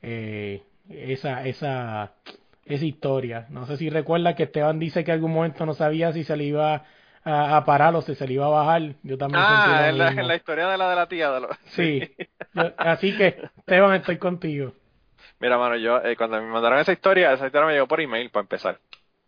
[0.06, 2.12] eh, esa, esa,
[2.66, 3.46] esa historia.
[3.50, 6.36] No sé si recuerdas que Esteban dice que en algún momento no sabía si se
[6.36, 6.84] le iba
[7.24, 8.82] a, a parar o si se le iba a bajar.
[9.02, 11.30] Yo también Ah, sentí en la, en la historia de la de la tía.
[11.30, 12.14] De lo- Sí.
[12.52, 14.72] Yo- así que, Esteban, estoy contigo.
[15.40, 18.30] Mira, mano, yo eh, cuando me mandaron esa historia, esa historia me llegó por email
[18.30, 18.78] para empezar.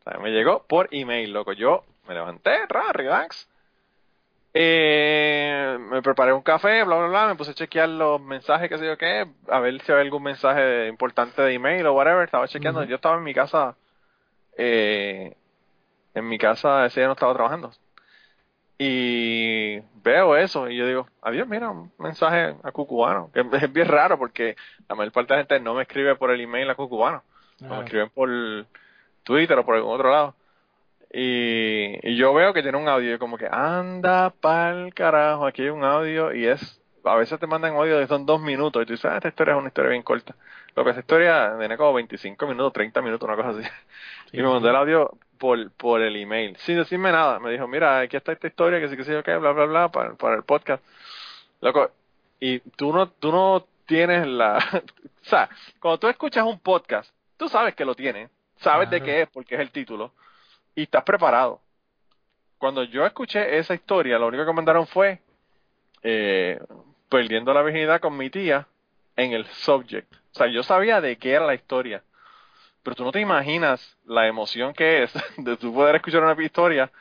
[0.00, 1.52] O sea, me llegó por email, loco.
[1.52, 3.48] Yo me levanté, ra, relax.
[4.58, 7.26] Eh, me preparé un café, bla, bla, bla.
[7.26, 10.22] Me puse a chequear los mensajes, qué sé yo qué, a ver si había algún
[10.22, 12.24] mensaje importante de email o whatever.
[12.24, 12.82] Estaba chequeando.
[12.84, 13.76] Yo estaba en mi casa,
[14.56, 15.36] eh,
[16.14, 17.70] en mi casa ese día no estaba trabajando.
[18.78, 23.30] Y veo eso y yo digo, adiós, mira, un mensaje a Cucubano.
[23.34, 24.56] Que es bien raro porque
[24.88, 27.22] la mayor parte de la gente no me escribe por el email a Cucubano.
[27.60, 28.30] O me escriben por
[29.22, 30.34] Twitter o por algún otro lado.
[31.18, 35.62] Y, y yo veo que tiene un audio y como que anda pa'l carajo, aquí
[35.62, 38.84] hay un audio y es, a veces te mandan audio de son dos minutos y
[38.84, 40.34] tú dices, ah, esta historia es una historia bien corta.
[40.74, 43.62] Lo que esta historia tiene como 25 minutos, 30 minutos, una cosa así.
[44.30, 47.38] sí, y me mandó el audio por, por el email, sin decirme nada.
[47.38, 49.88] Me dijo, mira, aquí está esta historia, que sí, que sí, ok, bla, bla, bla,
[49.88, 50.84] para, para el podcast.
[51.62, 51.92] Loco,
[52.40, 54.58] y tú no, tú no tienes la...
[55.22, 55.48] o sea,
[55.80, 59.54] cuando tú escuchas un podcast, tú sabes que lo tiene, sabes de qué es, porque
[59.54, 60.12] es el título,
[60.76, 61.60] y estás preparado.
[62.58, 65.20] Cuando yo escuché esa historia, lo único que mandaron fue
[66.02, 66.60] eh,
[67.08, 68.66] perdiendo la virginidad con mi tía
[69.16, 70.12] en el subject.
[70.14, 72.02] O sea, yo sabía de qué era la historia,
[72.82, 76.92] pero tú no te imaginas la emoción que es de tú poder escuchar una historia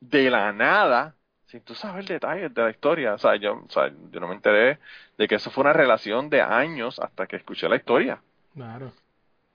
[0.00, 1.14] de la nada
[1.46, 3.14] sin tú saber detalles de la historia.
[3.14, 4.78] O sea, yo, o sea, yo no me enteré
[5.18, 8.20] de que eso fue una relación de años hasta que escuché la historia.
[8.54, 8.92] Claro.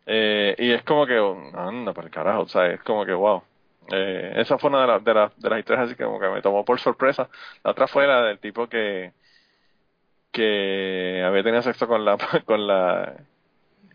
[0.05, 3.13] Eh, y es como que, oh, anda para el carajo, o sea, es como que,
[3.13, 3.43] wow.
[3.89, 6.29] Eh, esa fue una de, las de, las de las historias así que como que
[6.29, 7.29] me tomó por sorpresa.
[7.63, 9.13] La otra fue la del tipo que
[10.31, 13.15] que había tenido sexo con la con la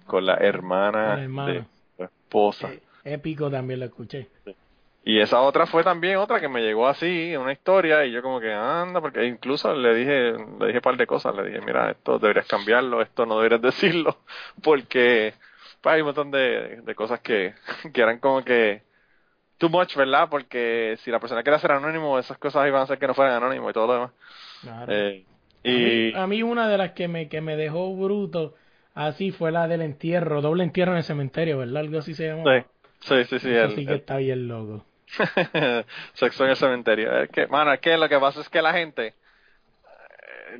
[0.07, 1.53] con la hermana, la hermana.
[1.53, 1.65] de
[1.97, 2.69] su esposa.
[2.71, 4.29] Eh, épico también lo escuché.
[5.05, 8.41] Y esa otra fue también otra que me llegó así, una historia, y yo como
[8.41, 11.93] que anda, porque incluso le dije, le dije un par de cosas, le dije, mira,
[11.93, 14.19] esto deberías cambiarlo, esto no deberías decirlo,
[14.65, 15.33] porque
[15.81, 17.55] pues, hay un montón de, de cosas que,
[17.95, 18.83] que eran como que
[19.59, 20.29] too much, ¿verdad?
[20.31, 23.35] Porque si la persona quiere ser anónimo, esas cosas iban a hacer que no fueran
[23.35, 24.11] anónimos y todo lo demás.
[24.63, 24.93] Claro.
[24.93, 25.25] Eh,
[25.65, 28.55] A mí- y a, mí, una de las que me, que me dejó bruto
[28.95, 31.79] así fue la del entierro, doble entierro en el cementerio, ¿verdad?
[31.79, 32.65] Algo así se llama.
[33.01, 34.85] sí, sí, sí, sí, Eso el- sí que el- está bien loco.
[36.15, 37.23] sexo en el cementerio.
[37.23, 39.15] Es que, mano, es que lo que pasa es que la gente,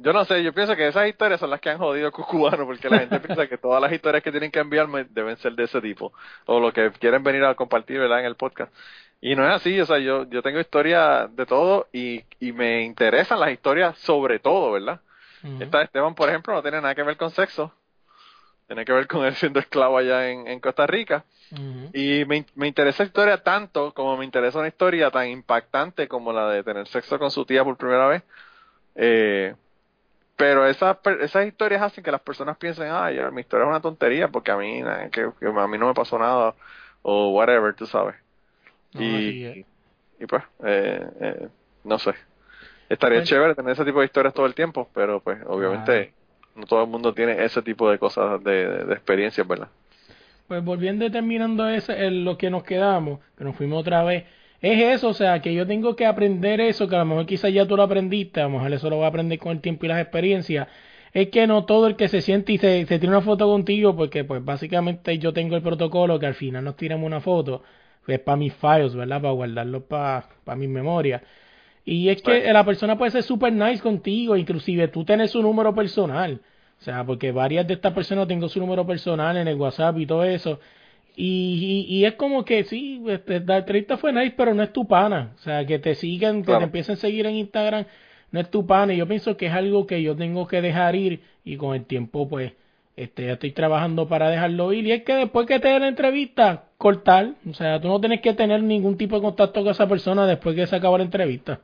[0.01, 2.67] yo no sé, yo pienso que esas historias son las que han jodido a Cucubano,
[2.67, 5.65] porque la gente piensa que todas las historias que tienen que enviarme deben ser de
[5.65, 6.13] ese tipo,
[6.47, 8.73] o lo que quieren venir a compartir, ¿verdad?, en el podcast.
[9.21, 12.83] Y no es así, o sea, yo, yo tengo historia de todo y, y me
[12.83, 15.01] interesan las historias sobre todo, ¿verdad?
[15.61, 17.73] Esta de Esteban, por ejemplo, no tiene nada que ver con sexo,
[18.67, 21.25] tiene que ver con él siendo esclavo allá en, en Costa Rica.
[21.93, 26.33] Y me, me interesa la historia tanto como me interesa una historia tan impactante como
[26.33, 28.23] la de tener sexo con su tía por primera vez.
[28.97, 29.55] Eh,
[30.37, 34.29] pero esas, esas historias hacen que las personas piensen, ay, mi historia es una tontería
[34.29, 36.55] porque a mí, que, que a mí no me pasó nada
[37.03, 38.15] o whatever, tú sabes.
[38.93, 39.65] No, y,
[40.19, 41.49] y pues, eh, eh,
[41.85, 42.15] no sé.
[42.89, 46.13] Estaría Pues- chévere tener ese tipo de historias todo el tiempo, pero pues obviamente
[46.55, 49.69] no todo el mundo tiene ese tipo de cosas, de, de, de experiencias, ¿verdad?
[50.49, 54.25] Pues volviendo y terminando ese, en lo que nos quedamos, que nos fuimos otra vez,
[54.61, 57.53] es eso, o sea, que yo tengo que aprender eso, que a lo mejor quizás
[57.53, 59.87] ya tú lo aprendiste, a lo mejor eso lo voy a aprender con el tiempo
[59.87, 60.69] y las experiencias,
[61.13, 63.97] es que no todo el que se siente y se, se tira una foto contigo,
[63.97, 67.63] porque pues básicamente yo tengo el protocolo que al final nos tiramos una foto,
[68.05, 69.21] pues para mis files, ¿verdad?
[69.21, 71.23] Para guardarlo para mis memorias.
[71.85, 72.53] Y es que Right.
[72.53, 76.41] la persona puede ser super nice contigo, inclusive tú tienes su número personal.
[76.81, 80.07] O sea, porque varias de estas personas tengo su número personal en el WhatsApp y
[80.07, 80.61] todo eso.
[81.19, 84.73] Y, y, y es como que sí, este, la entrevista fue nice, pero no es
[84.73, 85.33] tu pana.
[85.37, 86.59] O sea, que te sigan, que Claro.
[86.61, 87.87] te empiecen a seguir en Instagram,
[88.33, 88.93] no es tu pana.
[88.93, 91.87] Y yo pienso que es algo que yo tengo que dejar ir y con el
[91.87, 92.53] tiempo, pues,
[92.97, 94.87] este, ya estoy trabajando para dejarlo ir.
[94.87, 97.33] Y es que después que te den la entrevista, cortar.
[97.49, 100.55] O sea, tú no tienes que tener ningún tipo de contacto con esa persona después
[100.55, 101.61] que se acaba la entrevista.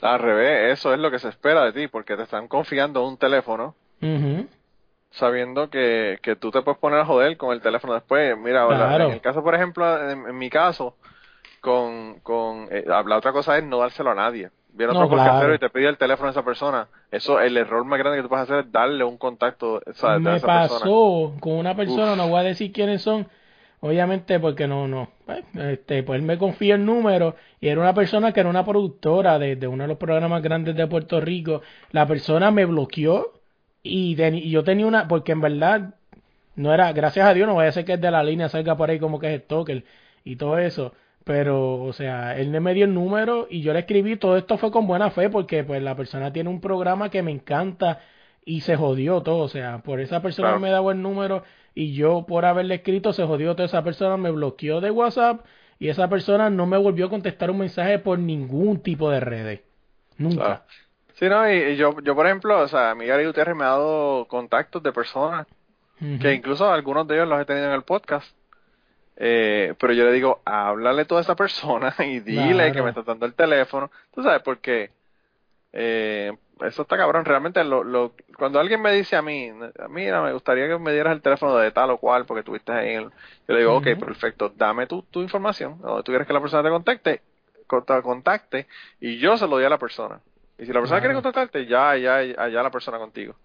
[0.00, 3.16] Al revés, eso es lo que se espera de ti, porque te están confiando un
[3.18, 3.74] teléfono.
[5.14, 8.36] Sabiendo que, que tú te puedes poner a joder con el teléfono después.
[8.38, 9.04] Mira, la- Claro.
[9.06, 10.96] en el caso, por ejemplo, en, en mi caso,
[11.60, 14.50] con, con eh, la otra cosa es no dárselo a nadie.
[14.76, 15.54] Viene No, otro claro.
[15.54, 16.88] y te pide el teléfono de esa persona.
[17.12, 20.18] Eso, el error más grande que tú puedes hacer es darle un contacto Me esa
[20.18, 20.40] persona.
[20.68, 22.16] pasó con una persona, Uf.
[22.18, 23.28] no voy a decir quiénes son,
[23.78, 27.94] obviamente porque no, no, pues, este, pues él me confía el número y era una
[27.94, 31.62] persona que era una productora de, de uno de los programas grandes de Puerto Rico.
[31.92, 33.30] La persona me bloqueó
[33.84, 35.94] y, teni- y yo tenía una, porque en verdad
[36.56, 38.76] no era, gracias a Dios, no vaya a ser que es de la línea salga
[38.76, 39.84] por ahí como que es stalker
[40.24, 40.92] y todo eso.
[41.24, 44.70] Pero, o sea, él me dio el número y yo le escribí, todo esto fue
[44.70, 48.00] con buena fe porque pues la persona tiene un programa que me encanta
[48.44, 50.60] y se jodió todo, o sea, por esa persona Claro.
[50.60, 54.30] me daba el número y yo por haberle escrito se jodió todo, esa persona me
[54.30, 55.46] bloqueó de WhatsApp
[55.78, 59.60] y esa persona no me volvió a contestar un mensaje por ningún tipo de redes.
[60.18, 60.44] Nunca.
[60.44, 60.62] Claro.
[61.14, 63.68] Sí, no, y, y yo, yo, por ejemplo, o sea, Miguel y Gutiérrez me ha
[63.68, 65.46] dado contactos de personas
[66.20, 68.34] que incluso algunos de ellos los he tenido en el podcast.
[69.16, 72.72] Eh, pero yo le digo, háblale a toda esa persona y dile Claro.
[72.74, 73.90] que me está dando el teléfono.
[74.12, 74.90] Tú sabes, porque
[75.72, 77.24] eh, eso está cabrón.
[77.24, 79.52] Realmente, lo, lo, cuando alguien me dice a mí,
[79.88, 82.94] mira, me gustaría que me dieras el teléfono de tal o cual, porque tuviste ahí,
[82.94, 84.00] el, yo le digo, ok, Ujú.
[84.06, 87.22] perfecto, dame tu, tu información, o tú quieres que la persona te contacte,
[87.66, 88.66] conta- contacte,
[89.00, 90.20] y yo se lo doy a la persona.
[90.58, 91.14] Y si la persona quiere Claro.
[91.14, 93.36] contactarte, ya, ya, allá la persona contigo.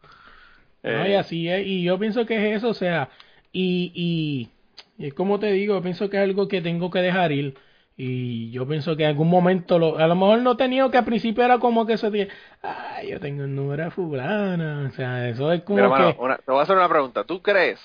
[0.88, 3.10] No, Eh, y así es, y yo pienso que es eso, o sea,
[3.52, 7.00] y, y, y es como te digo, yo pienso que es algo que tengo que
[7.00, 7.58] dejar ir,
[7.98, 10.98] y yo pienso que en algún momento, lo, a lo mejor no he tenido que
[10.98, 12.30] al principio era como que eso de,
[12.62, 16.20] ay, yo tengo el número de fulana, o sea, eso es como Mira, mano, que,
[16.20, 17.24] una- te voy a hacer una pregunta.
[17.26, 17.80] ¿Tú crees,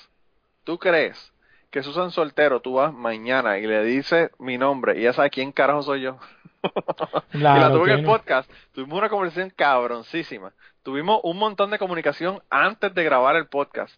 [0.65, 1.34] tú crees
[1.75, 5.51] que Susan Soltero, tú vas mañana y le dices mi nombre y ya sabes quién
[5.51, 6.19] carajo soy yo?
[7.33, 8.49] y la Claro tuve en el podcast.
[8.73, 10.53] Tuvimos una conversación cabroncísima.
[10.85, 13.93] Tuvimos un montón de comunicación antes de grabar el podcast.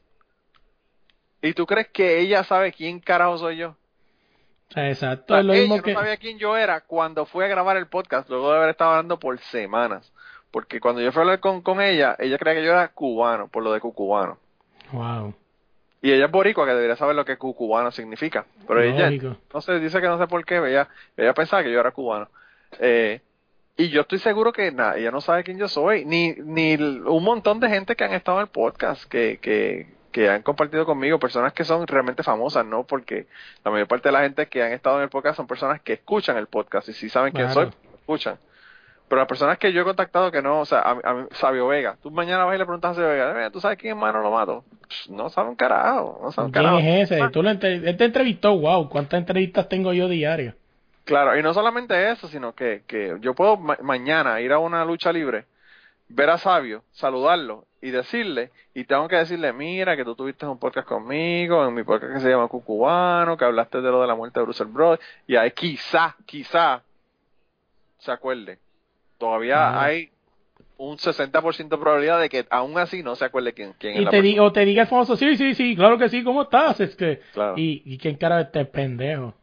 [1.42, 3.76] ¿Y tú crees que ella sabe quién carajo soy yo?
[4.74, 7.44] O exacto, sea, es lo ella mismo no que, sabía quién yo era cuando fui
[7.44, 10.10] a grabar el podcast, luego de haber estado hablando por semanas.
[10.50, 13.48] Porque cuando yo fui a hablar con, con ella, ella creía que yo era cubano,
[13.48, 14.38] por lo de cucubano.
[14.92, 15.34] wow,
[16.02, 18.44] Y ella es boricua, que debería saber lo que cu- cubano significa.
[18.68, 19.10] Pero ella,
[19.52, 22.28] no sé, dice que no sé por qué, ella, ella pensaba que yo era cubano.
[22.78, 23.20] Eh,
[23.78, 27.22] y yo estoy seguro que nada, ella no sabe quién yo soy, ni, ni un
[27.24, 31.18] montón de gente que han estado en el podcast, que, que, que han compartido conmigo,
[31.18, 32.84] personas que son realmente famosas, ¿no?
[32.84, 33.26] Porque
[33.64, 35.94] la mayor parte de la gente que han estado en el podcast son personas que
[35.94, 37.70] escuchan el podcast y sí saben quién Claro.
[37.72, 38.38] soy, escuchan.
[39.08, 41.96] Pero las personas que yo he contactado que no, o sea, a, a Sabio Vega,
[42.02, 44.20] tú mañana vas y le preguntas a Sabio Vega, "Mira, ¿tú sabes quién es Mano
[44.20, 44.64] lo mato?
[44.88, 46.78] Psh, No sabe un carajo, no sabe un ¿quién carajo.
[46.80, 47.28] es ese?
[47.28, 50.54] Tú lo él te entrevistó, wow, ¿cuántas entrevistas tengo yo diario?
[51.04, 54.84] Claro, y no solamente eso, sino que, que yo puedo ma- mañana ir a una
[54.84, 55.44] lucha libre,
[56.08, 60.58] ver a Sabio, saludarlo y decirle, y tengo que decirle, mira, que tú tuviste un
[60.58, 64.16] podcast conmigo, en mi podcast que se llama Cucubano, que hablaste de lo de la
[64.16, 66.82] muerte de Bruce Brothers, y ahí quizá, quizá
[67.98, 68.58] se acuerde.
[69.18, 70.10] Todavía hay
[70.78, 74.10] un 60% de probabilidad de que aún así no se acuerde quién, quién Y la
[74.10, 74.32] te, persona.
[74.34, 76.80] di, o te diga el famoso, sí, sí, sí, claro que sí, ¿cómo estás?
[76.80, 77.54] Es que, Claro.
[77.56, 79.34] y, y quién cara este pendejo.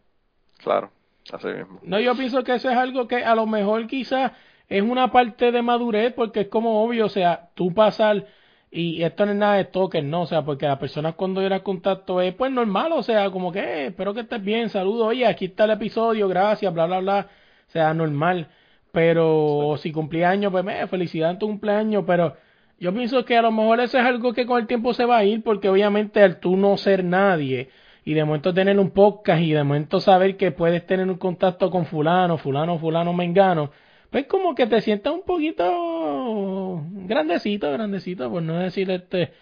[0.64, 0.92] Claro,
[1.32, 1.80] así mismo.
[1.84, 4.32] No, yo pienso que eso es algo que a lo mejor quizás
[4.70, 8.28] es una parte de madurez, porque es como obvio, o sea, tú pasar,
[8.72, 11.50] y esto no es nada de token, no, o sea, porque las personas cuando yo
[11.50, 15.08] las contacto es pues normal, o sea, como que, eh, espero que estés bien, saludos,
[15.08, 17.28] oye, aquí está el episodio, gracias, bla, bla, bla,
[17.68, 18.48] o sea, normal,
[18.94, 22.38] pero si cumplí años, pues, eh, felicidad en tu cumpleaños, pero
[22.80, 25.18] yo pienso que a lo mejor eso es algo que con el tiempo se va
[25.18, 27.70] a ir, porque obviamente al tú no ser nadie,
[28.06, 31.72] y de momento tener un podcast y de momento saber que puedes tener un contacto
[31.72, 33.72] con fulano, fulano, fulano, mengano,
[34.12, 39.34] pues como que te sientas un poquito grandecito, grandecito, por no decir este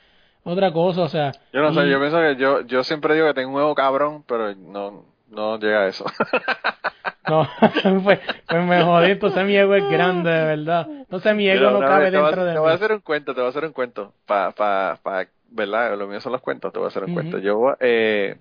[0.44, 1.34] otra cosa, o sea.
[1.52, 4.24] Yo no sé, yo pienso que yo, yo siempre digo que tengo un huevo cabrón,
[4.26, 6.06] pero no, no llega a eso.
[7.28, 7.48] No,
[8.04, 10.88] pues, pues me jodí, entonces mi ego es grande, de verdad.
[10.90, 13.42] Entonces mi ego no cabe vez dentro de Te voy a hacer un cuento, te
[13.42, 14.14] voy a hacer un cuento.
[14.26, 15.98] Pa, pa, pa, ¿Verdad?
[15.98, 17.20] Lo mío son los cuentos, te voy a hacer un Ujú.
[17.20, 17.38] cuento.
[17.38, 18.38] Yo, eh,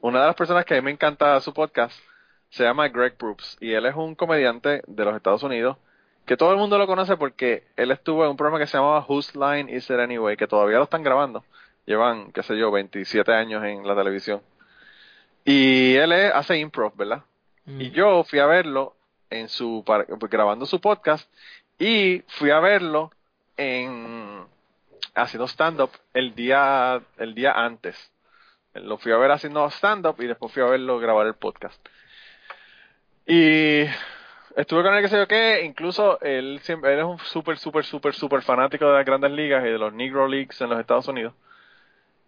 [0.00, 1.98] una de las personas que a mí me encanta su podcast
[2.50, 5.76] se llama Greg Proops y él es un comediante de los Estados Unidos
[6.26, 9.04] que todo el mundo lo conoce porque él estuvo en un programa que se llamaba
[9.08, 11.44] Whose Line Is It Anyway, que todavía lo están grabando.
[11.84, 14.40] Llevan, qué sé yo, 27 años en la televisión.
[15.44, 17.22] Y él es- hace improv, ¿verdad?
[17.66, 18.94] Y yo fui a verlo
[19.30, 21.28] en su para- grabando su podcast
[21.78, 23.10] y fui a verlo
[23.56, 24.44] en
[25.14, 27.96] haciendo stand-up el día, el día antes.
[28.74, 31.80] Lo fui a ver haciendo stand-up y después fui a verlo grabar el podcast.
[33.26, 33.84] Y
[34.56, 38.42] estuve con él que sé yo qué, incluso él, es un súper, súper, súper, súper
[38.42, 41.32] fanático de las grandes ligas y de los Negro Leagues en los Estados Unidos.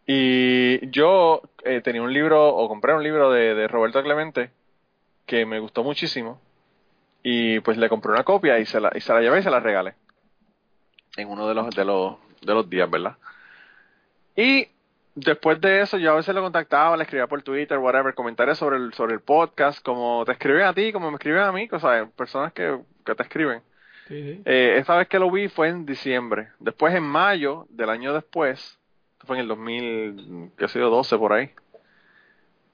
[0.07, 4.51] Y yo eh, tenía un libro, o compré un libro de Roberto Clemente,
[5.27, 6.41] que me gustó muchísimo.
[7.23, 9.51] Y pues le compré una copia y se la, y se la llevé y se
[9.51, 9.95] la regalé.
[11.17, 13.17] En uno de los, de los, de los días, ¿verdad?
[14.37, 14.69] Y
[15.15, 18.77] después de eso, yo a veces lo contactaba, le escribía por Twitter, whatever, comentarios sobre
[18.77, 22.09] el, sobre el podcast, como te escriben a ti, como me escriben a mí, cosas,
[22.13, 23.63] personas que, que te escriben.
[24.07, 24.43] Sí, sí.
[24.45, 26.51] Eh, esta vez que lo vi fue en diciembre.
[26.61, 28.79] Después, en mayo del año después,
[29.25, 31.51] fue en el 2000, qué sé yo, 12 por ahí,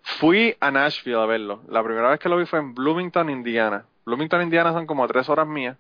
[0.03, 1.63] fui a Nashville a verlo.
[1.69, 3.85] La primera vez que lo vi fue en Bloomington, Indiana.
[4.05, 5.77] Bloomington, Indiana son como tres horas mías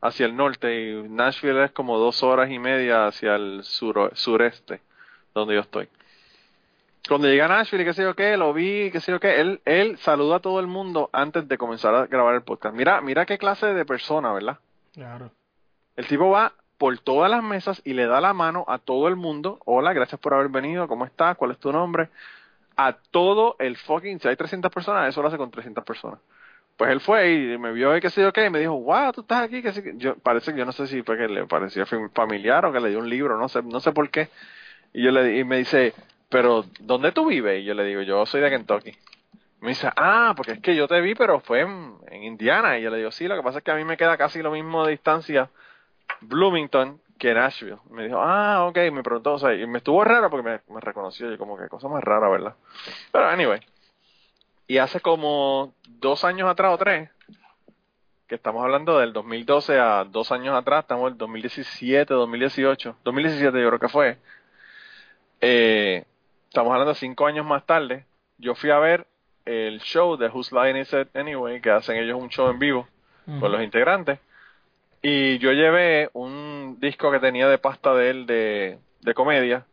[0.00, 4.80] hacia el norte y Nashville es como dos horas y media hacia el sur, sureste,
[5.34, 5.88] donde yo estoy.
[7.08, 9.60] Cuando llegué a Nashville, qué sé yo qué, lo vi, qué sé yo qué, él,
[9.64, 12.74] él saluda a todo el mundo antes de comenzar a grabar el podcast.
[12.74, 14.58] Mira, mira qué clase de persona, ¿verdad?
[14.92, 15.30] Claro.
[15.94, 19.14] El tipo va por todas las mesas y le da la mano a todo el
[19.14, 19.60] mundo.
[19.64, 21.36] Hola, gracias por haber venido, ¿cómo estás?
[21.36, 22.08] ¿Cuál es tu nombre?
[22.76, 26.20] A todo el fucking, si hay 300 personas, eso lo hace con 300 personas.
[26.76, 29.12] Pues él fue y me vio y qué sé yo qué, y me dijo, wow,
[29.12, 29.94] tú estás aquí, que sí, que-".
[29.96, 32.80] yo, parece que yo no sé si fue que le parecía fam- familiar o que
[32.80, 34.28] le dio un libro, no sé, no sé por qué.
[34.92, 35.94] Y yo le y me dice,
[36.28, 37.62] pero ¿dónde tú vives?
[37.62, 38.94] Y yo le digo, yo soy de Kentucky.
[39.60, 42.78] Me dice, ah, porque es que yo te vi, pero fue en, en Indiana.
[42.78, 44.42] Y yo le digo, sí, lo que pasa es que a mí me queda casi
[44.42, 45.50] lo mismo de distancia
[46.20, 47.78] Bloomington que Nashville.
[47.90, 50.80] Me dijo, ah, ok, me preguntó, o sea, y me estuvo raro porque me, me
[50.80, 52.54] reconoció, yo como que cosa más rara, ¿verdad?
[53.12, 53.60] Pero anyway.
[54.68, 57.10] Y hace como dos años atrás o tres,
[58.26, 63.60] que estamos hablando del 2012 a dos años atrás, estamos en el 2017, 2018, 2017
[63.60, 64.18] yo creo que fue.
[65.40, 66.04] Eh,
[66.48, 68.04] estamos hablando cinco años más tarde.
[68.38, 69.06] Yo fui a ver
[69.44, 72.88] el show de Whose Line Is It Anyway, que hacen ellos un show en vivo
[73.40, 74.18] con los integrantes.
[75.02, 79.64] Y yo llevé un disco que tenía de pasta de él de, de comedia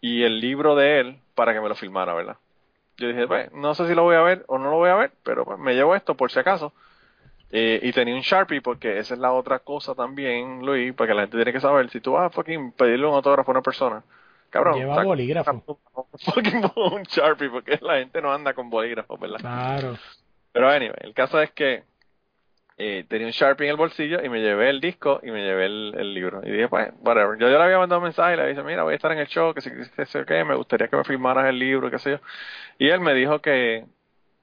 [0.00, 2.36] y el libro de él para que me lo filmara, ¿verdad?
[2.98, 4.94] Yo dije, pues, no sé si lo voy a ver o no lo voy a
[4.94, 6.72] ver, pero pues, me llevo esto por si acaso.
[7.50, 11.22] Eh, y tenía un Sharpie porque esa es la otra cosa también, Luis, porque la
[11.22, 14.02] gente tiene que saber, si tú vas a fucking pedirle un autógrafo a una persona,
[14.50, 15.78] cabrón, Lleva saca- bolígrafo.
[16.34, 19.38] fucking un Sharpie porque la gente no anda con bolígrafos, ¿verdad?
[19.38, 19.96] Claro.
[20.52, 21.84] Pero anyway, el caso es que
[22.76, 26.14] tenía un Sharpie en el bolsillo y me llevé el disco y me llevé el,
[26.14, 26.40] libro.
[26.44, 27.38] Y dije, pues, whatever.
[27.38, 29.18] Yo, yo le había mandado un mensaje y le dije, mira, voy a estar en
[29.18, 32.12] el show, que sé que qué, me gustaría que me firmaras el libro, qué sé
[32.12, 32.18] yo.
[32.78, 33.86] Y él me dijo que,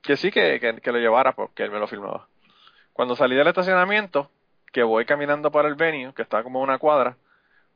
[0.01, 2.27] que sí, que, que, que lo llevara porque él me lo firmaba.
[2.93, 4.29] Cuando salí del estacionamiento,
[4.71, 7.17] que voy caminando para el venue, que está como una cuadra,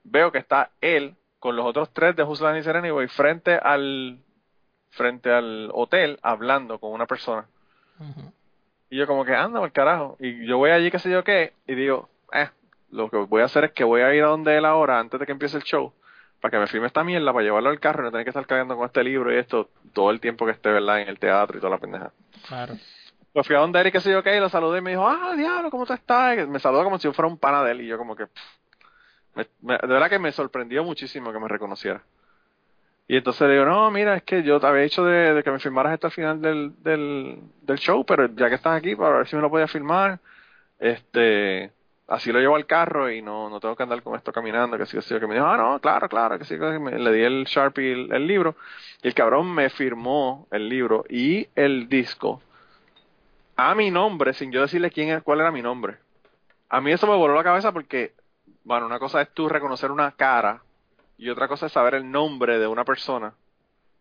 [0.03, 3.55] veo que está él con los otros tres de Who's Line Is It Anyway frente
[3.55, 4.19] al,
[4.89, 7.47] frente al hotel hablando con una persona.
[7.99, 8.31] Ujú.
[8.95, 10.15] Y yo como que anda por carajo.
[10.21, 12.47] Y yo voy allí, qué sé yo qué, y digo, eh,
[12.91, 15.19] lo que voy a hacer es que voy a ir a donde él ahora, antes
[15.19, 15.91] de que empiece el show,
[16.39, 18.47] para que me firme esta mierda, para llevarlo al carro y no tener que estar
[18.47, 21.01] cargando con este libro y esto todo el tiempo que esté, ¿verdad?
[21.01, 22.13] En el teatro y toda la pendeja.
[22.47, 22.75] Claro.
[23.33, 24.91] Pues fui a donde él y qué sé yo qué, y lo saludé y me
[24.91, 26.37] dijo, ah, diablo, ¿cómo tú estás?
[26.37, 28.27] Y me saludó como si yo fuera un pana de él y yo como que,
[28.27, 28.41] pff,
[29.35, 32.01] me- me- de verdad que me sorprendió muchísimo que me reconociera.
[33.07, 35.59] Y entonces le digo, no, mira, es que yo te había dicho de, que me
[35.59, 39.35] firmaras esto al final del, del, show, pero ya que estás aquí, para ver si
[39.35, 40.19] me lo podías firmar,
[40.79, 41.71] este,
[42.07, 44.87] así lo llevo al carro y no, no tengo que andar con esto caminando, que
[44.87, 47.21] sí, que sí, que me dijo, ah, no, claro, claro, que sí, que le di
[47.21, 48.55] el Sharpie, el, el libro,
[49.03, 52.41] y el cabrón me firmó el libro y el disco
[53.55, 55.97] a mi nombre, sin yo decirle quién cuál era mi nombre.
[56.69, 58.13] A mí eso me voló la cabeza porque,
[58.63, 60.61] bueno, una cosa es tú reconocer una cara
[61.17, 63.33] y otra cosa es saber el nombre de una persona.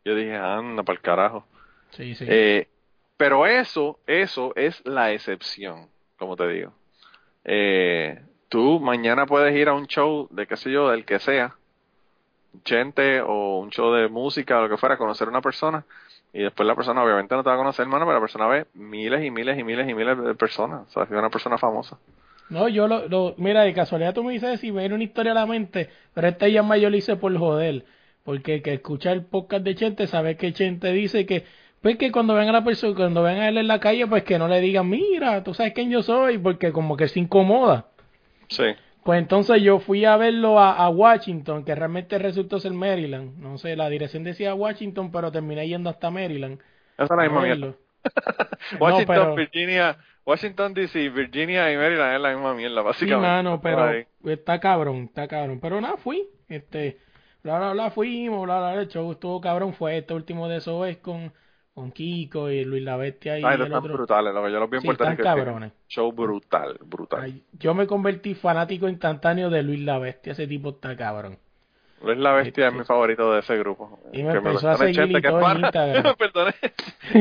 [0.04, 1.46] Yo dije, anda, para el carajo.
[1.90, 2.24] Sí, sí.
[2.28, 2.68] Eh,
[3.16, 5.88] pero eso, eso es la excepción,
[6.18, 6.72] como te digo.
[7.44, 11.56] Eh, tú mañana puedes ir a un show de qué sé yo, del que sea,
[12.64, 15.84] gente o un show de música o lo que fuera, conocer a una persona
[16.34, 18.66] y después la persona obviamente no te va a conocer, hermano, pero la persona ve
[18.74, 21.96] miles y miles y miles y miles de personas, o sea, es una persona famosa.
[22.50, 25.32] No, yo lo, lo, mira, de casualidad tú me dices si me viene una historia
[25.32, 27.84] a la mente, pero esta llama yo lo hice por joder,
[28.22, 31.44] porque que escucha el podcast de Chente, sabe que Chente dice que,
[31.80, 34.24] pues que cuando ven a la persona, cuando ven a él en la calle, pues
[34.24, 37.86] que no le digan, mira, tú sabes quién yo soy, porque como que se incomoda.
[38.48, 38.64] Sí.
[39.02, 43.38] Pues entonces yo fui a verlo a, a Washington, que realmente resultó ser Maryland.
[43.38, 46.58] No sé, la dirección decía Washington, pero terminé yendo hasta Maryland.
[46.96, 47.74] Esa es la misma mierda.
[48.80, 53.16] Washington, pero- Virginia, Washington DC, Virginia y Maryland es la misma mierda, Sí, básicamente.
[53.16, 53.90] mano, pero
[54.24, 55.60] está cabrón, está cabrón.
[55.60, 56.28] Pero nada, fui.
[56.48, 56.98] Este,
[57.42, 60.84] bla, bla, bla, fuimos, bla, bla, el show estuvo cabrón, fue este último de eso
[60.86, 61.32] es con,
[61.74, 63.92] con Kiko y Luis La Bestia y Ay, el están otro.
[63.94, 65.22] brutales, lo que yo los vi en Sí, Puerto están Rico.
[65.22, 65.72] cabrones.
[65.88, 67.22] Show brutal, brutal.
[67.22, 71.38] Ay, yo me convertí fanático instantáneo de Luis La Bestia, ese tipo está cabrón.
[72.04, 74.00] Luis la Bestia es Este- mi favorito de ese grupo.
[74.12, 76.16] Y me Que empezó a perdone seguir Chente, y que es todo Instagram.
[76.18, 76.52] Perdone,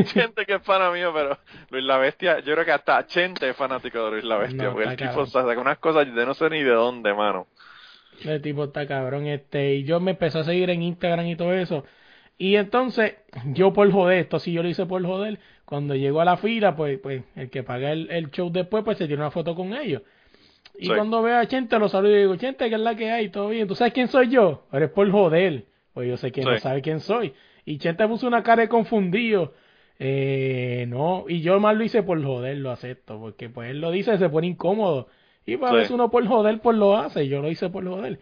[0.04, 1.38] Chente que es pana mío, pero
[1.70, 4.72] Luis la Bestia, yo creo que hasta Chente es fanático de Luis la Bestia, No,
[4.72, 7.46] porque el tipo saca unas cosas de no sé ni de dónde, mano.
[8.20, 11.52] Ese tipo está cabrón, este, y yo me empecé a seguir en Instagram y todo
[11.52, 11.84] eso.
[12.38, 13.16] Y entonces,
[13.46, 16.76] yo por joder, esto sí yo lo hice por joder, cuando llego a la fila,
[16.76, 19.72] pues, pues, el que paga el, el show después, pues se tiene una foto con
[19.74, 20.02] ellos.
[20.76, 20.92] Y Sí.
[20.94, 23.28] cuando veo a Chente, lo saludo y digo, Chente, ¿qué es la que hay?
[23.28, 23.68] ¿Todo bien?
[23.68, 24.66] ¿Tú sabes quién soy yo?
[24.72, 25.64] Eres por joder.
[25.92, 26.60] Pues yo sé que no Sí.
[26.60, 27.32] sabe quién soy.
[27.64, 29.54] Y Chente puso una cara de confundido.
[30.00, 33.92] Eh, no, y yo más lo hice por joder, lo acepto, porque pues él lo
[33.92, 35.08] dice, se pone incómodo.
[35.46, 38.18] Y pues a veces uno por joder, pues lo hace, yo lo hice por joder.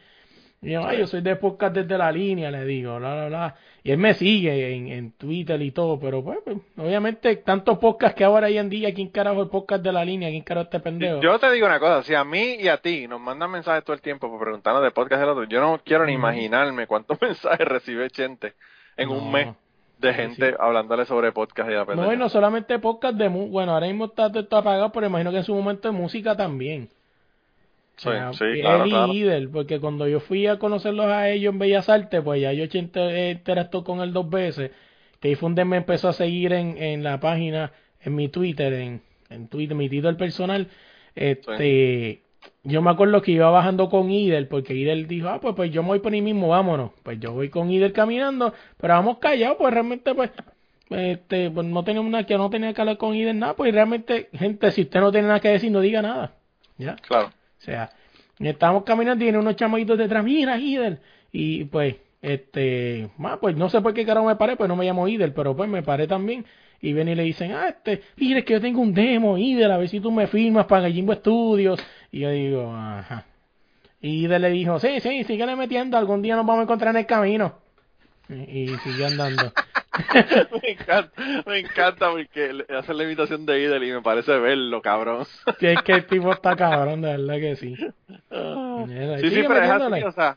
[0.65, 1.01] Y yo, ay, Sí.
[1.01, 3.55] yo soy de podcast desde la línea, le digo, bla, bla, bla.
[3.83, 8.17] Y él me sigue en, en Twitter y todo, pero pues, pues, obviamente, tantos podcasts
[8.17, 10.29] que ahora hoy en día, ¿quién carajo el podcast de la línea?
[10.31, 11.21] ¿Quién carajo este pendejo?
[11.21, 13.95] Yo te digo una cosa, si a mí y a ti nos mandan mensajes todo
[13.95, 17.67] el tiempo por preguntarnos de podcast del otro, yo no quiero ni imaginarme cuántos mensajes
[17.67, 18.53] recibe Chente
[18.97, 19.15] en No.
[19.19, 19.49] un mes
[19.99, 20.57] de gente sí.
[20.61, 22.07] hablándole sobre podcast y la pendeja.
[22.07, 25.07] No, y no solamente podcast de mu bueno, ahora mismo está todo esto apagado, pero
[25.09, 26.89] imagino que en su momento de música también.
[28.03, 29.13] Sí, O sea, sí, claro, claro.
[29.13, 32.65] Idel, porque cuando yo fui a conocerlos a ellos en Bellas Artes, pues ya yo
[32.73, 34.71] inter- interactué con él dos veces.
[35.21, 38.73] Que ahí fue donde me empezó a seguir en, en la página, en mi Twitter,
[38.73, 40.69] en, en Twitter, mi Twitter personal.
[41.15, 42.23] Este,
[42.65, 45.83] yo me acuerdo que iba bajando con Idel, porque Idel dijo, ah, pues, pues yo
[45.83, 46.91] me voy por ahí mismo, vámonos.
[47.05, 50.31] Pues yo voy con Idel caminando, pero vamos callados, pues realmente, pues,
[50.91, 54.29] este, pues no tenemos nada que no tenía que hablar con Idel, nada, pues realmente,
[54.33, 56.35] gente, si usted no tiene nada que decir, no diga nada.
[56.79, 56.97] ¿Ya?
[56.97, 57.31] Claro.
[57.63, 57.91] O sea,
[58.41, 60.99] estábamos caminando y vienen unos chamaquitos detrás, mira, Idel.
[61.31, 64.85] Y pues, este, más, pues no sé por qué carajo me paré, pues no me
[64.85, 66.45] llamo Idel, pero pues me paré también.
[66.81, 69.71] Y ven y le dicen, ah, este, mire, es que yo tengo un demo, Idel,
[69.71, 71.81] a ver si tú me firmas para Gallimbo Studios.
[72.11, 73.27] Y yo digo, ajá.
[74.01, 77.01] Y Idel le dijo, sí, sí, síguele metiendo, algún día nos vamos a encontrar en
[77.01, 77.55] el camino.
[78.29, 79.53] Y, y sigue andando.
[80.63, 81.13] me encanta,
[81.47, 85.27] me encanta porque hace la imitación de Idel y me parece verlo, cabrón.
[85.61, 87.77] Sí, es que el tipo está cabrón, de verdad que sí.
[88.31, 89.97] Mira, Sí, sí, pero es metiéndole.
[89.99, 90.37] así, o sea,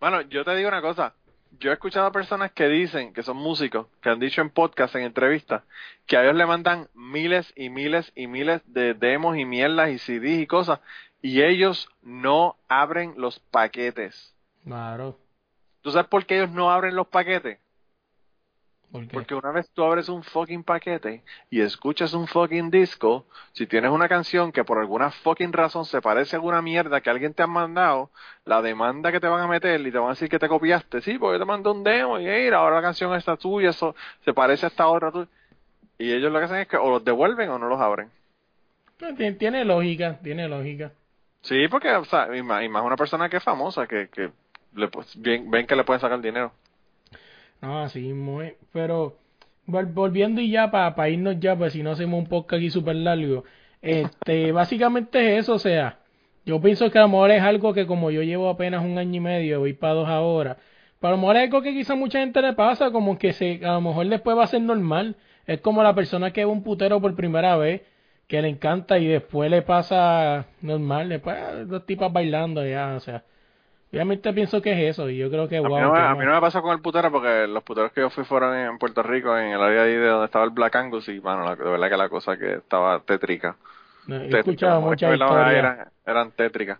[0.00, 1.14] bueno, yo te digo una cosa,
[1.60, 4.94] yo he escuchado a personas que dicen, que son músicos, que han dicho en podcast,
[4.96, 5.62] en entrevistas,
[6.06, 9.98] que a ellos le mandan miles y miles y miles de demos y mierdas y
[9.98, 10.80] CDs y cosas,
[11.22, 14.34] y ellos no abren los paquetes.
[14.64, 15.18] Claro.
[15.82, 17.58] ¿Tú sabes por qué ellos no abren los paquetes?
[19.12, 23.90] Porque una vez tú abres un fucking paquete y escuchas un fucking disco, si tienes
[23.90, 27.42] una canción que por alguna fucking razón se parece a alguna mierda que alguien te
[27.42, 28.10] ha mandado,
[28.46, 31.02] la demanda que te van a meter y te van a decir que te copiaste,
[31.02, 33.94] sí, porque yo te mandé un demo y mira, ahora la canción está tuya, eso
[34.24, 35.28] se parece a esta otra tuya.
[35.98, 38.10] Y ellos lo que hacen es que o los devuelven o no los abren.
[38.96, 40.92] Tiene, tiene lógica, tiene lógica.
[41.42, 44.30] Sí, porque, o sea, y más, y más una persona que es famosa, que, que
[44.74, 46.52] le, pues, bien, ven que le pueden sacar dinero.
[47.60, 48.54] No, así muy.
[48.72, 49.18] Pero
[49.66, 52.96] vol- volviendo y ya para irnos ya, pues si no hacemos un podcast aquí súper
[52.96, 53.44] largo.
[53.82, 56.00] Este, básicamente es eso, o sea,
[56.44, 59.16] yo pienso que a lo mejor es algo que como yo llevo apenas un año
[59.16, 60.56] y medio, voy para dos ahora,
[61.00, 63.60] pero a lo mejor es algo que quizá mucha gente le pasa, como que se,
[63.64, 65.16] a lo mejor después va a ser normal.
[65.46, 67.82] Es como la persona que ve un putero por primera vez,
[68.26, 73.00] que le encanta y después le pasa normal, después ah, dos tipas bailando ya, o
[73.00, 73.24] sea.
[73.90, 75.80] Obviamente pienso que es eso, y yo creo que A mí, wow.
[75.80, 78.10] no me, a mí no me pasó con el putero porque los puteros que yo
[78.10, 81.08] fui fueron en Puerto Rico, en el área ahí de donde estaba el Black Angus,
[81.08, 83.56] y bueno, la, de verdad que la cosa que estaba tétrica.
[84.06, 85.52] No, he tétrica, escuchado muchas historias.
[85.52, 86.78] Eran, eran tétricas.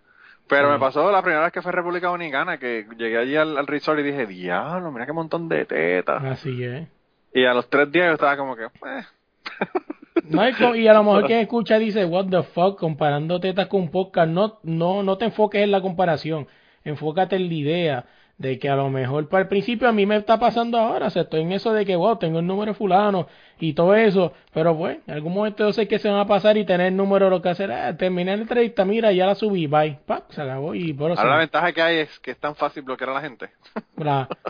[0.48, 0.72] Pero Sí.
[0.72, 3.66] me pasó la primera vez que fui a República Dominicana, que llegué allí al, al
[3.66, 6.22] resort y dije, diablo, mira qué montón de tetas.
[6.24, 6.88] Así es.
[7.34, 9.04] Y a los tres días yo estaba como que, eh.
[10.24, 14.30] No, y, a lo mejor quien escucha dice, what the fuck, comparando tetas con podcast.
[14.30, 16.46] No, no, no te enfoques en la comparación.
[16.84, 18.04] Enfócate en la idea
[18.38, 21.08] de que a lo mejor para el principio a mí me está pasando ahora.
[21.08, 23.26] O sea, estoy en eso de que, wow, tengo el número fulano
[23.58, 24.32] y todo eso.
[24.54, 26.96] Pero pues, en algún momento yo sé que se van a pasar y tener el
[26.96, 27.70] número lo que hacer.
[27.72, 29.98] Ah, terminé la entrevista, mira, ya la subí, bye.
[30.06, 32.84] Pa, se acabó y por Ahora la ventaja que hay es que es tan fácil
[32.84, 33.50] bloquear a la gente.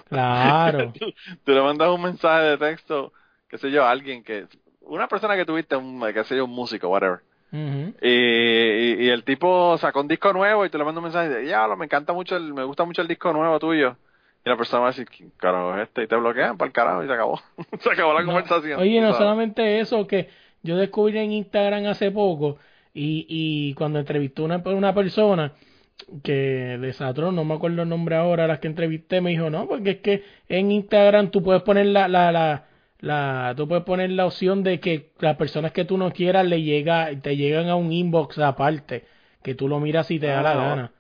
[0.09, 0.93] Claro.
[0.99, 1.13] tú,
[1.45, 3.13] tú le mandas un mensaje de texto,
[3.49, 4.47] qué sé yo, a alguien que,
[4.83, 7.21] una persona que tuviste, un, qué sé yo, un músico, whatever.
[7.51, 11.29] Y, y, y el tipo sacó un disco nuevo y te le manda un mensaje
[11.29, 13.97] de, ya, me encanta mucho, el, me gusta mucho el disco nuevo tuyo.
[14.45, 16.05] Y la persona va a decir, ¿quién carajo es este?
[16.05, 17.41] Y te bloquean para el carajo y se acabó.
[17.81, 18.81] se acabó la No, conversación.
[18.81, 19.19] Oye, no sabes.
[19.19, 20.29] solamente eso, que
[20.63, 22.59] yo descubrí en Instagram hace poco
[22.95, 25.53] y, y cuando entrevisté a una, una persona
[26.23, 26.33] que
[26.81, 29.91] de Saturn, no me acuerdo el nombre ahora, las que entrevisté, me dijo, no, porque
[29.91, 32.68] es que en Instagram tú puedes poner la, la, la,
[33.01, 36.63] la, tú puedes poner la opción de que las personas que tú no quieras le
[36.63, 39.07] llega, te llegan a un inbox aparte,
[39.43, 40.55] que tú lo miras y te da la Ah.
[40.69, 40.93] gana.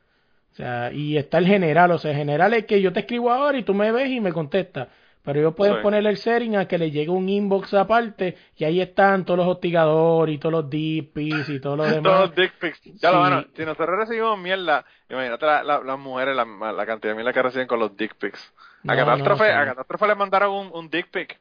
[0.53, 3.31] O sea, y está el general, o sea, el general es que yo te escribo
[3.31, 4.89] ahora y tú me ves y me contestas.
[5.23, 5.83] Pero ellos pueden Sí.
[5.83, 9.47] ponerle el setting a que le llegue un inbox aparte y ahí están todos los
[9.49, 12.03] hostigadores y todos los DPs y todo lo demás.
[12.03, 12.81] Todos los dick pics.
[13.01, 13.21] Ya lo Sí.
[13.31, 17.33] bueno, si nosotros recibimos mierda, imagínate la- la- las mujeres, la, la cantidad de mierda
[17.35, 18.55] que reciben con los dick pics.
[18.87, 21.39] A No, Catástrofe, no, a Catástrofe le mandaron un, un dick pic.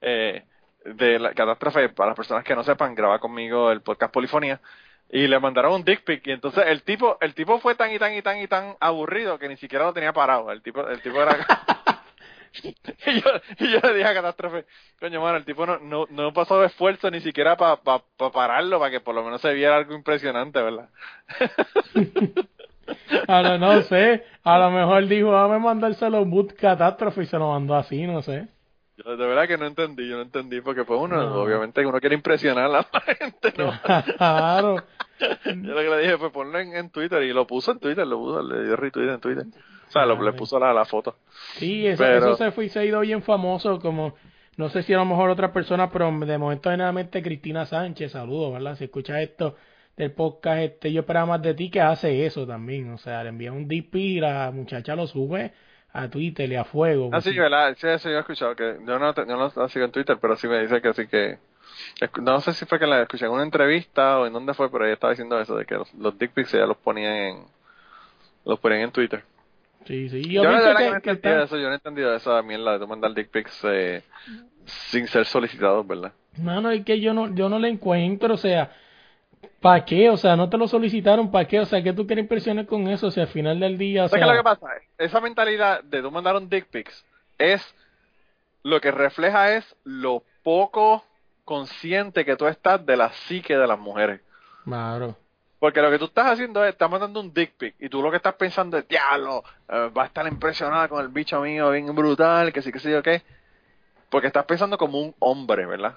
[0.00, 0.44] Eh,
[0.84, 4.60] de la Catástrofe, para las personas que no sepan, graba conmigo el podcast Polifonía.
[5.10, 6.26] Y le mandaron un dick pic.
[6.26, 9.38] Y entonces el tipo, el tipo fue tan y tan y tan y tan aburrido
[9.38, 10.50] que ni siquiera lo tenía parado.
[10.52, 11.36] El tipo, el tipo era.
[12.62, 14.64] y, yo, y yo le dije a Catástrofe,
[14.98, 18.78] coño, mano, el tipo no, no, no pasó esfuerzo ni siquiera para pa, pa pararlo,
[18.78, 20.88] para que por lo menos se viera algo impresionante, ¿verdad?
[23.28, 27.50] A lo, no sé, a lo mejor dijo, dame mandárselo boot catástrofe y se lo
[27.50, 28.48] mandó así, no sé.
[29.04, 31.34] Yo de verdad que no entendí, yo no entendí, porque pues uno, No.
[31.42, 32.86] obviamente uno quiere impresionar a la
[33.18, 33.72] gente, ¿no?
[34.16, 34.76] Claro.
[35.44, 38.06] Yo lo que le dije fue ponlo en, en Twitter y lo puso en Twitter,
[38.06, 39.44] lo puso, le dio retweet en Twitter.
[39.88, 41.16] O sea, lo, le puso la, la foto.
[41.56, 44.14] Sí, eso, Pero- eso se fue y se ha ido bien famoso, como,
[44.56, 48.52] no sé si a lo mejor otras personas, pero de momento generalmente Cristina Sánchez, saludos,
[48.54, 48.76] ¿verdad?
[48.76, 49.56] Si escuchas esto
[49.96, 53.28] del podcast, este, yo esperaba más de ti que hace eso también, o sea, le
[53.28, 55.52] envía un DP y la muchacha lo sube
[55.92, 57.10] a Twitter y a fuego.
[57.12, 57.76] Ah, sí, ¿verdad?
[57.78, 60.36] Sí, eso yo he escuchado, que yo no, yo no lo sigo en Twitter, pero
[60.36, 61.38] sí me dice que sí que...
[62.22, 64.84] No sé si fue que la escuché en una entrevista o en dónde fue, pero
[64.84, 67.44] ella estaba diciendo eso, de que los, los dick pics ella los ponían en...
[68.44, 69.22] Los ponían en Twitter.
[69.86, 72.40] Sí, sí, Yo, yo, que, que, no que está- eso, yo no he entendido esa
[72.42, 74.02] mierda de mandar dick pics eh,
[74.66, 76.12] sin ser solicitados, ¿verdad?
[76.38, 78.70] Mano, es que yo no, yo no le encuentro, o sea,
[79.60, 80.10] ¿para qué?
[80.10, 81.60] O sea, no te lo solicitaron, ¿para qué?
[81.60, 83.08] O sea, ¿qué tú quieres impresionar con eso?
[83.08, 84.74] O sea, al final del día, o ¿Sabes sea, qué es lo que pasa?
[84.98, 87.04] Esa mentalidad de tú mandar un dick pics
[87.38, 87.74] es
[88.62, 91.04] lo que refleja es lo poco
[91.44, 94.20] consciente que tú estás de la psique de las mujeres.
[94.64, 95.16] claro.
[95.58, 98.10] Porque lo que tú estás haciendo es, estás mandando un dick pic y tú lo
[98.10, 101.94] que estás pensando es, diablo, eh, va a estar impresionada con el bicho mío bien
[101.94, 103.22] brutal, que sí, que sí, o qué.
[104.08, 105.94] Porque estás pensando como un hombre, ¿verdad?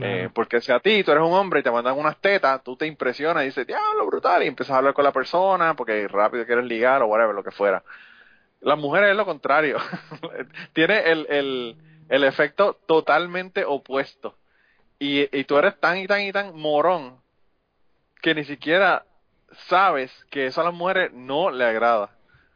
[0.00, 2.76] Eh, porque si a ti tú eres un hombre y te mandan unas tetas, tú
[2.76, 6.44] te impresionas y dices, diablo, brutal, y empiezas a hablar con la persona porque rápido
[6.46, 7.82] quieres ligar o whatever, lo que fuera.
[8.60, 9.78] Las mujeres es lo contrario.
[10.72, 11.76] Tiene el, el,
[12.08, 14.36] el efecto totalmente opuesto.
[14.98, 17.20] Y, y tú eres tan y tan y tan morón
[18.22, 19.04] que ni siquiera
[19.68, 22.13] sabes que eso a las mujeres no le agrada.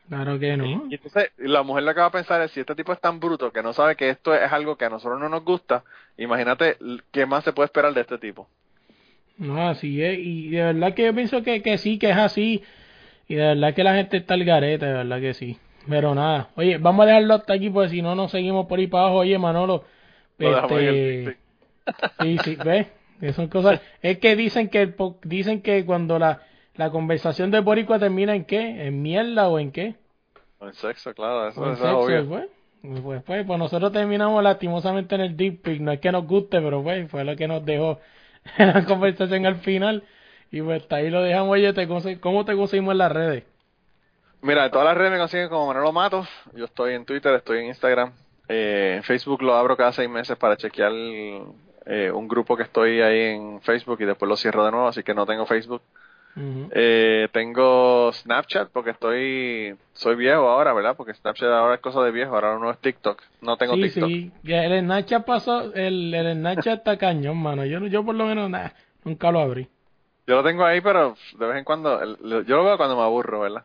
[0.08, 0.86] Claro que no.
[0.88, 3.20] Y entonces la mujer lo que va a pensar es si este tipo es tan
[3.20, 5.84] bruto que no sabe que esto es algo que a nosotros no nos gusta,
[6.16, 6.78] imagínate
[7.10, 8.48] qué más se puede esperar de este tipo.
[9.36, 10.18] No, así es.
[10.18, 12.62] Y de verdad que yo pienso que, que sí, que es así.
[13.28, 15.58] Y de verdad que la gente está al garete, de verdad que sí.
[15.88, 16.48] Pero nada.
[16.56, 19.18] Oye, vamos a dejarlo hasta aquí porque si no, nos seguimos por ahí para abajo.
[19.18, 19.84] Oye, Manolo.
[20.38, 21.36] El Este,
[22.20, 22.88] sí, sí, ¿ves?
[23.20, 23.80] Que son cosas.
[24.02, 26.42] Es que dicen que dicen que cuando la,
[26.78, 28.86] la conversación de Boricua termina en qué?
[28.86, 29.96] ¿En mierda o en qué?
[30.60, 32.28] En sexo, claro, eso, O en eso es obvio.
[32.28, 32.48] pues.
[32.80, 35.80] Pues, pues, pues nosotros terminamos lastimosamente en el deep pic.
[35.80, 37.98] No es que nos guste, pero pues fue lo que nos dejó
[38.58, 40.04] la conversación al final.
[40.52, 41.50] Y pues hasta ahí lo dejamos.
[41.50, 41.88] Oye, te
[42.20, 43.44] ¿cómo te conseguimos en las redes?
[44.40, 46.28] Mira, en todas las redes me consiguen como Manolo Matos.
[46.54, 48.12] Yo estoy en Twitter, estoy en Instagram.
[48.48, 53.34] Eh, Facebook lo abro cada seis meses para chequear eh, un grupo que estoy ahí
[53.34, 55.82] en Facebook y después lo cierro de nuevo, así que no tengo Facebook.
[56.70, 60.96] Eh, tengo Snapchat porque estoy soy viejo ahora, ¿verdad?
[60.96, 63.22] Porque Snapchat ahora es cosa de viejo, ahora no es TikTok.
[63.40, 64.10] No tengo sí, TikTok.
[64.10, 64.32] sí.
[64.44, 67.64] El Snapchat pasó, el, el Snapchat está cañón, mano.
[67.64, 68.74] Yo, yo por lo menos nada,
[69.04, 69.68] nunca lo abrí.
[70.26, 73.02] Yo lo tengo ahí, pero de vez en cuando, el- yo lo veo cuando me
[73.02, 73.64] aburro, ¿verdad?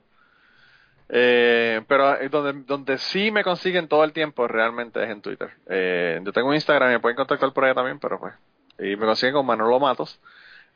[1.10, 5.52] Eh, pero eh, donde, donde sí me consiguen todo el tiempo realmente es en Twitter.
[5.70, 8.34] Eh, yo tengo un Instagram, me pueden contactar por ahí también, pero pues.
[8.80, 10.20] Y me consiguen con Manolo Matos.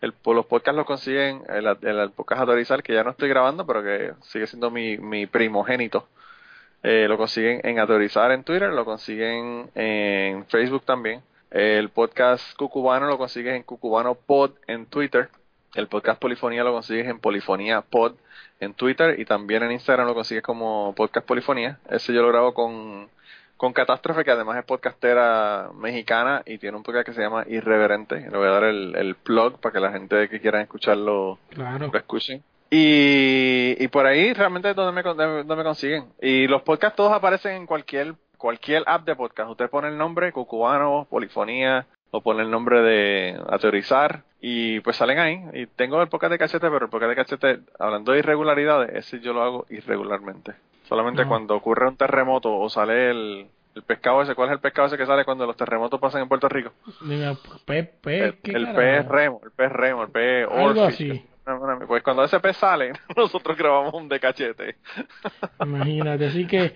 [0.02, 3.84] El, los podcasts los consiguen, el, el, podcast Autorizar, que ya no estoy grabando, pero
[3.84, 6.07] que sigue siendo mi, mi primogénito.
[6.84, 11.22] Eh, lo consiguen en Autorizar en Twitter, lo consiguen en Facebook también.
[11.49, 15.30] El podcast Cucubano lo consigues en Cucubano Pod en Twitter.
[15.76, 18.15] El podcast Polifonía lo consigues en Polifonía Pod
[18.60, 21.80] en Twitter y también en Instagram lo consigues como Podcast Polifonía.
[21.90, 23.10] Ese yo lo grabo con,
[23.57, 28.21] con Catástrofe, que además es podcastera mexicana y tiene un podcast que se llama Irreverente.
[28.29, 31.89] Le voy a dar el, el plug para que la gente que quiera escucharlo Claro.
[31.91, 32.43] lo escuchen.
[32.69, 36.05] Y, y por ahí realmente es donde me, donde me consiguen.
[36.21, 39.49] Y los podcasts todos aparecen en cualquier cualquier app de podcast.
[39.49, 44.95] Usted pone el nombre, Cucubano, Polifonía, o pone el nombre de a teorizar y pues
[44.97, 45.43] salen ahí.
[45.53, 49.19] Y tengo el podcast de cachete, pero el podcast de cachete, hablando de irregularidades, ese
[49.21, 50.53] yo lo hago irregularmente.
[50.88, 51.27] Solamente No.
[51.30, 54.35] cuando ocurre un terremoto o sale el, el pescado ese.
[54.35, 56.72] ¿Cuál es el pescado ese que sale cuando los terremotos pasan en Puerto Rico?
[57.01, 57.35] Diga,
[57.65, 61.26] pe, pe, el ¿qué el pez remo, el pez remo, el pez Algo así.
[61.88, 64.76] Pues cuando ese pez sale, nosotros grabamos un de cachete.
[65.61, 66.73] Imagínate, así que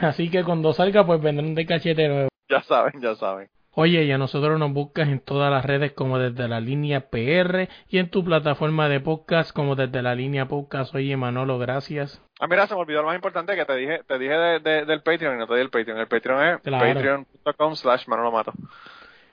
[0.00, 2.28] así que cuando salga pues vendrán de cachete nuevo.
[2.48, 3.48] Ya saben, ya saben.
[3.72, 7.68] Oye, y a nosotros nos buscas en todas las redes como desde la línea PR
[7.88, 10.94] y en tu plataforma de podcast como desde la línea podcast.
[10.94, 12.20] Oye, Manolo, gracias.
[12.40, 14.84] Ah, mira, se me olvidó lo más importante que te dije, te dije de- de-
[14.84, 15.98] del Patreon y no te di el Patreon.
[15.98, 16.86] El Patreon es Claro.
[16.94, 18.52] patreon.com slash Manolo Mato.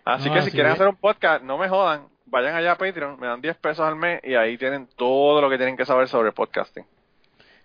[0.03, 3.27] Así que si quieren hacer un podcast, no me jodan, vayan allá a Patreon, me
[3.27, 6.32] dan 10 pesos al mes y ahí tienen todo lo que tienen que saber sobre
[6.32, 6.86] podcasting.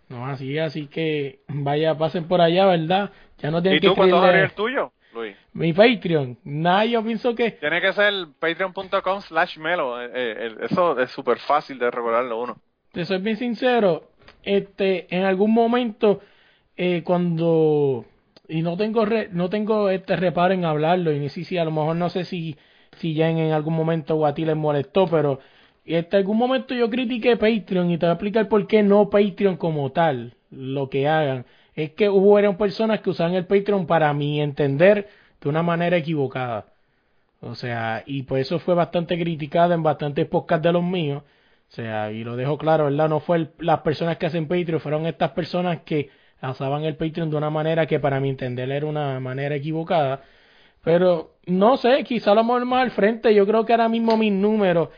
[0.09, 3.11] No, así, así que vaya, pasen por allá, ¿verdad?
[3.39, 5.37] Ya no tienen ¿Y que tú cuándo vas a abrir el tuyo, Luis?
[5.53, 6.37] mi Patreon.
[6.45, 10.03] Nada, yo pienso que Tiene que ser patreon.com slash melo.
[10.03, 12.57] eh, eh, eso es súper fácil de recordarlo uno.
[12.93, 14.10] te soy bien sincero,
[14.45, 16.21] este, en algún momento,
[16.77, 18.05] eh, cuando,
[18.49, 21.65] y no tengo, re- no tengo este reparo en hablarlo, y ni si, si a
[21.65, 22.57] lo mejor no sé si,
[22.99, 25.41] si ya en, algún momento o a ti les molestó, pero
[25.85, 29.57] este, algún momento yo critiqué Patreon y te voy a explicar por qué no Patreon
[29.57, 31.47] como tal, lo que hagan.
[31.75, 35.09] Es que hubo personas que usaban el Patreon para mi entender
[35.41, 36.67] de una manera equivocada.
[37.41, 41.23] O sea, y por eso fue bastante criticada en bastantes podcasts de los míos.
[41.71, 43.09] O sea, y lo dejo claro, ¿verdad?
[43.09, 46.11] No fue el- las personas que hacen Patreon, fueron estas personas que
[46.43, 50.23] usaban el Patreon de una manera que para mi entender era una manera equivocada.
[50.83, 53.33] Pero no sé, quizá lo mejor más al frente.
[53.35, 54.89] Yo creo que ahora mismo mis números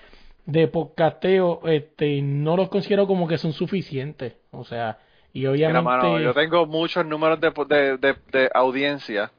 [0.46, 4.34] de podcasteo este, no los considero como que son suficientes.
[4.50, 4.98] O sea,
[5.32, 5.82] y Mira, obviamente.
[5.82, 9.30] mano, yo tengo muchos números de, de, de, de audiencia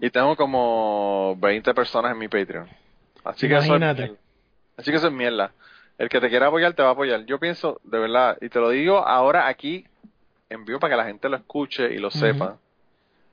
[0.00, 2.66] y tengo como 20 personas en mi Patreon.
[3.24, 4.14] Así que eso es Imagínate.
[4.76, 5.52] Así que eso es mierda.
[6.00, 7.26] El que te quiera apoyar te va a apoyar.
[7.26, 9.84] Yo pienso, de verdad, y te lo digo ahora aquí
[10.48, 12.56] en vivo para que la gente lo escuche y lo sepa.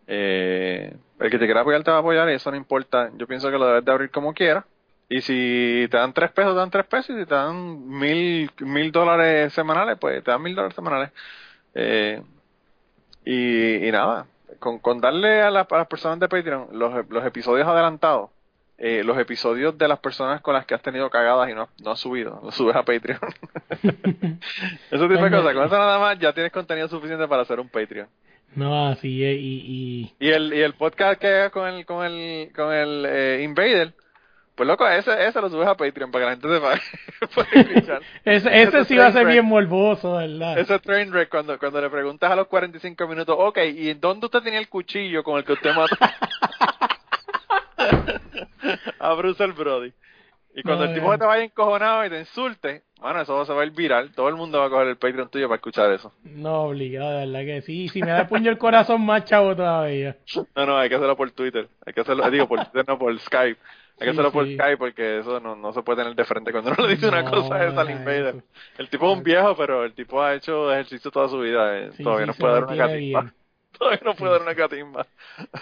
[0.06, 3.10] Eh, el que te quiera apoyar te va a apoyar y eso no importa.
[3.16, 4.66] Yo pienso que lo debes de abrir como quieras.
[5.10, 7.16] Y si te dan tres pesos, te dan tres pesos.
[7.16, 11.12] Y si te dan mil, mil dólares semanales, pues te dan mil dólares semanales.
[11.74, 12.22] Eh,
[13.26, 14.26] y, y nada,
[14.60, 18.30] con, con darle a, la- a las personas de Patreon los, los episodios adelantados,
[18.78, 21.70] eh, los episodios de las personas con las que has tenido cagadas y no, has-
[21.84, 23.20] no has subido, los subes a Patreon.
[24.92, 25.54] Ese tipo de cosas.
[25.54, 28.08] Con eso nada más ya tienes contenido suficiente para hacer un Patreon.
[28.56, 29.38] No, así es.
[29.38, 33.06] Y, y, Y el, y el podcast que hagas con el, con el, con el
[33.08, 33.94] eh, Invader,
[34.56, 37.30] pues loco, ese, ese lo subes a Patreon para que la gente sepa.
[37.36, 38.02] puede escuchar.
[38.26, 40.58] ese, ese sí va a ser bien morboso, ¿verdad?
[40.60, 44.40] Ese train wreck cuando, cuando le preguntas a los 45 minutos, ok, ¿y dónde usted
[44.42, 45.96] tenía el cuchillo con el que usted mató?
[49.00, 49.94] A Bruce el Brody.
[50.56, 51.18] Y cuando No, el tipo eh.
[51.20, 54.12] te vaya encojonado y te insulte, bueno, eso se va a ir viral.
[54.16, 56.12] Todo el mundo va a coger el Patreon tuyo para escuchar eso.
[56.24, 57.88] No, obligado, de verdad que sí.
[57.90, 60.18] Si me da puño el corazón, más chavo todavía.
[60.56, 61.68] No, no, hay que hacerlo por Twitter.
[61.86, 63.60] Hay que hacerlo, digo, por Twitter, no por Skype.
[64.00, 64.56] Hay que Sí, hacerlo por sí.
[64.56, 67.24] Skype porque eso no, no se puede tener de frente cuando uno le dice una
[67.24, 68.36] cosa esa al Invader.
[68.38, 68.44] eso.
[68.80, 71.78] El tipo es un viejo, pero el tipo ha hecho ejercicio toda su vida.
[71.78, 71.92] eh.
[71.98, 73.34] Sí, Todavía no puede dar una catimba.
[73.78, 75.06] Todavía no puede dar una catimba.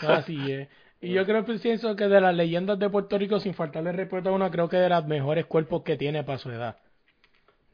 [0.08, 0.70] Así es.
[1.02, 4.30] Y yo creo que pienso que de las leyendas de Puerto Rico, sin faltarle respeto
[4.30, 6.78] a una, creo que de los mejores cuerpos que tiene para su edad.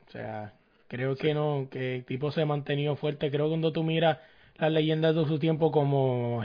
[0.07, 0.53] O sea,
[0.87, 3.31] creo que no, que el tipo se ha mantenido fuerte.
[3.31, 4.17] Creo que cuando tú miras
[4.57, 6.43] las leyendas de su tiempo como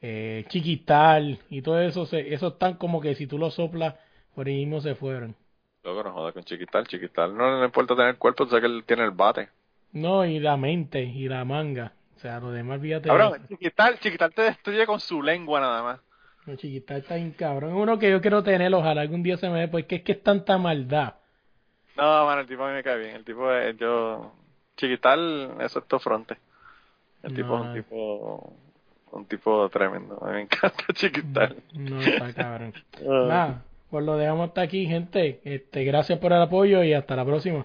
[0.00, 3.94] eh, Chiquistal y todo eso, se, esos están como que si tú los soplas,
[4.34, 5.36] por ahí mismo se fueron.
[5.84, 6.86] Luego no joda con Chiquital.
[6.86, 9.48] Chiquital no le importa tener cuerpo, sabes que él tiene el bate.
[9.92, 11.92] No, y la mente y la manga.
[12.18, 13.08] O sea, lo demás, fíjate.
[13.08, 13.46] Cabrón.
[13.48, 16.00] Chiquital, Chiquital te destruye con su lengua nada más.
[16.46, 17.70] No, chiquita, está bien cabrón.
[17.70, 20.12] Es uno que yo quiero tener, ojalá algún día se me dé, porque es que
[20.12, 21.14] es tanta maldad.
[21.96, 23.16] No, mano, el tipo a mí me cae bien.
[23.16, 24.32] El tipo es, yo...
[24.76, 26.36] Chiquital, eso es todo fronte.
[27.22, 27.68] El tipo es No.
[27.70, 28.52] un tipo...
[29.10, 30.18] Un tipo tremendo.
[30.22, 31.56] A mí me encanta Chiquital.
[31.74, 32.72] No, está cabrón.
[33.08, 33.26] Ah.
[33.28, 35.40] Nada, pues lo dejamos hasta aquí, gente.
[35.44, 37.64] Este, gracias por el apoyo y hasta la próxima.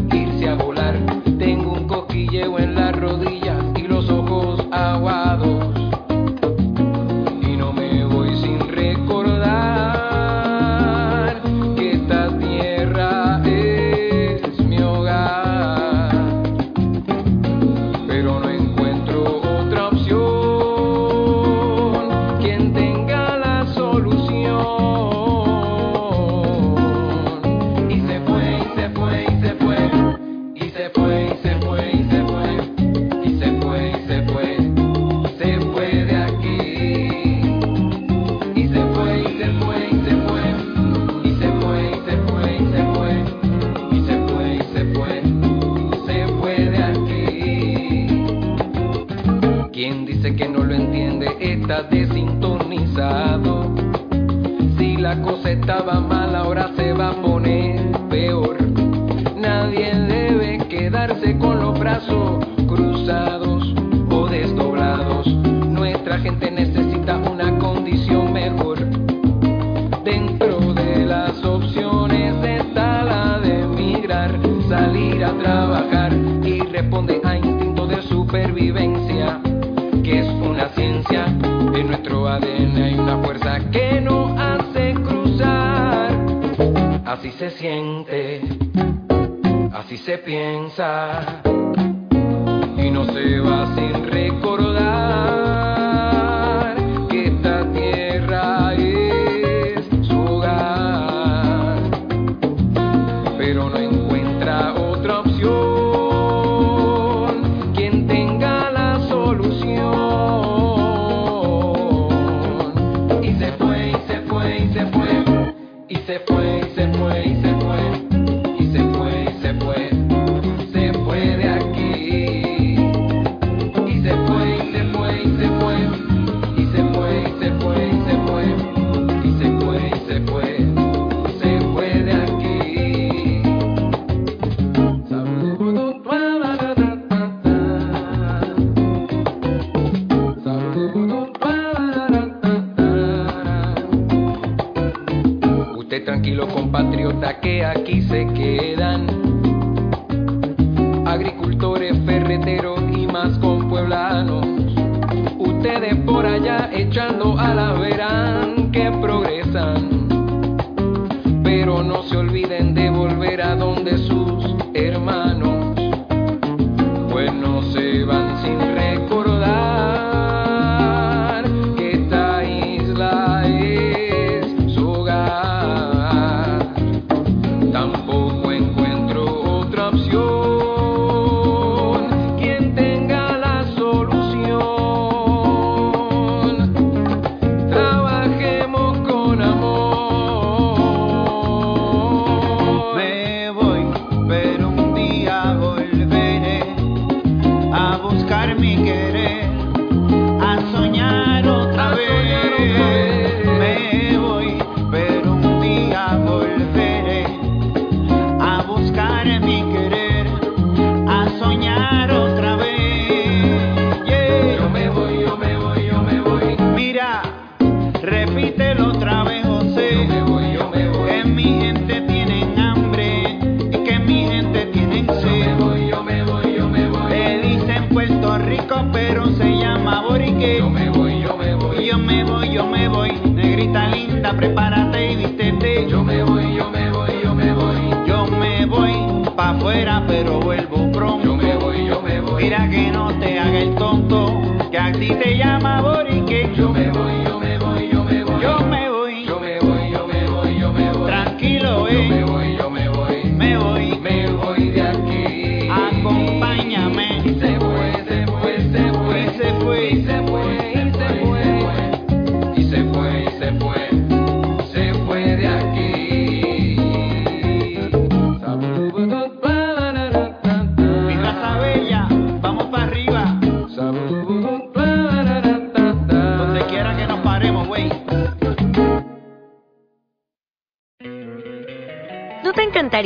[161.79, 165.30] no se olviden de volver a donde sus hermanos.